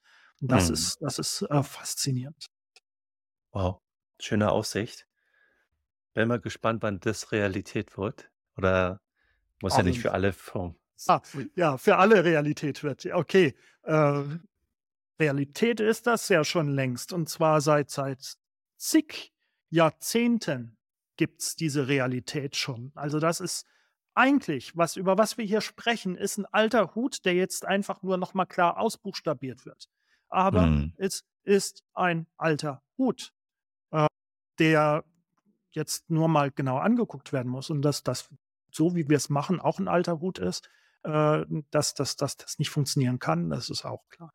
Das 0.41 0.69
Mhm. 0.69 0.73
ist 0.73 0.97
das 1.01 1.19
ist, 1.19 1.41
äh, 1.43 1.63
faszinierend. 1.63 2.47
Wow, 3.57 3.81
schöne 4.19 4.51
Aussicht. 4.51 5.05
Bin 6.15 6.27
mal 6.27 6.39
gespannt, 6.41 6.83
wann 6.83 6.99
das 6.99 7.31
Realität 7.31 7.97
wird. 7.97 8.29
Oder 8.57 8.99
muss 9.61 9.77
ja 9.77 9.83
nicht 9.83 9.99
für 9.99 10.13
alle 10.13 10.33
Firmen. 10.33 10.77
Ah, 11.07 11.21
ja, 11.55 11.77
für 11.77 11.97
alle 11.97 12.23
Realität 12.25 12.83
wird. 12.83 13.05
Okay. 13.05 13.55
Äh, 13.83 14.23
Realität 15.19 15.79
ist 15.79 16.07
das 16.07 16.29
ja 16.29 16.43
schon 16.43 16.69
längst 16.69 17.13
und 17.13 17.29
zwar 17.29 17.61
seit 17.61 17.89
seit 17.91 18.35
zig 18.77 19.33
Jahrzehnten 19.69 20.77
gibt's 21.17 21.55
diese 21.55 21.87
Realität 21.87 22.55
schon. 22.57 22.91
Also, 22.95 23.19
das 23.19 23.39
ist 23.41 23.65
eigentlich 24.15 24.77
was 24.77 24.95
über 24.97 25.17
was 25.17 25.37
wir 25.37 25.45
hier 25.45 25.61
sprechen, 25.61 26.15
ist 26.17 26.39
'n 26.39 26.45
alter 26.51 26.95
Hut, 26.95 27.25
der 27.25 27.35
jetzt 27.35 27.65
einfach 27.65 28.03
nur 28.03 28.17
noch 28.17 28.33
mal 28.33 28.45
klar 28.45 28.79
ausbuchstabiert 28.79 29.65
wird. 29.65 29.87
Aber 30.29 30.71
Mhm. 30.71 30.97
es 30.97 31.23
ist 31.43 31.83
ein 31.93 32.27
alter 32.37 32.83
Hut, 32.97 33.33
der 34.59 35.05
jetzt 35.71 36.09
nur 36.11 36.27
mal 36.29 36.51
genau 36.51 36.77
angeguckt 36.79 37.33
werden 37.33 37.49
muss 37.51 37.69
und 37.71 37.81
dass 37.83 38.03
das, 38.03 38.29
so 38.73 38.95
wie 38.95 39.09
wir's 39.09 39.29
machen, 39.29 39.59
auch 39.61 39.79
'n 39.79 39.87
alter 39.89 40.19
Hut 40.21 40.39
ist, 40.39 40.69
äh, 41.03 41.45
dass 41.71 41.93
dass 41.95 42.15
dass 42.17 42.37
das 42.37 42.59
nicht 42.59 42.71
funktionieren 42.71 43.19
kann, 43.19 43.49
das 43.51 43.69
ist 43.71 43.85
auch 43.85 44.07
klar. 44.09 44.31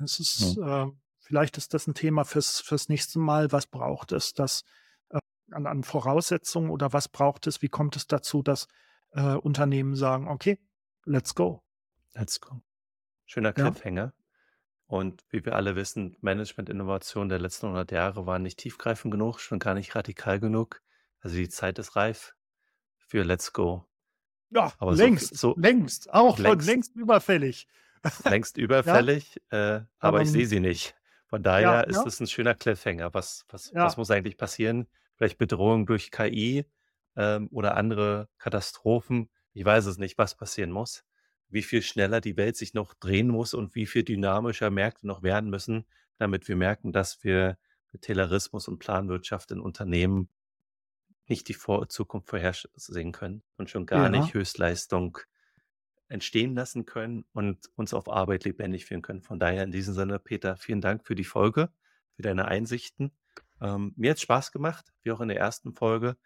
Das 0.00 0.20
ist, 0.20 0.56
Mhm. 0.58 0.58
äh 0.58 0.86
vielleicht 1.20 1.58
ist 1.58 1.74
das 1.74 1.88
'n 1.88 1.94
Thema 1.94 2.24
fürs 2.24 2.60
fürs 2.60 2.88
nächste 2.90 3.18
Mal. 3.20 3.52
Was 3.52 3.66
braucht 3.68 4.12
es, 4.12 4.34
das, 4.34 4.64
äh, 5.10 5.20
an 5.52 5.66
an 5.68 5.84
Voraussetzungen 5.84 6.70
oder 6.70 6.92
was 6.94 7.08
braucht 7.10 7.46
es? 7.48 7.62
Wie 7.62 7.68
kommt 7.70 7.96
es 7.96 8.06
dazu, 8.08 8.42
dass, 8.42 8.68
äh, 9.12 9.34
Unternehmen 9.36 9.96
sagen: 9.96 10.28
„Okay, 10.28 10.60
let's 11.06 11.34
go.“ 11.36 11.62
Let's 12.14 12.38
go. 12.40 12.62
Schöner 13.28 13.52
Ja. 13.56 13.76
Cliffhanger. 13.76 14.12
Und 14.92 15.24
wie 15.30 15.42
wir 15.46 15.54
alle 15.56 15.74
wissen, 15.74 16.18
Management-Innovationen 16.20 17.30
der 17.30 17.38
letzten 17.38 17.68
100 17.68 17.90
Jahre 17.92 18.26
waren 18.26 18.42
nicht 18.42 18.58
tiefgreifend 18.58 19.10
genug, 19.10 19.38
schon 19.40 19.58
gar 19.58 19.72
nicht 19.72 19.94
radikal 19.96 20.38
genug. 20.38 20.82
Also, 21.20 21.36
die 21.36 21.48
Zeit 21.48 21.78
ist 21.78 21.96
reif 21.96 22.34
für 22.98 23.24
Let's 23.24 23.52
go. 23.52 23.86
Ja, 24.50 24.72
Aber 24.78 24.96
so 24.96 25.12
längst, 25.16 25.34
so 25.34 25.56
längst, 25.56 26.12
auch 26.12 26.38
schon 26.38 26.60
längst 26.60 26.60
längst 26.60 26.94
überfällig. 26.94 27.66
längst 28.28 28.56
Ja? 28.84 29.06
überfällig, 29.06 29.40
äh, 29.50 29.80
aber 30.00 30.20
Aber, 30.20 30.22
ich 30.22 30.30
sehe 30.30 30.46
sie 30.46 30.60
nicht. 30.60 30.94
Von 31.26 31.42
Ja, 31.56 31.82
daher 31.82 31.86
ist 31.88 32.04
ja. 32.04 32.06
es 32.06 32.20
'n 32.20 32.26
schöner 32.26 32.54
Cliffhanger. 32.54 33.14
Was 33.14 33.44
was 33.48 33.74
was 33.80 33.96
Ja. 33.96 33.96
muss 33.96 34.10
eigentlich 34.10 34.36
passieren? 34.36 34.88
Vielleicht 35.16 35.38
Bedrohung 35.38 35.86
durch 35.86 36.10
KI, 36.10 36.64
ähm, 37.16 37.48
oder 37.50 37.76
andere 37.76 38.28
Katastrophen. 38.38 39.30
Ich 39.54 39.64
weiß 39.64 39.86
es 39.86 39.98
nicht, 39.98 40.18
was 40.18 40.36
passieren 40.36 40.70
muss. 40.72 41.04
Wie 41.52 41.62
viel 41.62 41.82
schneller 41.82 42.20
die 42.20 42.36
Welt 42.36 42.56
sich 42.56 42.74
noch 42.74 42.94
drehen 42.94 43.28
muss 43.28 43.54
und 43.54 43.74
wie 43.76 43.86
viel 43.86 44.04
dynamischer 44.04 44.70
Märkte 44.70 45.06
noch 45.06 45.22
werden 45.22 45.50
müssen, 45.50 45.86
damit 46.18 46.48
wir 46.48 46.56
merken, 46.56 46.92
dass 46.92 47.24
wir 47.24 47.58
mit 47.92 48.02
Taylorismus 48.02 48.68
und 48.68 48.78
Planwirtschaft 48.78 49.50
in 49.52 49.60
Unternehmen 49.60 50.30
nicht 51.28 51.48
die 51.48 51.54
Vor 51.54 51.88
Zukunft 51.88 52.28
vorhersehen 52.30 53.12
können 53.12 53.42
und 53.56 53.70
schon 53.70 53.86
gar 53.86 54.08
Ja. 54.08 54.08
nicht 54.08 54.34
Höchstleistung 54.34 55.18
entstehen 56.08 56.54
lassen 56.54 56.86
können 56.86 57.24
und 57.32 57.70
uns 57.76 57.94
auf 57.94 58.08
Arbeit 58.10 58.44
lebendig 58.44 58.86
führen 58.86 59.02
können. 59.02 59.22
Von 59.22 59.40
daher 59.40 59.64
in 59.64 59.72
diesem 59.72 59.94
Sinne, 59.94 60.18
Peter, 60.18 60.56
vielen 60.56 60.80
Dank 60.80 61.06
für 61.06 61.14
die 61.14 61.24
Folge, 61.24 61.72
für 62.16 62.22
deine 62.22 62.46
Einsichten. 62.46 63.12
Ähm, 63.60 63.94
mir 63.96 64.10
hat 64.12 64.20
Spaß 64.20 64.52
gemacht, 64.52 64.92
wie 65.02 65.12
auch 65.12 65.20
in 65.20 65.28
der 65.28 65.38
ersten 65.38 65.74
Folge. 65.74 66.16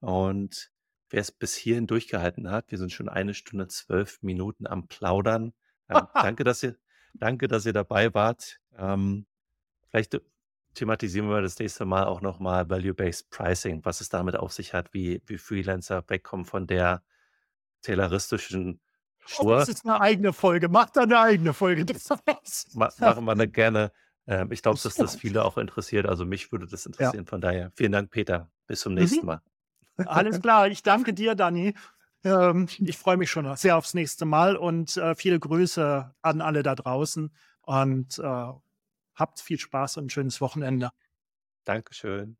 Und 0.00 0.70
wer 1.10 1.20
es 1.20 1.32
bis 1.32 1.54
hierhin 1.54 1.86
durchgehalten 1.86 2.50
hat, 2.50 2.70
wir 2.70 2.78
sind 2.78 2.92
schon 2.92 3.08
eine 3.08 3.34
Stunde 3.34 3.68
zwölf 3.68 4.22
Minuten 4.22 4.66
am 4.66 4.86
Plaudern. 4.86 5.52
Ähm, 5.92 6.06
danke, 6.14 6.44
dass 6.44 6.62
ihr, 6.62 6.76
danke, 7.14 7.48
dass 7.48 7.66
ihr 7.66 7.72
dabei 7.72 8.14
wart. 8.14 8.60
Ähm, 8.78 9.26
vielleicht 9.88 10.20
thematisieren 10.74 11.28
wir 11.28 11.42
das 11.42 11.58
nächste 11.58 11.84
Mal 11.84 12.04
auch 12.04 12.20
nochmal 12.20 12.70
Value-Based 12.70 13.28
Pricing, 13.30 13.84
was 13.84 14.00
es 14.00 14.08
damit 14.08 14.36
auf 14.36 14.52
sich 14.52 14.72
hat, 14.72 14.94
wie, 14.94 15.20
wie 15.26 15.36
Freelancer 15.36 16.04
wegkommen 16.06 16.46
von 16.46 16.68
der 16.68 17.02
tayloristischen 17.82 18.80
Schnur. 19.26 19.56
Oh, 19.56 19.58
das 19.58 19.68
ist 19.68 19.84
eine 19.84 20.00
eigene 20.00 20.32
Folge. 20.32 20.68
Macht 20.68 20.96
da 20.96 21.02
eine 21.02 21.18
eigene 21.18 21.54
Folge. 21.54 21.84
Ma 22.74 22.88
machen 22.98 23.24
wir 23.24 23.32
eine 23.32 23.48
gerne. 23.48 23.92
Ähm, 24.26 24.52
ich 24.52 24.62
glaube, 24.62 24.78
dass 24.82 24.94
das 24.94 25.16
viele 25.16 25.44
auch 25.44 25.58
interessiert. 25.58 26.06
Also 26.06 26.24
mich 26.24 26.52
würde 26.52 26.66
das 26.66 26.86
interessieren. 26.86 27.24
Ja. 27.24 27.30
Von 27.30 27.40
daher 27.40 27.72
vielen 27.74 27.92
Dank, 27.92 28.10
Peter. 28.10 28.50
Bis 28.66 28.80
zum 28.80 28.94
nächsten 28.94 29.20
mhm. 29.20 29.26
Mal. 29.26 29.42
Alles 30.06 30.40
klar. 30.40 30.68
Ich 30.68 30.82
danke 30.82 31.12
dir, 31.12 31.34
Dani. 31.34 31.74
Ähm, 32.24 32.68
ich 32.78 32.98
freue 32.98 33.16
mich 33.16 33.30
schon 33.30 33.54
sehr 33.56 33.76
aufs 33.76 33.94
nächste 33.94 34.24
Mal 34.24 34.56
und 34.56 34.96
äh, 34.96 35.14
viele 35.14 35.38
Grüße 35.40 36.14
an 36.22 36.40
alle 36.40 36.62
da 36.62 36.74
draußen 36.74 37.32
und 37.62 38.18
äh, 38.18 38.52
habt 39.14 39.40
viel 39.40 39.58
Spaß 39.58 39.96
und 39.96 40.06
ein 40.06 40.10
schönes 40.10 40.40
Wochenende. 40.40 40.90
Dankeschön. 41.64 42.39